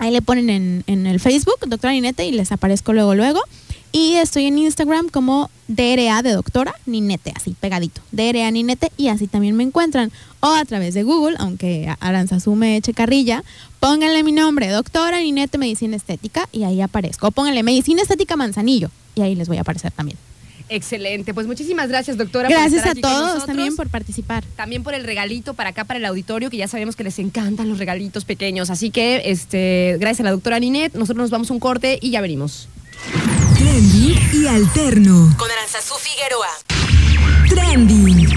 Ahí 0.00 0.10
le 0.10 0.22
ponen 0.22 0.82
en, 0.86 1.06
el 1.06 1.20
Facebook, 1.20 1.58
doctora 1.66 1.92
Ninete, 1.92 2.26
y 2.26 2.32
les 2.32 2.50
aparezco 2.52 2.94
luego, 2.94 3.14
luego. 3.14 3.42
Y 3.92 4.14
estoy 4.14 4.46
en 4.46 4.56
Instagram 4.56 5.10
como 5.10 5.50
DRA 5.68 6.22
de 6.22 6.32
doctora 6.32 6.74
Ninete, 6.86 7.34
así 7.36 7.54
pegadito. 7.60 8.00
DRA 8.10 8.50
Ninete 8.50 8.90
y 8.96 9.08
así 9.08 9.26
también 9.26 9.56
me 9.56 9.62
encuentran. 9.62 10.10
O 10.40 10.46
a 10.46 10.64
través 10.64 10.94
de 10.94 11.02
Google, 11.02 11.36
aunque 11.38 11.94
Aranzazú 12.00 12.54
me 12.54 12.78
eche 12.78 12.94
carrilla, 12.94 13.44
pónganle 13.78 14.22
mi 14.22 14.32
nombre, 14.32 14.68
doctora 14.68 15.20
Ninete 15.20 15.58
Medicina 15.58 15.96
Estética, 15.96 16.48
y 16.50 16.62
ahí 16.62 16.80
aparezco. 16.80 17.28
O 17.28 17.30
pónganle 17.30 17.62
Medicina 17.62 18.00
Estética 18.00 18.36
Manzanillo, 18.36 18.90
y 19.14 19.20
ahí 19.20 19.34
les 19.34 19.48
voy 19.48 19.58
a 19.58 19.60
aparecer 19.60 19.92
también. 19.92 20.16
Excelente, 20.70 21.34
pues 21.34 21.48
muchísimas 21.48 21.88
gracias 21.88 22.16
doctora. 22.16 22.48
Gracias 22.48 22.86
a 22.86 22.94
todos 22.94 23.44
también 23.44 23.74
por 23.74 23.88
participar. 23.88 24.44
También 24.56 24.84
por 24.84 24.94
el 24.94 25.04
regalito 25.04 25.54
para 25.54 25.70
acá, 25.70 25.84
para 25.84 25.98
el 25.98 26.04
auditorio, 26.04 26.48
que 26.48 26.56
ya 26.56 26.68
sabemos 26.68 26.94
que 26.94 27.02
les 27.02 27.18
encantan 27.18 27.68
los 27.68 27.78
regalitos 27.78 28.24
pequeños. 28.24 28.70
Así 28.70 28.90
que, 28.90 29.22
este, 29.26 29.96
gracias 29.98 30.20
a 30.20 30.24
la 30.24 30.30
doctora 30.30 30.60
Ninette, 30.60 30.94
nosotros 30.94 31.24
nos 31.24 31.30
vamos 31.30 31.50
a 31.50 31.54
un 31.54 31.60
corte 31.60 31.98
y 32.00 32.10
ya 32.10 32.20
venimos. 32.20 32.68
Trendy 33.58 34.16
y 34.32 34.46
alterno. 34.46 35.34
Con 35.36 35.50
Aranzazú 35.50 35.94
Figueroa. 35.96 36.48
Trending. 37.48 38.29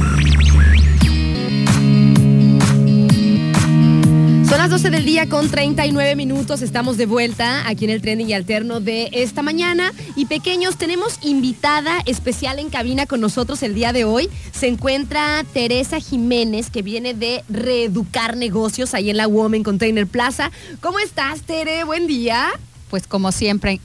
Son 4.54 4.60
las 4.60 4.70
12 4.70 4.92
del 4.92 5.04
día 5.04 5.28
con 5.28 5.50
39 5.50 6.16
minutos. 6.16 6.62
Estamos 6.62 6.96
de 6.96 7.08
vuelta 7.08 7.68
aquí 7.68 7.86
en 7.86 7.90
el 7.90 8.04
trending 8.04 8.30
y 8.30 8.34
alterno 8.34 8.82
de 8.82 9.10
esta 9.12 9.42
mañana. 9.42 9.92
Y 10.16 10.28
pequeños, 10.28 10.78
tenemos 10.78 11.18
invitada 11.24 12.04
especial 12.06 12.60
en 12.60 12.70
cabina 12.70 13.08
con 13.08 13.20
nosotros 13.20 13.64
el 13.64 13.74
día 13.74 13.94
de 13.94 14.06
hoy. 14.06 14.30
Se 14.52 14.68
encuentra 14.68 15.44
Teresa 15.54 16.00
Jiménez, 16.00 16.70
que 16.70 16.84
viene 16.84 17.16
de 17.16 17.44
reeducar 17.50 18.38
negocios 18.38 18.94
ahí 18.94 19.10
en 19.10 19.18
la 19.18 19.28
Women 19.28 19.64
Container 19.64 20.06
Plaza. 20.06 20.52
¿Cómo 20.82 21.00
estás, 21.00 21.42
Tere? 21.42 21.84
Buen 21.84 22.06
día. 22.06 22.52
Pues 22.92 23.08
como 23.08 23.32
siempre, 23.32 23.80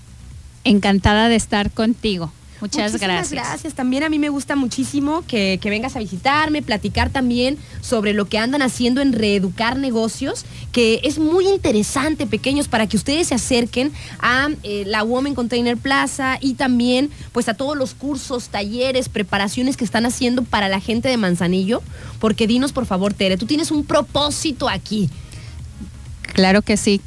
encantada 0.64 1.30
de 1.30 1.36
estar 1.36 1.70
contigo. 1.70 2.30
Muchas 2.61 2.92
Muchísimas 2.92 3.00
gracias. 3.00 3.30
gracias. 3.30 3.74
También 3.74 4.02
a 4.02 4.09
mí 4.09 4.18
me 4.18 4.28
gusta 4.28 4.56
muchísimo 4.56 5.22
que, 5.26 5.59
que 5.61 5.70
vengas 5.70 5.94
a 5.96 6.00
visitarme, 6.00 6.62
platicar 6.62 7.11
también 7.11 7.56
sobre 7.80 8.12
lo 8.12 8.24
que 8.26 8.38
andan 8.38 8.62
haciendo 8.62 9.00
en 9.00 9.12
reeducar 9.12 9.76
negocios, 9.76 10.44
que 10.72 11.00
es 11.04 11.18
muy 11.18 11.46
interesante, 11.46 12.26
pequeños, 12.26 12.68
para 12.68 12.86
que 12.86 12.96
ustedes 12.96 13.28
se 13.28 13.34
acerquen 13.34 13.92
a 14.18 14.48
eh, 14.62 14.84
la 14.86 15.04
Women 15.04 15.34
Container 15.34 15.76
Plaza 15.76 16.38
y 16.40 16.54
también 16.54 17.11
pues 17.32 17.48
a 17.48 17.54
todos 17.54 17.76
los 17.76 17.94
cursos, 17.94 18.48
talleres, 18.48 19.09
preparaciones 19.09 19.76
que 19.76 19.84
están 19.84 20.06
haciendo 20.06 20.42
para 20.42 20.68
la 20.68 20.80
gente 20.80 21.09
de 21.09 21.16
Manzanillo. 21.16 21.82
Porque 22.18 22.46
dinos, 22.46 22.72
por 22.72 22.86
favor, 22.86 23.14
Tere, 23.14 23.36
tú 23.36 23.46
tienes 23.46 23.70
un 23.70 23.84
propósito 23.84 24.68
aquí. 24.68 25.09
Claro 26.22 26.62
que 26.62 26.76
sí. 26.76 27.00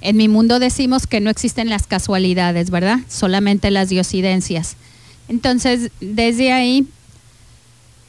En 0.00 0.16
mi 0.16 0.28
mundo 0.28 0.58
decimos 0.58 1.06
que 1.06 1.20
no 1.20 1.30
existen 1.30 1.68
las 1.68 1.86
casualidades, 1.86 2.70
¿verdad? 2.70 2.98
Solamente 3.08 3.70
las 3.70 3.88
diosidencias. 3.88 4.76
Entonces, 5.28 5.90
desde 6.00 6.52
ahí, 6.52 6.86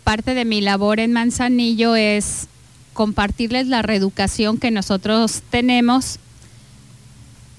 parte 0.04 0.34
de 0.34 0.46
mi 0.46 0.62
labor 0.62 1.00
en 1.00 1.14
Manzanillo 1.14 1.96
es 1.96 2.48
compartirles 2.94 3.68
la 3.68 3.82
reeducación 3.82 4.58
que 4.58 4.72
nosotros 4.72 5.42
tenemos 5.50 6.20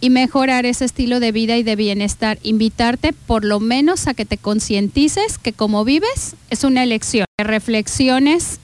y 0.01 0.11
mejorar 0.11 0.67
ese 0.67 0.85
estilo 0.85 1.19
de 1.19 1.33
vida 1.33 1.57
y 1.57 1.63
de 1.63 1.77
bienestar. 1.77 2.39
Invitarte 2.43 3.13
por 3.13 3.45
lo 3.45 3.59
menos 3.59 4.07
a 4.07 4.15
que 4.15 4.27
te 4.27 4.37
concientices 4.37 5.39
que 5.39 5.53
como 5.53 5.85
vives 5.85 6.37
es 6.51 6.63
una 6.63 6.83
elección. 6.83 7.27
Que 7.39 7.45
reflexiones 7.45 8.61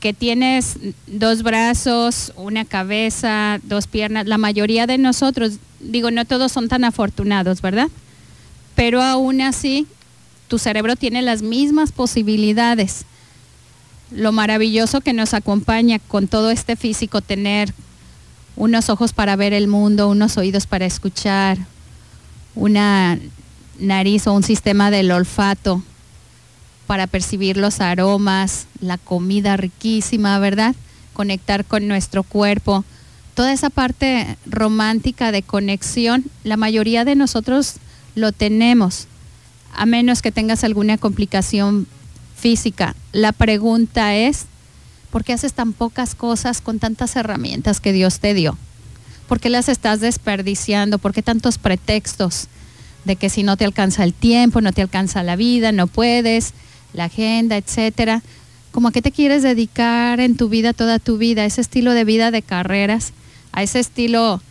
que 0.00 0.12
tienes 0.12 0.78
dos 1.06 1.42
brazos, 1.42 2.32
una 2.36 2.64
cabeza, 2.64 3.60
dos 3.62 3.86
piernas. 3.86 4.26
La 4.26 4.38
mayoría 4.38 4.86
de 4.86 4.98
nosotros, 4.98 5.58
digo, 5.78 6.10
no 6.10 6.24
todos 6.24 6.50
son 6.50 6.68
tan 6.68 6.84
afortunados, 6.84 7.60
¿verdad? 7.62 7.88
Pero 8.74 9.02
aún 9.02 9.42
así, 9.42 9.86
tu 10.52 10.58
cerebro 10.58 10.96
tiene 10.96 11.22
las 11.22 11.40
mismas 11.40 11.92
posibilidades. 11.92 13.06
Lo 14.10 14.32
maravilloso 14.32 15.00
que 15.00 15.14
nos 15.14 15.32
acompaña 15.32 15.98
con 15.98 16.28
todo 16.28 16.50
este 16.50 16.76
físico, 16.76 17.22
tener 17.22 17.72
unos 18.54 18.90
ojos 18.90 19.14
para 19.14 19.34
ver 19.34 19.54
el 19.54 19.66
mundo, 19.66 20.10
unos 20.10 20.36
oídos 20.36 20.66
para 20.66 20.84
escuchar, 20.84 21.56
una 22.54 23.18
nariz 23.78 24.26
o 24.26 24.34
un 24.34 24.42
sistema 24.42 24.90
del 24.90 25.10
olfato 25.10 25.82
para 26.86 27.06
percibir 27.06 27.56
los 27.56 27.80
aromas, 27.80 28.66
la 28.78 28.98
comida 28.98 29.56
riquísima, 29.56 30.38
¿verdad? 30.38 30.74
Conectar 31.14 31.64
con 31.64 31.88
nuestro 31.88 32.24
cuerpo. 32.24 32.84
Toda 33.32 33.54
esa 33.54 33.70
parte 33.70 34.36
romántica 34.44 35.32
de 35.32 35.42
conexión, 35.42 36.24
la 36.44 36.58
mayoría 36.58 37.06
de 37.06 37.14
nosotros 37.14 37.76
lo 38.14 38.32
tenemos, 38.32 39.08
a 39.72 39.86
menos 39.86 40.22
que 40.22 40.32
tengas 40.32 40.64
alguna 40.64 40.98
complicación 40.98 41.86
física. 42.36 42.94
La 43.12 43.32
pregunta 43.32 44.14
es, 44.14 44.46
¿por 45.10 45.24
qué 45.24 45.32
haces 45.32 45.52
tan 45.52 45.72
pocas 45.72 46.14
cosas 46.14 46.60
con 46.60 46.78
tantas 46.78 47.16
herramientas 47.16 47.80
que 47.80 47.92
Dios 47.92 48.20
te 48.20 48.34
dio? 48.34 48.58
¿Por 49.28 49.40
qué 49.40 49.48
las 49.48 49.68
estás 49.68 50.00
desperdiciando? 50.00 50.98
¿Por 50.98 51.12
qué 51.12 51.22
tantos 51.22 51.58
pretextos 51.58 52.48
de 53.04 53.16
que 53.16 53.30
si 53.30 53.42
no 53.42 53.56
te 53.56 53.64
alcanza 53.64 54.04
el 54.04 54.12
tiempo, 54.12 54.60
no 54.60 54.72
te 54.72 54.82
alcanza 54.82 55.22
la 55.22 55.36
vida, 55.36 55.72
no 55.72 55.86
puedes, 55.86 56.52
la 56.92 57.04
agenda, 57.04 57.56
etcétera? 57.56 58.22
¿Cómo 58.72 58.88
a 58.88 58.92
qué 58.92 59.02
te 59.02 59.12
quieres 59.12 59.42
dedicar 59.42 60.20
en 60.20 60.36
tu 60.36 60.48
vida, 60.48 60.72
toda 60.72 60.98
tu 60.98 61.18
vida? 61.18 61.44
Ese 61.44 61.60
estilo 61.60 61.92
de 61.92 62.04
vida 62.04 62.30
de 62.30 62.42
carreras, 62.42 63.12
a 63.52 63.62
ese 63.62 63.80
estilo 63.80 64.42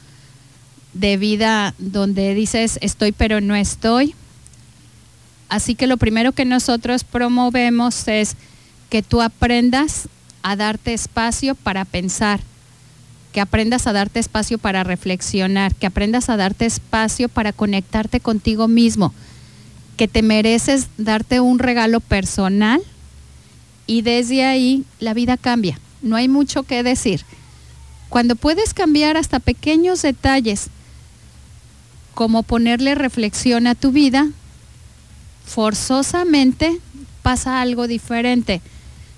de 0.93 1.17
vida 1.17 1.73
donde 1.77 2.33
dices 2.33 2.77
estoy 2.81 3.11
pero 3.11 3.41
no 3.41 3.55
estoy. 3.55 4.15
Así 5.51 5.75
que 5.75 5.85
lo 5.85 5.97
primero 5.97 6.31
que 6.31 6.45
nosotros 6.45 7.03
promovemos 7.03 8.07
es 8.07 8.37
que 8.89 9.03
tú 9.03 9.21
aprendas 9.21 10.07
a 10.43 10.55
darte 10.55 10.93
espacio 10.93 11.55
para 11.55 11.83
pensar, 11.83 12.39
que 13.33 13.41
aprendas 13.41 13.85
a 13.85 13.91
darte 13.91 14.21
espacio 14.21 14.59
para 14.59 14.85
reflexionar, 14.85 15.75
que 15.75 15.87
aprendas 15.87 16.29
a 16.29 16.37
darte 16.37 16.65
espacio 16.65 17.27
para 17.27 17.51
conectarte 17.51 18.21
contigo 18.21 18.69
mismo, 18.69 19.13
que 19.97 20.07
te 20.07 20.21
mereces 20.21 20.87
darte 20.97 21.41
un 21.41 21.59
regalo 21.59 21.99
personal 21.99 22.81
y 23.87 24.03
desde 24.03 24.45
ahí 24.45 24.85
la 25.01 25.13
vida 25.13 25.35
cambia. 25.35 25.77
No 26.01 26.15
hay 26.15 26.29
mucho 26.29 26.63
que 26.63 26.81
decir. 26.81 27.25
Cuando 28.07 28.37
puedes 28.37 28.73
cambiar 28.73 29.17
hasta 29.17 29.41
pequeños 29.41 30.01
detalles, 30.01 30.69
como 32.13 32.41
ponerle 32.41 32.95
reflexión 32.95 33.67
a 33.67 33.75
tu 33.75 33.91
vida, 33.91 34.29
forzosamente 35.51 36.79
pasa 37.23 37.61
algo 37.61 37.87
diferente. 37.87 38.61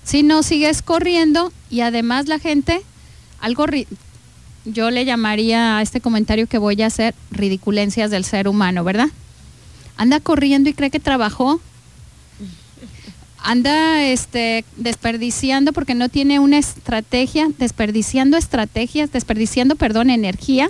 Si 0.02 0.24
no 0.24 0.42
sigues 0.42 0.82
corriendo 0.82 1.52
y 1.70 1.80
además 1.80 2.26
la 2.26 2.40
gente, 2.40 2.82
algo, 3.40 3.66
yo 4.64 4.90
le 4.90 5.04
llamaría 5.04 5.78
a 5.78 5.82
este 5.82 6.00
comentario 6.00 6.48
que 6.48 6.58
voy 6.58 6.82
a 6.82 6.86
hacer 6.86 7.14
ridiculencias 7.30 8.10
del 8.10 8.24
ser 8.24 8.48
humano, 8.48 8.82
¿verdad? 8.82 9.08
Anda 9.96 10.18
corriendo 10.18 10.68
y 10.68 10.74
cree 10.74 10.90
que 10.90 10.98
trabajó. 10.98 11.60
Anda 13.38 14.02
este, 14.02 14.64
desperdiciando 14.76 15.72
porque 15.72 15.94
no 15.94 16.08
tiene 16.08 16.40
una 16.40 16.58
estrategia, 16.58 17.48
desperdiciando 17.58 18.36
estrategias, 18.36 19.12
desperdiciando, 19.12 19.76
perdón, 19.76 20.10
energía 20.10 20.68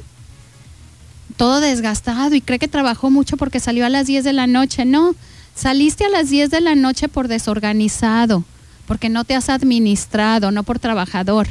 todo 1.36 1.60
desgastado 1.60 2.34
y 2.34 2.40
cree 2.40 2.58
que 2.58 2.68
trabajó 2.68 3.10
mucho 3.10 3.36
porque 3.36 3.58
salió 3.58 3.84
a 3.84 3.88
las 3.88 4.06
10 4.06 4.24
de 4.24 4.32
la 4.32 4.46
noche. 4.46 4.84
No, 4.84 5.14
saliste 5.54 6.04
a 6.04 6.08
las 6.08 6.30
10 6.30 6.50
de 6.50 6.60
la 6.60 6.74
noche 6.74 7.08
por 7.08 7.28
desorganizado, 7.28 8.44
porque 8.86 9.08
no 9.08 9.24
te 9.24 9.34
has 9.34 9.48
administrado, 9.48 10.50
no 10.50 10.62
por 10.62 10.78
trabajador, 10.78 11.48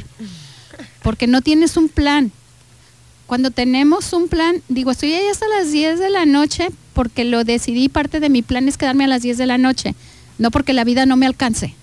porque 1.02 1.26
no 1.26 1.40
tienes 1.40 1.76
un 1.76 1.88
plan. 1.88 2.30
Cuando 3.26 3.50
tenemos 3.50 4.12
un 4.12 4.28
plan, 4.28 4.56
digo, 4.68 4.90
estoy 4.90 5.12
ahí 5.14 5.26
hasta 5.28 5.46
las 5.48 5.72
10 5.72 5.98
de 5.98 6.10
la 6.10 6.26
noche 6.26 6.68
porque 6.92 7.24
lo 7.24 7.42
decidí, 7.44 7.88
parte 7.88 8.20
de 8.20 8.28
mi 8.28 8.42
plan 8.42 8.68
es 8.68 8.76
quedarme 8.76 9.04
a 9.04 9.08
las 9.08 9.22
10 9.22 9.38
de 9.38 9.46
la 9.46 9.58
noche, 9.58 9.94
no 10.38 10.50
porque 10.50 10.72
la 10.72 10.84
vida 10.84 11.06
no 11.06 11.16
me 11.16 11.26
alcance. 11.26 11.74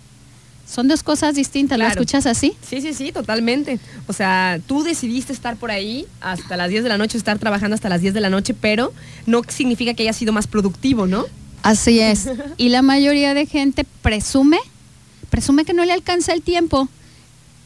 Son 0.71 0.87
dos 0.87 1.03
cosas 1.03 1.35
distintas, 1.35 1.77
¿lo 1.77 1.83
Claro. 1.83 1.99
escuchas 1.99 2.25
así? 2.25 2.53
Sí, 2.65 2.79
sí, 2.79 2.93
sí, 2.93 3.11
totalmente. 3.11 3.77
O 4.07 4.13
sea, 4.13 4.57
tú 4.67 4.83
decidiste 4.83 5.33
estar 5.33 5.57
por 5.57 5.69
ahí 5.69 6.05
hasta 6.21 6.55
las 6.55 6.69
10 6.69 6.83
de 6.83 6.89
la 6.89 6.97
noche, 6.97 7.17
estar 7.17 7.37
trabajando 7.39 7.75
hasta 7.75 7.89
las 7.89 7.99
10 7.99 8.13
de 8.13 8.21
la 8.21 8.29
noche, 8.29 8.53
pero 8.53 8.93
no 9.25 9.41
significa 9.49 9.93
que 9.95 10.03
haya 10.03 10.13
sido 10.13 10.31
más 10.31 10.47
productivo, 10.47 11.07
¿no? 11.07 11.25
Así 11.63 11.99
es. 11.99 12.29
Y 12.57 12.69
la 12.69 12.81
mayoría 12.81 13.33
de 13.33 13.45
gente 13.45 13.85
presume, 14.01 14.59
presume 15.29 15.65
que 15.65 15.73
no 15.73 15.85
le 15.85 15.93
alcanza 15.93 16.33
el 16.33 16.41
tiempo. 16.41 16.87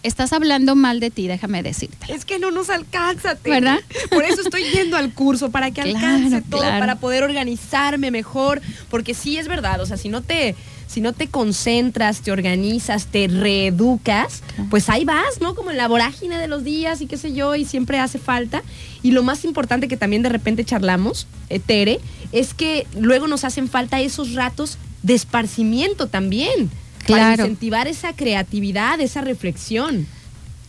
Estás 0.03 0.33
hablando 0.33 0.75
mal 0.75 0.99
de 0.99 1.09
ti, 1.09 1.27
déjame 1.27 1.63
decirte. 1.63 2.13
Es 2.13 2.25
que 2.25 2.37
no 2.37 2.51
nos 2.51 2.69
alcanza. 2.69 3.37
¿Verdad? 3.43 3.79
Por 4.11 4.23
eso 4.23 4.41
estoy 4.41 4.63
yendo 4.65 4.97
al 4.97 5.11
curso, 5.13 5.49
para 5.49 5.71
que 5.71 5.81
Claro, 5.91 5.97
alcance 5.97 6.41
todo, 6.43 6.61
claro. 6.61 6.79
para 6.79 6.95
poder 6.99 7.23
organizarme 7.23 8.11
mejor. 8.11 8.61
Porque 8.89 9.15
sí 9.15 9.37
es 9.37 9.47
verdad, 9.47 9.81
o 9.81 9.85
sea, 9.85 9.97
si 9.97 10.09
no 10.09 10.21
te, 10.21 10.55
si 10.87 11.01
no 11.01 11.13
te 11.13 11.27
concentras, 11.27 12.21
te 12.21 12.31
organizas, 12.31 13.07
te 13.07 13.27
reeducas, 13.27 14.41
pues 14.69 14.89
ahí 14.89 15.05
vas, 15.05 15.41
¿no? 15.41 15.55
Como 15.55 15.71
en 15.71 15.77
la 15.77 15.87
vorágine 15.87 16.37
de 16.37 16.47
los 16.47 16.63
días 16.63 17.01
y 17.01 17.07
qué 17.07 17.17
sé 17.17 17.33
yo, 17.33 17.55
y 17.55 17.65
siempre 17.65 17.99
hace 17.99 18.19
falta. 18.19 18.63
Y 19.03 19.11
lo 19.11 19.23
más 19.23 19.43
importante 19.45 19.87
que 19.87 19.97
también 19.97 20.21
de 20.23 20.29
repente 20.29 20.63
charlamos, 20.65 21.27
eh, 21.49 21.59
Tere, 21.59 21.99
es 22.31 22.53
que 22.53 22.87
luego 22.99 23.27
nos 23.27 23.43
hacen 23.43 23.67
falta 23.67 23.99
esos 24.01 24.33
ratos 24.33 24.77
de 25.03 25.13
esparcimiento 25.15 26.07
también. 26.07 26.69
Para 27.07 27.35
Claro. 27.35 27.43
incentivar 27.43 27.87
esa 27.87 28.13
creatividad, 28.13 28.99
esa 28.99 29.21
reflexión. 29.21 30.07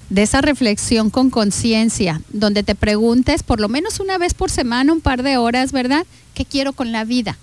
de 0.09 0.23
esa 0.23 0.41
reflexión 0.41 1.11
con 1.11 1.31
conciencia, 1.31 2.21
donde 2.29 2.63
te 2.63 2.77
preguntes 2.77 3.43
por 3.43 3.59
lo 3.59 3.69
menos 3.69 3.99
una 3.99 4.19
vez 4.19 4.35
por 4.35 4.53
semana, 4.53 4.93
un 4.93 5.01
par 5.01 5.25
de 5.25 5.37
horas, 5.37 5.73
¿verdad? 5.73 6.07
¿Qué 6.33 6.45
quiero 6.45 6.75
con 6.75 6.93
la 6.93 7.03
vida? 7.03 7.37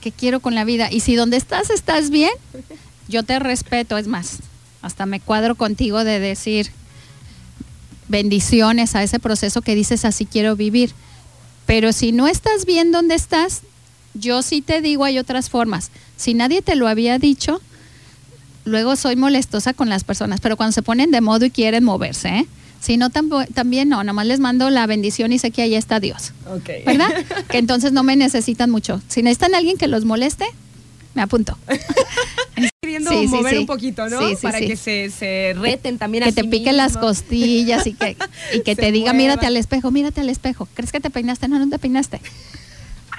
¿Qué 0.00 0.12
quiero 0.12 0.40
con 0.40 0.54
la 0.54 0.64
vida? 0.64 0.90
Y 0.90 1.00
si 1.00 1.14
donde 1.14 1.36
estás 1.36 1.70
estás 1.70 2.10
bien, 2.10 2.30
yo 3.08 3.22
te 3.22 3.38
respeto, 3.38 3.96
es 3.98 4.06
más, 4.06 4.38
hasta 4.82 5.06
me 5.06 5.20
cuadro 5.20 5.54
contigo 5.54 6.04
de 6.04 6.20
decir 6.20 6.70
bendiciones 8.08 8.94
a 8.94 9.02
ese 9.02 9.18
proceso 9.18 9.62
que 9.62 9.74
dices 9.74 10.04
así 10.04 10.24
quiero 10.24 10.56
vivir. 10.56 10.92
Pero 11.66 11.92
si 11.92 12.12
no 12.12 12.26
estás 12.26 12.64
bien 12.64 12.92
donde 12.92 13.14
estás, 13.14 13.62
yo 14.14 14.42
sí 14.42 14.62
te 14.62 14.80
digo 14.80 15.04
hay 15.04 15.18
otras 15.18 15.50
formas. 15.50 15.90
Si 16.16 16.34
nadie 16.34 16.62
te 16.62 16.76
lo 16.76 16.88
había 16.88 17.18
dicho, 17.18 17.60
luego 18.64 18.96
soy 18.96 19.16
molestosa 19.16 19.74
con 19.74 19.88
las 19.88 20.04
personas, 20.04 20.40
pero 20.40 20.56
cuando 20.56 20.72
se 20.72 20.82
ponen 20.82 21.10
de 21.10 21.20
modo 21.20 21.44
y 21.44 21.50
quieren 21.50 21.84
moverse, 21.84 22.28
¿eh? 22.28 22.46
Si 22.80 22.96
no, 22.96 23.10
tampo- 23.10 23.46
también 23.54 23.88
no, 23.88 24.04
nomás 24.04 24.26
les 24.26 24.40
mando 24.40 24.70
la 24.70 24.86
bendición 24.86 25.32
y 25.32 25.38
sé 25.38 25.50
que 25.50 25.62
ahí 25.62 25.74
está 25.74 26.00
Dios, 26.00 26.32
Ok. 26.46 26.70
¿verdad? 26.86 27.08
que 27.50 27.58
entonces 27.58 27.92
no 27.92 28.02
me 28.04 28.14
necesitan 28.16 28.70
mucho. 28.70 29.00
Si 29.08 29.22
necesitan 29.22 29.54
a 29.54 29.58
alguien 29.58 29.76
que 29.78 29.88
los 29.88 30.04
moleste, 30.04 30.44
me 31.14 31.22
apunto. 31.22 31.58
Queriendo 32.80 33.10
Sí, 33.10 33.18
sí, 33.22 33.26
mover 33.28 33.54
sí. 33.54 33.58
un 33.60 33.66
poquito, 33.66 34.08
¿no? 34.08 34.20
Sí, 34.20 34.34
sí, 34.36 34.42
Para 34.42 34.58
sí. 34.58 34.66
que 34.66 34.76
se, 34.76 35.10
se 35.10 35.54
reten 35.58 35.98
también 35.98 36.22
a 36.22 36.26
que 36.26 36.32
sí 36.32 36.36
te 36.42 36.44
piquen 36.48 36.76
las 36.76 36.96
costillas 36.96 37.86
y 37.86 37.92
que, 37.94 38.16
y 38.54 38.60
que 38.60 38.76
te 38.76 38.92
diga, 38.92 39.12
mírate 39.12 39.46
al 39.46 39.56
espejo, 39.56 39.90
mírate 39.90 40.20
al 40.20 40.28
espejo. 40.28 40.68
¿Crees 40.74 40.92
que 40.92 41.00
te 41.00 41.10
peinaste? 41.10 41.48
No, 41.48 41.58
no 41.58 41.68
te 41.68 41.78
peinaste. 41.78 42.20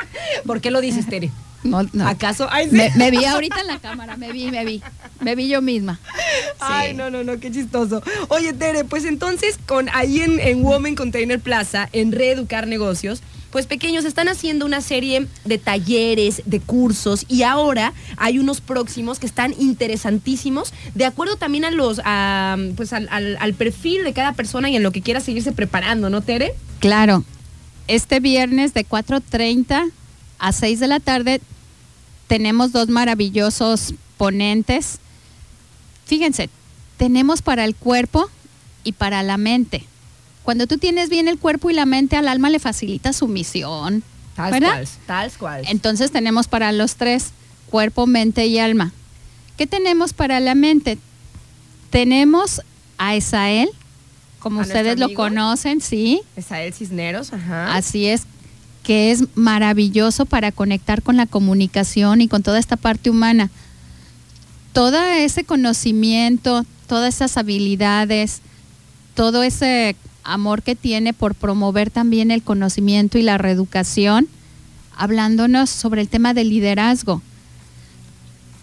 ¿Por 0.45 0.61
qué 0.61 0.71
lo 0.71 0.81
dices, 0.81 1.07
Tere? 1.07 1.31
No, 1.63 1.83
no. 1.91 2.07
¿Acaso? 2.07 2.47
Ay, 2.49 2.69
sí. 2.69 2.75
Me, 2.77 2.89
me 2.95 3.11
vi 3.11 3.25
ahorita 3.25 3.59
en 3.59 3.67
la 3.67 3.79
cámara, 3.79 4.15
me 4.15 4.31
vi, 4.31 4.49
me 4.49 4.63
vi. 4.63 4.81
Me 5.19 5.35
vi 5.35 5.49
yo 5.49 5.61
misma. 5.61 5.99
Sí. 6.05 6.55
Ay, 6.61 6.93
no, 6.93 7.09
no, 7.09 7.23
no, 7.25 7.37
qué 7.39 7.51
chistoso. 7.51 8.01
Oye, 8.29 8.53
Tere, 8.53 8.85
pues 8.85 9.03
entonces 9.03 9.59
con 9.65 9.89
ahí 9.89 10.21
en, 10.21 10.39
en 10.39 10.63
Women 10.63 10.95
Container 10.95 11.37
Plaza, 11.39 11.89
en 11.91 12.13
Reeducar 12.13 12.65
Negocios, 12.67 13.21
pues 13.51 13.65
pequeños 13.65 14.05
están 14.05 14.29
haciendo 14.29 14.65
una 14.65 14.79
serie 14.79 15.27
de 15.43 15.57
talleres, 15.57 16.43
de 16.45 16.61
cursos 16.61 17.25
y 17.27 17.41
ahora 17.43 17.91
hay 18.15 18.39
unos 18.39 18.61
próximos 18.61 19.19
que 19.19 19.25
están 19.25 19.53
interesantísimos, 19.59 20.71
de 20.95 21.05
acuerdo 21.05 21.35
también 21.35 21.65
a 21.65 21.71
los, 21.71 21.99
a, 22.05 22.55
pues 22.77 22.93
al, 22.93 23.09
al- 23.11 23.37
al 23.41 23.53
perfil 23.53 24.03
de 24.05 24.13
cada 24.13 24.31
persona 24.33 24.69
y 24.69 24.75
en 24.77 24.83
lo 24.83 24.91
que 24.93 25.01
quiera 25.01 25.19
seguirse 25.19 25.51
preparando, 25.51 26.09
¿no, 26.09 26.21
Tere? 26.21 26.53
Claro. 26.79 27.25
Este 27.89 28.19
viernes 28.19 28.75
de 28.75 28.85
4.30 28.85 29.91
a 30.37 30.51
6 30.51 30.79
de 30.79 30.87
la 30.87 30.99
tarde 30.99 31.41
tenemos 32.27 32.71
dos 32.71 32.87
maravillosos 32.87 33.95
ponentes. 34.15 34.99
Fíjense, 36.05 36.51
tenemos 36.97 37.41
para 37.41 37.65
el 37.65 37.73
cuerpo 37.73 38.29
y 38.83 38.91
para 38.91 39.23
la 39.23 39.37
mente. 39.37 39.85
Cuando 40.43 40.67
tú 40.67 40.77
tienes 40.77 41.09
bien 41.09 41.27
el 41.27 41.39
cuerpo 41.39 41.71
y 41.71 41.73
la 41.73 41.87
mente, 41.87 42.15
al 42.15 42.27
alma 42.27 42.51
le 42.51 42.59
facilita 42.59 43.11
su 43.11 43.27
misión. 43.27 44.03
Tal 44.35 44.51
¿verdad? 44.51 44.69
cual, 44.69 44.87
tal 45.07 45.31
cual. 45.31 45.63
Entonces 45.67 46.11
tenemos 46.11 46.47
para 46.47 46.71
los 46.71 46.95
tres, 46.95 47.31
cuerpo, 47.71 48.05
mente 48.05 48.45
y 48.45 48.59
alma. 48.59 48.93
¿Qué 49.57 49.65
tenemos 49.65 50.13
para 50.13 50.39
la 50.39 50.53
mente? 50.53 50.99
Tenemos 51.89 52.61
a 52.99 53.15
Esael, 53.15 53.71
como 54.39 54.61
¿A 54.61 54.63
ustedes 54.63 54.97
lo 54.97 55.13
conocen, 55.13 55.81
sí. 55.81 56.21
Esael 56.35 56.73
Cisneros, 56.73 57.33
ajá. 57.33 57.75
Así 57.75 58.05
es, 58.07 58.23
que 58.83 59.11
es 59.11 59.25
maravilloso 59.35 60.25
para 60.25 60.51
conectar 60.51 61.01
con 61.01 61.17
la 61.17 61.25
comunicación 61.25 62.21
y 62.21 62.27
con 62.27 62.43
toda 62.43 62.59
esta 62.59 62.77
parte 62.77 63.09
humana. 63.09 63.49
Todo 64.73 65.01
ese 65.01 65.43
conocimiento, 65.43 66.65
todas 66.87 67.15
esas 67.15 67.37
habilidades, 67.37 68.41
todo 69.15 69.43
ese 69.43 69.95
amor 70.23 70.63
que 70.63 70.75
tiene 70.75 71.13
por 71.13 71.35
promover 71.35 71.91
también 71.91 72.31
el 72.31 72.43
conocimiento 72.43 73.17
y 73.17 73.23
la 73.23 73.37
reeducación, 73.37 74.27
hablándonos 74.95 75.69
sobre 75.69 76.01
el 76.01 76.09
tema 76.09 76.33
del 76.33 76.49
liderazgo. 76.49 77.21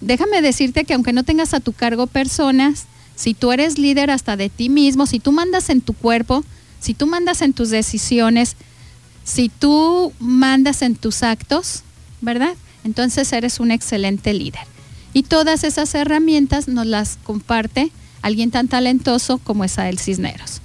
Déjame 0.01 0.43
decirte 0.43 0.85
que 0.85 0.95
aunque 0.95 1.13
no 1.13 1.25
tengas 1.25 1.55
a 1.55 1.61
tu 1.61 1.73
cargo 1.73 2.07
personas, 2.07 2.87
si 3.17 3.35
tú 3.35 3.51
eres 3.51 3.79
líder 3.79 4.11
hasta 4.13 4.37
de 4.37 4.49
ti 4.49 4.69
mismo, 4.69 5.07
si 5.07 5.19
tú 5.19 5.33
mandas 5.33 5.69
en 5.71 5.81
tu 5.81 5.93
cuerpo, 5.93 6.45
si 6.79 6.95
tú 6.95 7.09
mandas 7.09 7.43
en 7.43 7.53
tus 7.53 7.71
decisiones, 7.71 8.55
si 9.25 9.49
tú 9.49 10.13
mandas 10.21 10.83
en 10.83 10.95
tus 10.95 11.25
actos, 11.25 11.83
¿verdad? 12.21 12.55
Entonces 12.85 13.33
eres 13.33 13.59
un 13.59 13.73
excelente 13.73 14.33
líder. 14.33 14.61
Y 15.13 15.25
todas 15.25 15.65
esas 15.65 15.95
herramientas 15.95 16.69
nos 16.69 16.87
las 16.87 17.19
comparte 17.25 17.91
alguien 18.23 18.51
tan 18.51 18.69
talentoso 18.69 19.39
como 19.39 19.65
Esael 19.65 19.99
Cisneros. 19.99 20.61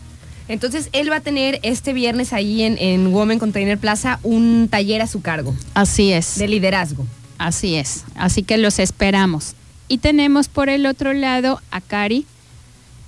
Entonces, 0.48 0.90
él 0.92 1.10
va 1.10 1.18
a 1.18 1.22
tener 1.22 1.60
este 1.64 1.94
viernes 1.94 2.34
ahí 2.34 2.64
en, 2.64 2.78
en 2.78 3.08
Women 3.14 3.40
Container 3.40 3.78
Plaza 3.78 4.20
un 4.22 4.68
taller 4.70 5.02
a 5.02 5.08
su 5.08 5.22
cargo 5.22 5.56
Así 5.74 6.12
es. 6.12 6.38
de 6.38 6.50
liderazgo. 6.50 7.08
Así 7.38 7.76
es. 7.76 8.04
Así 8.16 8.44
que 8.44 8.58
los 8.58 8.78
esperamos. 8.80 9.54
Y 9.88 10.00
tenemos 10.00 10.50
por 10.50 10.68
el 10.68 10.86
otro 10.86 11.14
lado 11.14 11.62
a 11.72 11.80
Cari, 11.80 12.26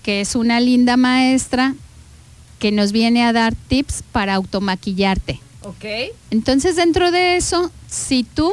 que 0.03 0.21
es 0.21 0.35
una 0.35 0.59
linda 0.59 0.97
maestra 0.97 1.73
que 2.59 2.71
nos 2.71 2.91
viene 2.91 3.23
a 3.23 3.33
dar 3.33 3.55
tips 3.55 4.03
para 4.11 4.35
automaquillarte. 4.35 5.39
Ok. 5.63 5.85
Entonces, 6.29 6.75
dentro 6.75 7.11
de 7.11 7.37
eso, 7.37 7.71
si 7.89 8.23
tú 8.23 8.51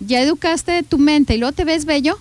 ya 0.00 0.20
educaste 0.20 0.82
tu 0.82 0.98
mente 0.98 1.34
y 1.34 1.38
luego 1.38 1.52
te 1.54 1.64
ves 1.64 1.84
bello, 1.84 2.18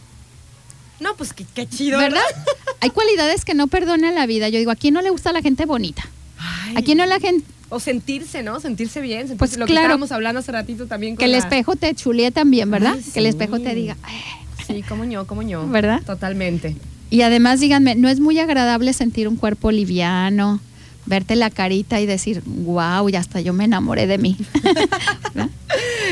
No, 1.00 1.16
pues 1.18 1.34
qué, 1.34 1.46
qué 1.54 1.68
chido. 1.68 1.98
¿verdad? 2.00 2.22
Hay 2.80 2.90
cualidades 2.90 3.44
que 3.46 3.54
no 3.54 3.68
perdonan 3.68 4.16
la 4.16 4.26
vida. 4.26 4.48
Yo 4.50 4.60
digo, 4.60 4.72
¿a 4.72 4.76
quién 4.76 4.94
no 4.94 5.02
le 5.02 5.10
gusta 5.10 5.34
la 5.34 5.42
gente 5.42 5.66
bonita? 5.66 6.04
Ay. 6.38 6.76
¿A 6.78 6.82
quién 6.82 6.98
no 6.98 7.06
la 7.06 7.20
gente 7.20 7.46
O 7.70 7.80
sentirse, 7.80 8.44
¿no? 8.44 8.60
Sentirse 8.62 9.02
bien. 9.02 9.28
Sentirse 9.28 9.38
Pues 9.40 9.58
lo 9.58 9.66
que 9.66 9.74
claro. 9.74 9.88
estábamos 9.88 10.12
hablando 10.14 10.40
hace 10.40 10.52
ratito 10.54 10.88
también. 10.88 11.18
que 11.18 11.26
el 11.26 11.34
la- 11.34 11.40
espejo 11.40 11.76
te 11.76 11.94
chulee 11.96 12.32
también, 12.32 12.70
¿verdad? 12.72 12.94
Ay, 12.96 13.04
Que 13.12 13.20
el 13.20 13.26
sí. 13.26 13.30
espejo 13.30 13.60
te 13.60 13.76
diga, 13.76 13.98
"Ay". 14.04 14.16
Sí, 14.66 14.82
como 14.84 15.04
yo, 15.04 15.28
como 15.28 15.42
yo. 15.42 15.68
¿Verdad? 15.68 16.02
Totalmente. 16.06 16.78
Y 17.14 17.22
además, 17.22 17.60
díganme, 17.60 17.94
¿no 17.94 18.10
es 18.10 18.20
muy 18.20 18.40
agradable 18.40 18.92
sentir 18.92 19.28
un 19.28 19.36
cuerpo 19.36 19.70
liviano, 19.72 20.60
verte 21.06 21.36
la 21.36 21.52
carita 21.52 22.02
y 22.02 22.08
decir, 22.08 22.42
wow, 22.46 23.08
ya 23.08 23.20
hasta 23.20 23.40
yo 23.40 23.54
me 23.54 23.66
enamoré 23.66 24.08
de 24.08 24.18
mí? 24.18 24.36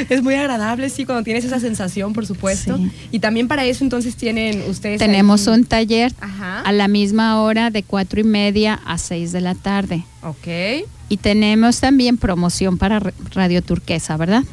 Es 0.09 0.23
muy 0.23 0.33
agradable, 0.33 0.89
sí, 0.89 1.05
cuando 1.05 1.23
tienes 1.23 1.45
esa 1.45 1.59
sensación, 1.59 2.13
por 2.13 2.25
supuesto. 2.25 2.77
Sí. 2.77 2.91
Y 3.11 3.19
también 3.19 3.47
para 3.47 3.65
eso, 3.65 3.83
entonces, 3.83 4.15
tienen 4.15 4.63
ustedes. 4.67 4.97
Tenemos 4.99 5.47
ahí- 5.47 5.53
un 5.55 5.65
taller 5.65 6.11
Ajá. 6.19 6.61
a 6.61 6.71
la 6.71 6.87
misma 6.87 7.41
hora 7.41 7.69
de 7.69 7.83
cuatro 7.83 8.19
y 8.19 8.23
media 8.23 8.79
a 8.85 8.97
seis 8.97 9.31
de 9.31 9.41
la 9.41 9.53
tarde. 9.53 10.03
Ok. 10.23 10.87
Y 11.09 11.17
tenemos 11.17 11.79
también 11.79 12.17
promoción 12.17 12.77
para 12.79 12.99
Ra- 12.99 13.13
Radio 13.33 13.61
Turquesa, 13.61 14.17
¿verdad? 14.17 14.43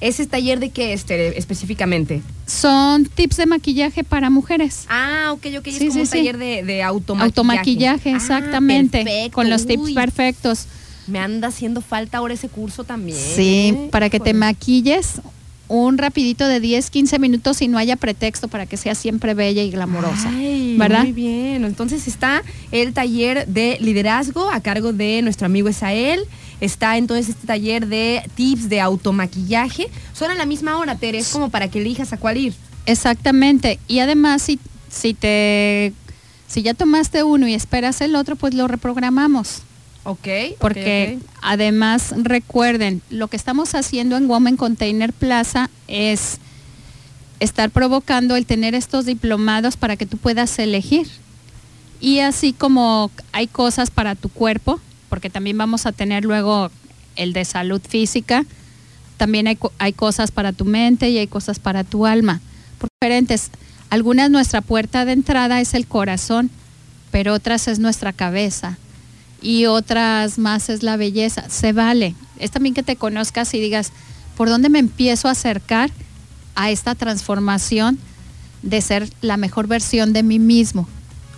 ¿Ese 0.00 0.26
taller 0.26 0.60
de 0.60 0.70
qué 0.70 0.92
es, 0.94 1.04
Tere, 1.04 1.36
específicamente? 1.38 2.22
Son 2.46 3.04
tips 3.04 3.36
de 3.36 3.46
maquillaje 3.46 4.02
para 4.02 4.30
mujeres. 4.30 4.86
Ah, 4.88 5.30
ok, 5.32 5.46
ok. 5.58 5.66
Es 5.66 5.74
Sí, 5.76 5.88
como 5.88 5.92
sí, 5.92 6.00
un 6.00 6.08
taller 6.08 6.38
de, 6.38 6.62
de 6.62 6.82
automaquillaje. 6.82 7.26
Automaquillaje, 7.26 8.10
Ah, 8.12 8.16
exactamente. 8.16 9.04
perfecto. 9.04 9.34
Con 9.34 9.50
los 9.50 9.66
tips 9.66 9.92
perfectos. 9.92 10.66
Me 11.06 11.18
anda 11.18 11.48
haciendo 11.48 11.80
falta 11.82 12.18
ahora 12.18 12.34
ese 12.34 12.48
curso 12.48 12.84
también. 12.84 13.18
Sí, 13.18 13.76
para 13.90 14.08
que 14.10 14.20
te 14.20 14.32
maquilles 14.32 15.20
un 15.68 15.98
rapidito 15.98 16.48
de 16.48 16.58
10, 16.60 16.90
15 16.90 17.18
minutos 17.20 17.62
y 17.62 17.68
no 17.68 17.78
haya 17.78 17.94
pretexto 17.96 18.48
para 18.48 18.66
que 18.66 18.76
sea 18.76 18.94
siempre 18.96 19.34
bella 19.34 19.62
y 19.62 19.70
glamurosa. 19.70 20.28
Ay, 20.30 20.76
¿Verdad? 20.78 21.02
Muy 21.04 21.12
bien. 21.12 21.64
Entonces 21.64 22.08
está 22.08 22.42
el 22.72 22.92
taller 22.92 23.46
de 23.46 23.76
liderazgo 23.80 24.50
a 24.50 24.60
cargo 24.60 24.92
de 24.92 25.22
nuestro 25.22 25.46
amigo 25.46 25.68
Esael. 25.68 26.20
Está 26.60 26.96
entonces 26.96 27.30
este 27.30 27.46
taller 27.46 27.86
de 27.86 28.22
tips 28.34 28.68
de 28.68 28.80
automaquillaje. 28.80 29.88
Son 30.12 30.30
a 30.30 30.34
la 30.34 30.46
misma 30.46 30.78
hora, 30.78 30.96
Tere. 30.96 31.18
Es 31.18 31.30
como 31.30 31.50
para 31.50 31.68
que 31.68 31.80
elijas 31.80 32.12
a 32.12 32.16
cuál 32.16 32.36
ir. 32.36 32.54
Exactamente. 32.86 33.78
Y 33.88 34.00
además, 34.00 34.42
si, 34.42 34.58
si 34.88 35.14
te 35.14 35.94
si 36.50 36.62
ya 36.62 36.74
tomaste 36.74 37.22
uno 37.22 37.46
y 37.46 37.54
esperas 37.54 38.00
el 38.00 38.16
otro, 38.16 38.34
pues 38.34 38.54
lo 38.54 38.66
reprogramamos. 38.66 39.62
Ok. 40.02 40.26
Porque 40.58 41.20
además 41.42 42.12
recuerden, 42.16 43.02
lo 43.08 43.28
que 43.28 43.36
estamos 43.36 43.76
haciendo 43.76 44.16
en 44.16 44.28
Women 44.28 44.56
Container 44.56 45.12
Plaza 45.12 45.70
es 45.86 46.38
estar 47.38 47.70
provocando 47.70 48.34
el 48.34 48.46
tener 48.46 48.74
estos 48.74 49.06
diplomados 49.06 49.76
para 49.76 49.96
que 49.96 50.06
tú 50.06 50.16
puedas 50.16 50.58
elegir. 50.58 51.06
Y 52.00 52.18
así 52.18 52.52
como 52.52 53.12
hay 53.30 53.46
cosas 53.46 53.92
para 53.92 54.16
tu 54.16 54.28
cuerpo, 54.28 54.80
porque 55.10 55.28
también 55.28 55.58
vamos 55.58 55.84
a 55.84 55.92
tener 55.92 56.24
luego 56.24 56.70
el 57.16 57.34
de 57.34 57.44
salud 57.44 57.82
física, 57.86 58.46
también 59.18 59.48
hay, 59.48 59.58
hay 59.78 59.92
cosas 59.92 60.30
para 60.30 60.54
tu 60.54 60.64
mente 60.64 61.10
y 61.10 61.18
hay 61.18 61.26
cosas 61.26 61.58
para 61.58 61.84
tu 61.84 62.06
alma. 62.06 62.40
diferentes. 63.02 63.50
Algunas 63.90 64.30
nuestra 64.30 64.62
puerta 64.62 65.04
de 65.04 65.12
entrada 65.12 65.60
es 65.60 65.74
el 65.74 65.86
corazón, 65.86 66.48
pero 67.10 67.34
otras 67.34 67.68
es 67.68 67.78
nuestra 67.80 68.14
cabeza 68.14 68.78
y 69.42 69.66
otras 69.66 70.38
más 70.38 70.70
es 70.70 70.82
la 70.82 70.96
belleza. 70.96 71.50
Se 71.50 71.72
vale. 71.72 72.14
Es 72.38 72.50
también 72.50 72.74
que 72.74 72.82
te 72.82 72.96
conozcas 72.96 73.52
y 73.52 73.60
digas, 73.60 73.92
¿por 74.36 74.48
dónde 74.48 74.68
me 74.68 74.78
empiezo 74.78 75.28
a 75.28 75.32
acercar 75.32 75.90
a 76.54 76.70
esta 76.70 76.94
transformación 76.94 77.98
de 78.62 78.80
ser 78.80 79.10
la 79.20 79.36
mejor 79.36 79.66
versión 79.66 80.12
de 80.12 80.22
mí 80.22 80.38
mismo? 80.38 80.88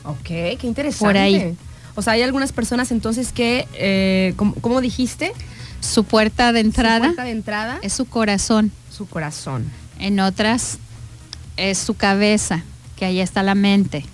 Ok, 0.04 0.26
qué 0.26 0.58
interesante. 0.62 1.04
Por 1.04 1.16
ahí. 1.16 1.56
O 1.94 2.02
sea, 2.02 2.14
hay 2.14 2.22
algunas 2.22 2.52
personas 2.52 2.90
entonces 2.90 3.32
que, 3.32 3.66
eh, 3.74 4.34
¿cómo, 4.36 4.54
cómo 4.54 4.80
dijiste? 4.80 5.32
Su 5.80 6.04
puerta 6.04 6.52
de 6.52 6.60
entrada 6.60 6.96
Su 6.96 7.02
puerta 7.02 7.24
de 7.24 7.30
entrada 7.30 7.78
es 7.82 7.92
su 7.92 8.04
corazón. 8.06 8.70
su 8.90 9.06
corazón. 9.06 9.70
en 9.98 10.20
otras 10.20 10.78
es 11.56 11.78
su 11.78 11.94
cabeza, 11.94 12.62
que 12.96 13.04
ahí 13.04 13.20
está 13.20 13.42
la 13.42 13.54
mente, 13.54 14.04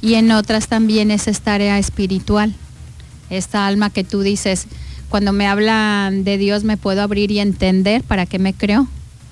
y 0.00 0.14
en 0.14 0.30
otras 0.30 0.68
también 0.68 1.10
es 1.10 1.26
esta 1.26 1.54
área 1.54 1.78
espiritual, 1.78 2.54
esta 3.28 3.66
alma 3.66 3.90
que 3.90 4.04
tú 4.04 4.20
dices, 4.20 4.66
cuando 5.08 5.32
me 5.32 5.46
hablan 5.46 6.22
de 6.22 6.38
Dios 6.38 6.64
me 6.64 6.76
puedo 6.76 7.02
abrir 7.02 7.30
y 7.30 7.40
entender 7.40 8.02
para 8.04 8.26
qué 8.26 8.38
me 8.38 8.54
creo, 8.54 8.86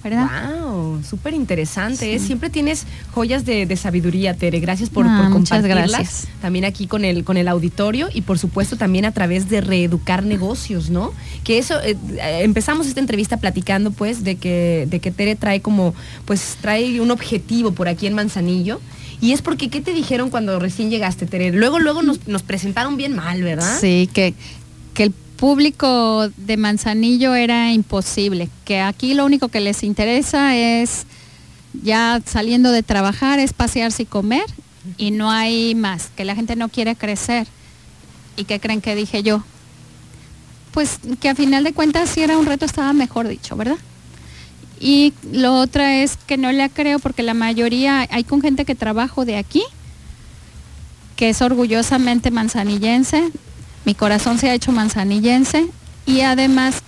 ¿verdad? 0.05 0.61
Wow, 0.61 1.03
súper 1.03 1.35
interesante. 1.35 2.15
¿eh? 2.15 2.19
Siempre 2.19 2.51
tienes 2.51 2.85
joyas 3.13 3.45
de, 3.45 3.67
de 3.67 3.77
sabiduría, 3.77 4.35
Tere. 4.35 4.61
Gracias 4.61 4.91
por, 4.91 5.07
Ah, 5.09 5.23
por 5.23 5.33
compartirlas. 5.33 5.91
gracias. 5.91 6.29
También 6.41 6.65
aquí 6.67 6.87
con 6.87 7.05
el, 7.05 7.25
con 7.25 7.37
el 7.37 7.49
auditorio 7.49 8.09
y 8.13 8.21
por 8.23 8.39
supuesto 8.39 8.77
también 8.77 9.05
a 9.07 9.13
través 9.13 9.49
de 9.49 9.61
reeducar 9.63 10.25
negocios, 10.25 10.91
¿no? 10.91 11.13
Que 11.43 11.59
eso, 11.59 11.81
eh, 11.83 11.97
eh, 12.13 12.41
empezamos 12.43 12.87
esta 12.87 13.01
entrevista 13.01 13.39
platicando 13.39 13.91
pues 13.91 14.23
de 14.25 14.37
que, 14.37 14.87
de 14.91 15.01
que 15.01 15.11
Tere 15.11 15.35
trae 15.37 15.61
como, 15.63 15.95
pues 16.27 16.59
trae 16.61 17.01
un 17.01 17.11
objetivo 17.11 17.73
por 17.73 17.89
aquí 17.89 18.07
en 18.07 18.15
Manzanillo. 18.15 18.81
Y 19.21 19.33
es 19.33 19.41
porque, 19.41 19.71
¿qué 19.71 19.81
te 19.81 19.95
dijeron 19.95 20.29
cuando 20.29 20.59
recién 20.59 20.91
llegaste, 20.91 21.25
Tere? 21.25 21.51
Luego, 21.51 21.79
luego 21.79 22.03
nos, 22.03 22.29
nos 22.29 22.43
presentaron 22.43 22.99
bien 22.99 23.15
mal, 23.17 23.43
¿verdad? 23.43 23.79
Sí, 23.81 24.11
que, 24.13 24.35
que 24.93 25.05
el 25.05 25.15
público 25.37 26.28
de 26.37 26.57
Manzanillo 26.57 27.35
era 27.35 27.72
imposible, 27.72 28.49
que 28.64 28.80
aquí 28.80 29.14
lo 29.14 29.24
único 29.24 29.49
que 29.49 29.61
les 29.61 29.82
interesa 29.82 30.57
es 30.57 31.07
ya 31.82 32.20
saliendo 32.24 32.70
de 32.70 32.82
trabajar, 32.82 33.39
es 33.39 33.53
pasearse 33.53 34.05
y 34.05 34.07
comer 34.07 34.45
y 34.97 35.11
no 35.11 35.30
hay 35.30 35.74
más, 35.74 36.11
que 36.16 36.24
la 36.24 36.35
gente 36.35 36.57
no 36.57 36.68
quiere 36.68 36.97
crecer. 36.97 37.47
¿Y 38.37 38.45
qué 38.45 38.61
creen 38.61 38.80
que 38.80 38.95
dije 38.95 39.22
yo? 39.22 39.45
Pues 40.72 40.99
que 41.20 41.28
a 41.28 41.35
final 41.35 41.64
de 41.64 41.72
cuentas 41.72 42.11
si 42.11 42.20
era 42.20 42.37
un 42.37 42.47
reto 42.47 42.64
estaba 42.64 42.93
mejor 42.93 43.28
dicho, 43.28 43.57
¿verdad? 43.57 43.78
Y 44.80 45.14
lo 45.32 45.55
otra 45.61 45.97
es 46.03 46.16
que 46.26 46.37
no 46.37 46.51
la 46.53 46.68
creo 46.68 46.99
porque 46.99 47.22
la 47.22 47.35
mayoría, 47.35 48.07
hay 48.11 48.24
con 48.24 48.43
gente 48.43 48.64
que 48.64 48.74
trabajo 48.74 49.24
de 49.24 49.37
aquí, 49.37 49.62
que 51.16 51.30
es 51.30 51.41
orgullosamente 51.43 52.30
manzanillense, 52.30 53.30
mi 53.85 53.95
corazón 53.95 54.39
se 54.39 54.51
ha 54.51 54.55
hecho 54.55 54.72
manzanillense 54.72 55.66
y 56.07 56.22
además 56.22 56.82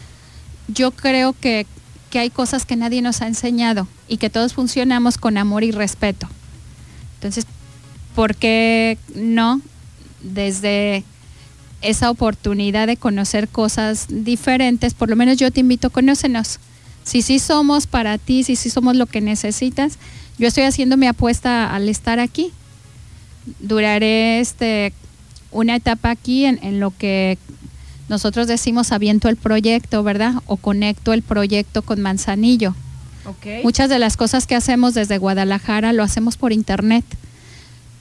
yo 0.68 0.90
creo 0.90 1.34
que, 1.38 1.66
que 2.10 2.18
hay 2.18 2.30
cosas 2.30 2.64
que 2.64 2.76
nadie 2.76 3.02
nos 3.02 3.22
ha 3.22 3.26
enseñado 3.26 3.86
y 4.08 4.16
que 4.16 4.30
todos 4.30 4.54
funcionamos 4.54 5.18
con 5.18 5.38
amor 5.38 5.64
y 5.64 5.70
respeto. 5.70 6.28
Entonces, 7.14 7.46
¿por 8.14 8.34
qué 8.34 8.98
no 9.14 9.60
desde 10.22 11.04
esa 11.82 12.10
oportunidad 12.10 12.86
de 12.86 12.96
conocer 12.96 13.48
cosas 13.48 14.06
diferentes? 14.08 14.94
Por 14.94 15.10
lo 15.10 15.16
menos 15.16 15.36
yo 15.38 15.50
te 15.50 15.60
invito, 15.60 15.90
conócenos. 15.90 16.58
Si 17.04 17.22
sí 17.22 17.38
somos 17.38 17.86
para 17.86 18.18
ti, 18.18 18.42
si 18.42 18.56
sí 18.56 18.70
somos 18.70 18.96
lo 18.96 19.06
que 19.06 19.20
necesitas, 19.20 19.98
yo 20.38 20.48
estoy 20.48 20.64
haciendo 20.64 20.96
mi 20.96 21.06
apuesta 21.06 21.72
al 21.74 21.88
estar 21.88 22.18
aquí. 22.18 22.52
Duraré 23.60 24.40
este 24.40 24.92
una 25.50 25.76
etapa 25.76 26.10
aquí 26.10 26.44
en, 26.44 26.58
en 26.62 26.80
lo 26.80 26.92
que 26.96 27.38
nosotros 28.08 28.46
decimos 28.46 28.92
aviento 28.92 29.28
el 29.28 29.36
proyecto, 29.36 30.02
¿verdad? 30.02 30.34
O 30.46 30.56
conecto 30.56 31.12
el 31.12 31.22
proyecto 31.22 31.82
con 31.82 32.00
Manzanillo. 32.00 32.74
Ok. 33.24 33.64
Muchas 33.64 33.90
de 33.90 33.98
las 33.98 34.16
cosas 34.16 34.46
que 34.46 34.54
hacemos 34.54 34.94
desde 34.94 35.18
Guadalajara 35.18 35.92
lo 35.92 36.04
hacemos 36.04 36.36
por 36.36 36.52
internet. 36.52 37.04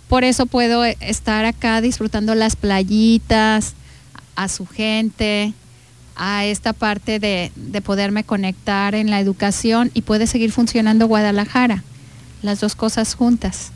Por 0.08 0.24
eso 0.24 0.46
puedo 0.46 0.86
estar 0.86 1.46
acá 1.46 1.82
disfrutando 1.82 2.36
las 2.36 2.56
playitas, 2.56 3.74
a 4.36 4.48
su 4.50 4.68
gente, 4.68 5.54
a 6.16 6.46
esta 6.46 6.74
parte 6.74 7.20
de, 7.20 7.52
de 7.56 7.82
poderme 7.82 8.24
conectar 8.24 8.94
en 8.94 9.10
la 9.10 9.20
educación 9.20 9.90
y 9.96 10.04
puede 10.04 10.28
seguir 10.28 10.52
funcionando 10.52 11.08
Guadalajara. 11.08 11.84
Las 12.44 12.60
dos 12.60 12.76
cosas 12.76 13.16
juntas 13.16 13.72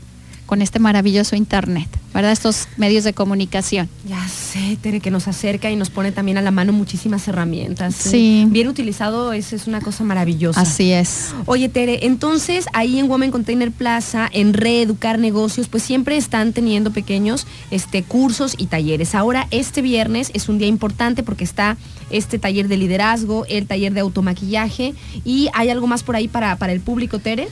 con 0.50 0.62
este 0.62 0.80
maravilloso 0.80 1.36
internet, 1.36 1.88
¿verdad? 2.12 2.32
Estos 2.32 2.66
medios 2.76 3.04
de 3.04 3.12
comunicación. 3.12 3.88
Ya 4.08 4.26
sé, 4.26 4.76
Tere, 4.82 4.98
que 4.98 5.12
nos 5.12 5.28
acerca 5.28 5.70
y 5.70 5.76
nos 5.76 5.90
pone 5.90 6.10
también 6.10 6.38
a 6.38 6.42
la 6.42 6.50
mano 6.50 6.72
muchísimas 6.72 7.28
herramientas. 7.28 7.94
Sí. 7.94 8.48
Bien 8.48 8.66
utilizado, 8.66 9.32
es, 9.32 9.52
es 9.52 9.68
una 9.68 9.80
cosa 9.80 10.02
maravillosa. 10.02 10.60
Así 10.60 10.90
es. 10.90 11.32
Oye, 11.46 11.68
Tere, 11.68 12.04
entonces 12.04 12.66
ahí 12.72 12.98
en 12.98 13.08
Women 13.08 13.30
Container 13.30 13.70
Plaza, 13.70 14.28
en 14.32 14.52
Reeducar 14.52 15.20
Negocios, 15.20 15.68
pues 15.68 15.84
siempre 15.84 16.16
están 16.16 16.52
teniendo 16.52 16.90
pequeños 16.92 17.46
este, 17.70 18.02
cursos 18.02 18.56
y 18.58 18.66
talleres. 18.66 19.14
Ahora, 19.14 19.46
este 19.52 19.82
viernes 19.82 20.32
es 20.34 20.48
un 20.48 20.58
día 20.58 20.66
importante 20.66 21.22
porque 21.22 21.44
está 21.44 21.76
este 22.10 22.40
taller 22.40 22.66
de 22.66 22.76
liderazgo, 22.76 23.46
el 23.48 23.68
taller 23.68 23.94
de 23.94 24.00
automaquillaje 24.00 24.94
y 25.24 25.48
hay 25.54 25.70
algo 25.70 25.86
más 25.86 26.02
por 26.02 26.16
ahí 26.16 26.26
para, 26.26 26.56
para 26.56 26.72
el 26.72 26.80
público, 26.80 27.20
Tere. 27.20 27.46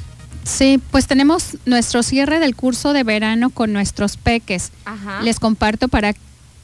Sí, 0.44 0.80
pues 0.90 1.06
tenemos 1.06 1.58
nuestro 1.66 2.02
cierre 2.02 2.38
del 2.40 2.56
curso 2.56 2.92
de 2.92 3.04
verano 3.04 3.50
con 3.50 3.72
nuestros 3.72 4.16
peques. 4.16 4.72
Ajá. 4.84 5.22
Les 5.22 5.38
comparto 5.40 5.88
para 5.88 6.14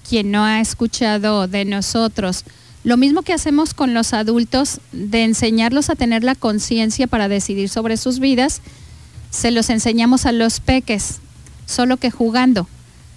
quien 0.08 0.30
no 0.30 0.44
ha 0.44 0.60
escuchado 0.60 1.48
de 1.48 1.64
nosotros. 1.64 2.44
Lo 2.82 2.96
mismo 2.96 3.22
que 3.22 3.32
hacemos 3.32 3.72
con 3.72 3.94
los 3.94 4.12
adultos 4.12 4.80
de 4.92 5.24
enseñarlos 5.24 5.88
a 5.88 5.96
tener 5.96 6.22
la 6.22 6.34
conciencia 6.34 7.06
para 7.06 7.28
decidir 7.28 7.68
sobre 7.68 7.96
sus 7.96 8.18
vidas, 8.18 8.60
se 9.30 9.50
los 9.50 9.70
enseñamos 9.70 10.26
a 10.26 10.32
los 10.32 10.60
peques, 10.60 11.20
solo 11.66 11.96
que 11.96 12.10
jugando 12.10 12.68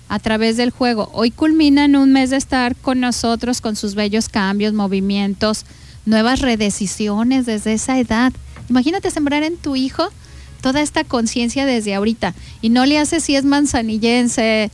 a 0.09 0.19
través 0.19 0.55
del 0.57 0.71
juego. 0.71 1.09
Hoy 1.13 1.31
culminan 1.31 1.95
un 1.95 2.13
mes 2.13 2.29
de 2.29 2.37
estar 2.37 2.75
con 2.75 2.99
nosotros 3.01 3.59
con 3.59 3.75
sus 3.75 3.93
bellos 3.93 4.29
cambios, 4.29 4.73
movimientos, 4.73 5.65
nuevas 6.05 6.39
redecisiones 6.39 7.45
desde 7.45 7.73
esa 7.73 7.99
edad. 7.99 8.31
Imagínate 8.69 9.11
sembrar 9.11 9.43
en 9.43 9.57
tu 9.57 9.75
hijo 9.75 10.09
toda 10.57 10.81
esta 10.81 11.03
conciencia 11.03 11.65
desde 11.65 11.93
ahorita 11.95 12.33
y 12.61 12.69
no 12.69 12.85
le 12.85 12.97
haces 12.99 13.23
si 13.23 13.35
es 13.35 13.45
manzanillense, 13.45 14.69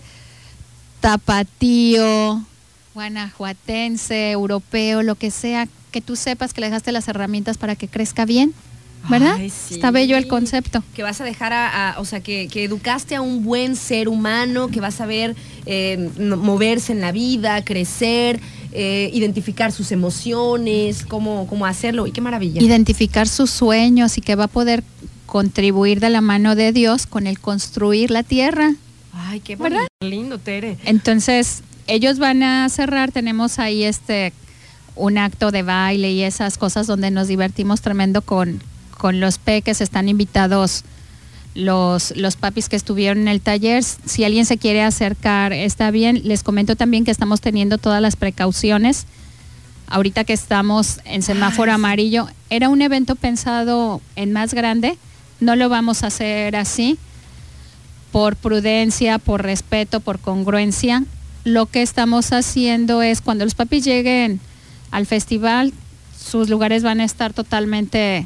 tapatío, 1.01 2.41
guanajuatense, 2.93 4.31
europeo, 4.31 5.03
lo 5.03 5.15
que 5.15 5.31
sea, 5.31 5.67
que 5.91 6.01
tú 6.01 6.15
sepas 6.15 6.53
que 6.53 6.61
le 6.61 6.67
dejaste 6.67 6.91
las 6.91 7.07
herramientas 7.07 7.57
para 7.57 7.75
que 7.75 7.87
crezca 7.87 8.25
bien, 8.25 8.53
¿verdad? 9.09 9.35
Ay, 9.37 9.49
sí. 9.49 9.75
Está 9.75 9.91
bello 9.91 10.15
el 10.15 10.27
concepto. 10.27 10.83
Que 10.95 11.03
vas 11.03 11.19
a 11.19 11.23
dejar 11.25 11.51
a, 11.53 11.91
a- 11.91 11.99
o 11.99 12.05
sea, 12.05 12.21
que, 12.21 12.47
que 12.47 12.63
educaste 12.63 13.15
a 13.15 13.21
un 13.21 13.43
buen 13.43 13.75
ser 13.75 14.07
humano, 14.07 14.69
que 14.69 14.79
vas 14.79 15.01
a 15.01 15.05
ver 15.05 15.35
eh, 15.65 16.09
moverse 16.17 16.93
en 16.93 17.01
la 17.01 17.11
vida, 17.11 17.63
crecer, 17.65 18.39
eh, 18.71 19.09
identificar 19.13 19.71
sus 19.71 19.91
emociones, 19.91 21.05
cómo, 21.05 21.47
cómo 21.47 21.65
hacerlo. 21.65 22.07
Y 22.07 22.11
qué 22.11 22.21
maravilla. 22.21 22.61
Identificar 22.61 23.27
sus 23.27 23.51
sueños 23.51 24.17
y 24.17 24.21
que 24.21 24.35
va 24.35 24.45
a 24.45 24.47
poder 24.47 24.83
contribuir 25.25 25.99
de 25.99 26.09
la 26.09 26.21
mano 26.21 26.55
de 26.55 26.71
Dios 26.71 27.05
con 27.07 27.27
el 27.27 27.39
construir 27.39 28.11
la 28.11 28.23
tierra. 28.23 28.73
Ay, 29.13 29.39
qué 29.39 29.55
bonito, 29.55 29.85
lindo, 30.01 30.39
Tere. 30.39 30.77
Entonces, 30.85 31.61
ellos 31.87 32.19
van 32.19 32.43
a 32.43 32.67
cerrar, 32.69 33.11
tenemos 33.11 33.59
ahí 33.59 33.83
este 33.83 34.33
un 34.95 35.17
acto 35.17 35.51
de 35.51 35.63
baile 35.63 36.11
y 36.11 36.23
esas 36.23 36.57
cosas 36.57 36.85
donde 36.87 37.09
nos 37.09 37.27
divertimos 37.27 37.81
tremendo 37.81 38.21
con, 38.21 38.61
con 38.97 39.19
los 39.19 39.39
peques, 39.39 39.81
están 39.81 40.07
invitados 40.07 40.83
los, 41.55 42.15
los 42.15 42.35
papis 42.35 42.69
que 42.69 42.75
estuvieron 42.75 43.19
en 43.19 43.27
el 43.27 43.41
taller. 43.41 43.83
Si 43.83 44.23
alguien 44.23 44.45
se 44.45 44.57
quiere 44.57 44.81
acercar, 44.81 45.53
está 45.53 45.91
bien. 45.91 46.21
Les 46.23 46.43
comento 46.43 46.75
también 46.75 47.05
que 47.05 47.11
estamos 47.11 47.41
teniendo 47.41 47.77
todas 47.77 48.01
las 48.01 48.15
precauciones. 48.15 49.05
Ahorita 49.87 50.23
que 50.23 50.33
estamos 50.33 50.99
en 51.05 51.21
semáforo 51.21 51.71
Ay, 51.71 51.75
amarillo, 51.75 52.27
era 52.49 52.69
un 52.69 52.81
evento 52.81 53.15
pensado 53.15 54.01
en 54.15 54.31
más 54.31 54.53
grande. 54.53 54.97
No 55.43 55.57
lo 55.57 55.67
vamos 55.67 56.03
a 56.03 56.07
hacer 56.07 56.55
así 56.55 56.97
por 58.13 58.37
prudencia, 58.37 59.19
por 59.19 59.43
respeto, 59.43 59.99
por 59.99 60.19
congruencia. 60.19 61.03
Lo 61.43 61.65
que 61.65 61.81
estamos 61.81 62.31
haciendo 62.31 63.01
es 63.01 63.19
cuando 63.19 63.43
los 63.43 63.53
papis 63.53 63.83
lleguen 63.83 64.39
al 64.89 65.05
festival, 65.05 65.73
sus 66.17 66.47
lugares 66.47 66.81
van 66.83 67.01
a 67.01 67.03
estar 67.03 67.33
totalmente 67.33 68.25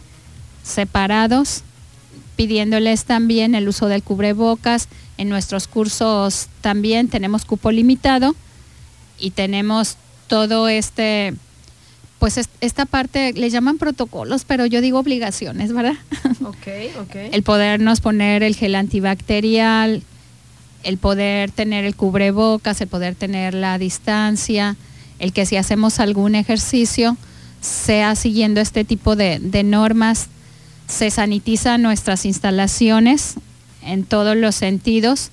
separados, 0.62 1.64
pidiéndoles 2.36 3.06
también 3.06 3.56
el 3.56 3.68
uso 3.68 3.88
del 3.88 4.04
cubrebocas. 4.04 4.88
En 5.18 5.28
nuestros 5.28 5.68
cursos 5.68 6.50
también 6.62 7.08
tenemos 7.08 7.46
cupo 7.46 7.72
limitado 7.72 8.36
y 9.18 9.32
tenemos 9.32 9.98
todo 10.28 10.68
este 10.68 11.34
pues 12.20 12.40
esta 12.62 12.86
parte 12.86 13.34
le 13.34 13.50
llaman 13.50 13.78
protocolos, 13.78 14.44
pero 14.46 14.66
yo 14.66 14.82
digo 14.82 15.00
obligaciones, 15.00 15.74
¿verdad? 15.74 15.96
Ok, 16.44 16.68
ok. 17.02 17.16
el 17.32 17.44
podernos 17.44 18.02
poner 18.02 18.44
el 18.44 18.56
gel 18.56 18.76
antibacterial, 18.76 20.02
el 20.84 20.98
poder 20.98 21.52
tener 21.52 21.86
el 21.86 21.96
cubrebocas, 21.96 22.80
el 22.82 22.88
poder 22.88 23.16
tener 23.16 23.54
la 23.54 23.78
distancia, 23.78 24.76
el 25.20 25.34
que 25.34 25.46
si 25.46 25.58
hacemos 25.58 26.00
algún 26.00 26.36
ejercicio 26.36 27.18
sea 27.62 28.16
siguiendo 28.16 28.62
este 28.62 28.84
tipo 28.84 29.16
de, 29.16 29.40
de 29.40 29.64
normas, 29.64 30.28
se 30.88 31.12
sanitizan 31.12 31.82
nuestras 31.82 32.26
instalaciones 32.26 33.36
en 33.82 34.06
todos 34.06 34.38
los 34.38 34.56
sentidos 34.56 35.32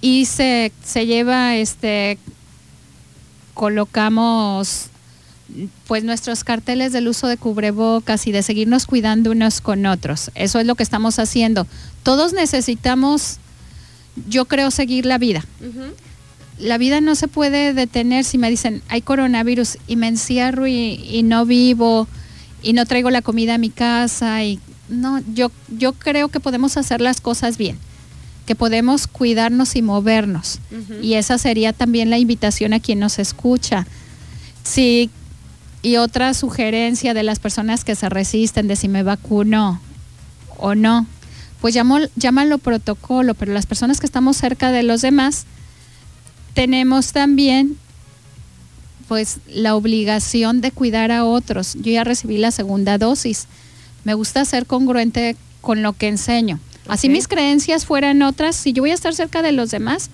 y 0.00 0.26
se, 0.26 0.72
se 0.84 1.06
lleva 1.06 1.56
este 1.56 2.18
colocamos 3.54 4.88
pues 5.86 6.04
nuestros 6.04 6.44
carteles 6.44 6.92
del 6.92 7.08
uso 7.08 7.26
de 7.26 7.36
cubrebocas 7.36 8.26
y 8.26 8.32
de 8.32 8.42
seguirnos 8.42 8.86
cuidando 8.86 9.30
unos 9.30 9.60
con 9.60 9.86
otros. 9.86 10.30
Eso 10.34 10.60
es 10.60 10.66
lo 10.66 10.74
que 10.74 10.82
estamos 10.82 11.18
haciendo. 11.18 11.66
Todos 12.02 12.32
necesitamos, 12.32 13.38
yo 14.28 14.46
creo, 14.46 14.70
seguir 14.70 15.06
la 15.06 15.18
vida. 15.18 15.44
La 16.58 16.78
vida 16.78 17.00
no 17.00 17.14
se 17.14 17.28
puede 17.28 17.74
detener 17.74 18.24
si 18.24 18.38
me 18.38 18.50
dicen, 18.50 18.82
hay 18.88 19.02
coronavirus 19.02 19.78
y 19.86 19.96
me 19.96 20.08
encierro 20.08 20.66
y, 20.66 21.22
no 21.24 21.44
vivo 21.46 22.08
y 22.62 22.72
no 22.72 22.86
traigo 22.86 23.10
la 23.10 23.22
comida 23.22 23.54
a 23.54 23.58
mi 23.58 23.70
casa. 23.70 24.42
Y 24.44 24.60
no, 24.88 25.20
yo, 25.34 25.50
yo 25.68 25.92
creo 25.92 26.28
que 26.28 26.40
podemos 26.40 26.76
hacer 26.76 27.00
las 27.00 27.20
cosas 27.20 27.56
bien 27.58 27.78
que 28.46 28.56
podemos 28.56 29.06
cuidarnos 29.06 29.76
y 29.76 29.82
movernos. 29.82 30.58
Y 31.00 31.14
esa 31.14 31.38
sería 31.38 31.72
también 31.72 32.10
la 32.10 32.18
invitación 32.18 32.72
a 32.72 32.80
quien 32.80 32.98
nos 32.98 33.20
escucha. 33.20 33.86
Si 34.64 35.10
y 35.82 35.96
otra 35.96 36.32
sugerencia 36.34 37.12
de 37.12 37.24
las 37.24 37.40
personas 37.40 37.84
que 37.84 37.94
se 37.94 38.08
resisten 38.08 38.68
de 38.68 38.76
si 38.76 38.88
me 38.88 39.02
vacuno 39.02 39.80
o 40.58 40.74
no, 40.74 41.06
pues 41.60 41.74
llamo, 41.74 41.98
llámalo 42.16 42.58
protocolo, 42.58 43.34
pero 43.34 43.52
las 43.52 43.66
personas 43.66 44.00
que 44.00 44.06
estamos 44.06 44.36
cerca 44.36 44.70
de 44.70 44.82
los 44.82 45.02
demás 45.02 45.44
tenemos 46.54 47.12
también 47.12 47.76
pues 49.08 49.38
la 49.46 49.74
obligación 49.74 50.60
de 50.60 50.70
cuidar 50.70 51.12
a 51.12 51.24
otros. 51.24 51.74
Yo 51.74 51.92
ya 51.92 52.04
recibí 52.04 52.38
la 52.38 52.50
segunda 52.50 52.96
dosis. 52.98 53.46
Me 54.04 54.14
gusta 54.14 54.44
ser 54.44 54.66
congruente 54.66 55.36
con 55.60 55.82
lo 55.82 55.92
que 55.92 56.08
enseño. 56.08 56.58
Así 56.88 57.08
mis 57.08 57.28
creencias 57.28 57.86
fueran 57.86 58.22
otras, 58.22 58.56
si 58.56 58.72
yo 58.72 58.82
voy 58.82 58.90
a 58.90 58.94
estar 58.94 59.14
cerca 59.14 59.42
de 59.42 59.52
los 59.52 59.70
demás, 59.70 60.10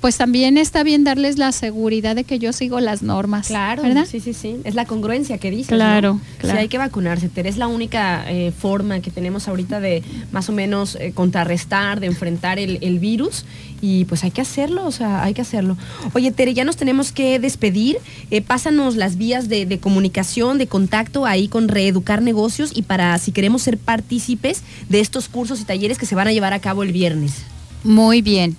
pues 0.00 0.16
también 0.16 0.56
está 0.56 0.82
bien 0.82 1.04
darles 1.04 1.36
la 1.36 1.52
seguridad 1.52 2.16
de 2.16 2.24
que 2.24 2.38
yo 2.38 2.52
sigo 2.52 2.80
las 2.80 3.02
normas. 3.02 3.48
Claro, 3.48 3.82
¿verdad? 3.82 4.06
sí, 4.08 4.20
sí, 4.20 4.32
sí. 4.32 4.56
Es 4.64 4.74
la 4.74 4.86
congruencia 4.86 5.36
que 5.38 5.50
dices. 5.50 5.68
Claro, 5.68 6.14
¿no? 6.14 6.20
claro. 6.38 6.56
Sí, 6.56 6.62
hay 6.62 6.68
que 6.68 6.78
vacunarse. 6.78 7.28
Pero 7.32 7.48
es 7.48 7.58
la 7.58 7.68
única 7.68 8.24
eh, 8.30 8.52
forma 8.52 9.00
que 9.00 9.10
tenemos 9.10 9.46
ahorita 9.46 9.78
de 9.78 10.02
más 10.32 10.48
o 10.48 10.52
menos 10.52 10.96
eh, 10.96 11.12
contrarrestar, 11.12 12.00
de 12.00 12.06
enfrentar 12.06 12.58
el, 12.58 12.78
el, 12.80 12.98
virus. 12.98 13.44
Y 13.82 14.06
pues 14.06 14.24
hay 14.24 14.30
que 14.30 14.40
hacerlo, 14.40 14.86
o 14.86 14.92
sea, 14.92 15.22
hay 15.22 15.34
que 15.34 15.42
hacerlo. 15.42 15.76
Oye, 16.14 16.30
Tere, 16.32 16.54
ya 16.54 16.64
nos 16.64 16.76
tenemos 16.76 17.12
que 17.12 17.38
despedir. 17.38 17.98
Eh, 18.30 18.40
pásanos 18.40 18.96
las 18.96 19.16
vías 19.16 19.48
de, 19.48 19.66
de 19.66 19.78
comunicación, 19.80 20.56
de 20.56 20.66
contacto 20.66 21.26
ahí 21.26 21.48
con 21.48 21.68
Reeducar 21.68 22.22
Negocios 22.22 22.72
y 22.74 22.82
para 22.82 23.18
si 23.18 23.32
queremos 23.32 23.62
ser 23.62 23.76
partícipes 23.76 24.62
de 24.88 25.00
estos 25.00 25.28
cursos 25.28 25.60
y 25.60 25.64
talleres 25.64 25.98
que 25.98 26.06
se 26.06 26.14
van 26.14 26.28
a 26.28 26.32
llevar 26.32 26.54
a 26.54 26.60
cabo 26.60 26.82
el 26.82 26.92
viernes. 26.92 27.42
Muy 27.84 28.22
bien. 28.22 28.56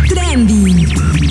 Trending. 0.07 1.26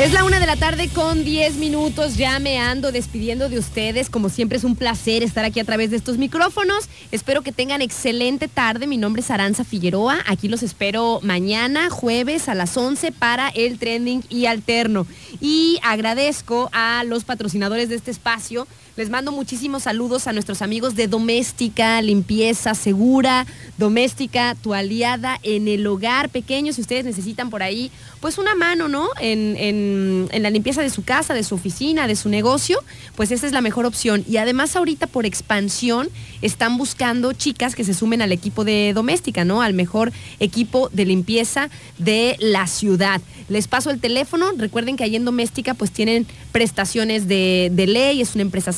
Es 0.00 0.14
la 0.14 0.24
una 0.24 0.40
de 0.40 0.46
la 0.46 0.56
tarde 0.56 0.88
con 0.88 1.24
10 1.24 1.56
minutos. 1.56 2.16
Ya 2.16 2.38
me 2.38 2.58
ando 2.58 2.90
despidiendo 2.90 3.50
de 3.50 3.58
ustedes. 3.58 4.08
Como 4.08 4.30
siempre 4.30 4.56
es 4.56 4.64
un 4.64 4.74
placer 4.74 5.22
estar 5.22 5.44
aquí 5.44 5.60
a 5.60 5.64
través 5.64 5.90
de 5.90 5.98
estos 5.98 6.16
micrófonos. 6.16 6.88
Espero 7.12 7.42
que 7.42 7.52
tengan 7.52 7.82
excelente 7.82 8.48
tarde. 8.48 8.86
Mi 8.86 8.96
nombre 8.96 9.20
es 9.20 9.30
Aranza 9.30 9.62
Figueroa. 9.62 10.20
Aquí 10.26 10.48
los 10.48 10.62
espero 10.62 11.20
mañana, 11.22 11.90
jueves 11.90 12.48
a 12.48 12.54
las 12.54 12.78
11 12.78 13.12
para 13.12 13.50
el 13.50 13.78
trending 13.78 14.24
y 14.30 14.46
alterno. 14.46 15.06
Y 15.38 15.78
agradezco 15.82 16.70
a 16.72 17.04
los 17.04 17.24
patrocinadores 17.24 17.90
de 17.90 17.96
este 17.96 18.10
espacio. 18.10 18.66
Les 19.00 19.08
mando 19.08 19.32
muchísimos 19.32 19.84
saludos 19.84 20.26
a 20.26 20.34
nuestros 20.34 20.60
amigos 20.60 20.94
de 20.94 21.08
Doméstica, 21.08 22.02
Limpieza 22.02 22.74
Segura, 22.74 23.46
Doméstica, 23.78 24.54
tu 24.62 24.74
aliada 24.74 25.40
en 25.42 25.68
el 25.68 25.86
hogar 25.86 26.28
pequeño. 26.28 26.74
Si 26.74 26.82
ustedes 26.82 27.06
necesitan 27.06 27.48
por 27.48 27.62
ahí, 27.62 27.90
pues 28.20 28.36
una 28.36 28.54
mano, 28.54 28.88
¿no? 28.88 29.08
En, 29.18 29.56
en- 29.56 30.42
la 30.42 30.50
limpieza 30.50 30.82
de 30.82 30.90
su 30.90 31.02
casa, 31.02 31.32
de 31.32 31.44
su 31.44 31.54
oficina, 31.54 32.06
de 32.06 32.14
su 32.14 32.28
negocio, 32.28 32.78
pues 33.16 33.30
esa 33.30 33.46
es 33.46 33.54
la 33.54 33.62
mejor 33.62 33.86
opción. 33.86 34.22
Y 34.28 34.36
además 34.36 34.76
ahorita 34.76 35.06
por 35.06 35.24
expansión 35.24 36.10
están 36.42 36.76
buscando 36.76 37.32
chicas 37.32 37.74
que 37.74 37.84
se 37.84 37.94
sumen 37.94 38.20
al 38.20 38.32
equipo 38.32 38.64
de 38.64 38.92
Doméstica, 38.94 39.46
¿no? 39.46 39.62
Al 39.62 39.72
mejor 39.72 40.12
equipo 40.40 40.90
de 40.92 41.06
limpieza 41.06 41.70
de 41.96 42.36
la 42.38 42.66
ciudad. 42.66 43.22
Les 43.48 43.66
paso 43.66 43.88
el 43.90 43.98
teléfono. 43.98 44.52
Recuerden 44.58 44.96
que 44.98 45.04
ahí 45.04 45.16
en 45.16 45.24
Doméstica 45.24 45.72
pues 45.72 45.90
tienen 45.90 46.26
prestaciones 46.52 47.28
de, 47.28 47.70
de 47.72 47.86
ley, 47.86 48.20
es 48.20 48.34
una 48.34 48.42
empresa 48.42 48.72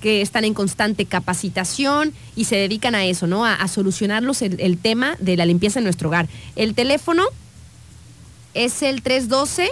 que 0.00 0.22
están 0.22 0.44
en 0.44 0.54
constante 0.54 1.06
capacitación 1.06 2.12
y 2.34 2.44
se 2.44 2.56
dedican 2.56 2.94
a 2.94 3.04
eso, 3.04 3.26
¿no? 3.26 3.44
A, 3.44 3.66
solucionarlos 3.68 4.42
el, 4.42 4.60
el 4.60 4.78
tema 4.78 5.16
de 5.18 5.36
la 5.36 5.46
limpieza 5.46 5.80
en 5.80 5.84
nuestro 5.84 6.08
hogar. 6.08 6.28
El 6.54 6.74
teléfono 6.74 7.24
es 8.54 8.82
el 8.82 9.02
312 9.02 9.70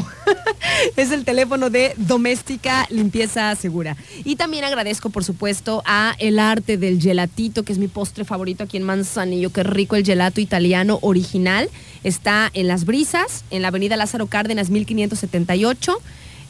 es 0.95 1.11
el 1.11 1.25
teléfono 1.25 1.69
de 1.69 1.93
Doméstica 1.97 2.85
Limpieza 2.89 3.55
Segura. 3.55 3.95
Y 4.23 4.35
también 4.35 4.63
agradezco, 4.63 5.09
por 5.09 5.23
supuesto, 5.23 5.83
a 5.85 6.15
El 6.19 6.39
Arte 6.39 6.77
del 6.77 7.01
Gelatito, 7.01 7.63
que 7.63 7.73
es 7.73 7.79
mi 7.79 7.87
postre 7.87 8.25
favorito 8.25 8.63
aquí 8.63 8.77
en 8.77 8.83
Manzanillo. 8.83 9.51
Qué 9.51 9.63
rico 9.63 9.95
el 9.95 10.05
gelato 10.05 10.41
italiano 10.41 10.99
original. 11.01 11.69
Está 12.03 12.51
en 12.53 12.67
Las 12.67 12.85
Brisas, 12.85 13.45
en 13.49 13.61
la 13.61 13.69
avenida 13.69 13.97
Lázaro 13.97 14.27
Cárdenas 14.27 14.69
1578 14.69 15.99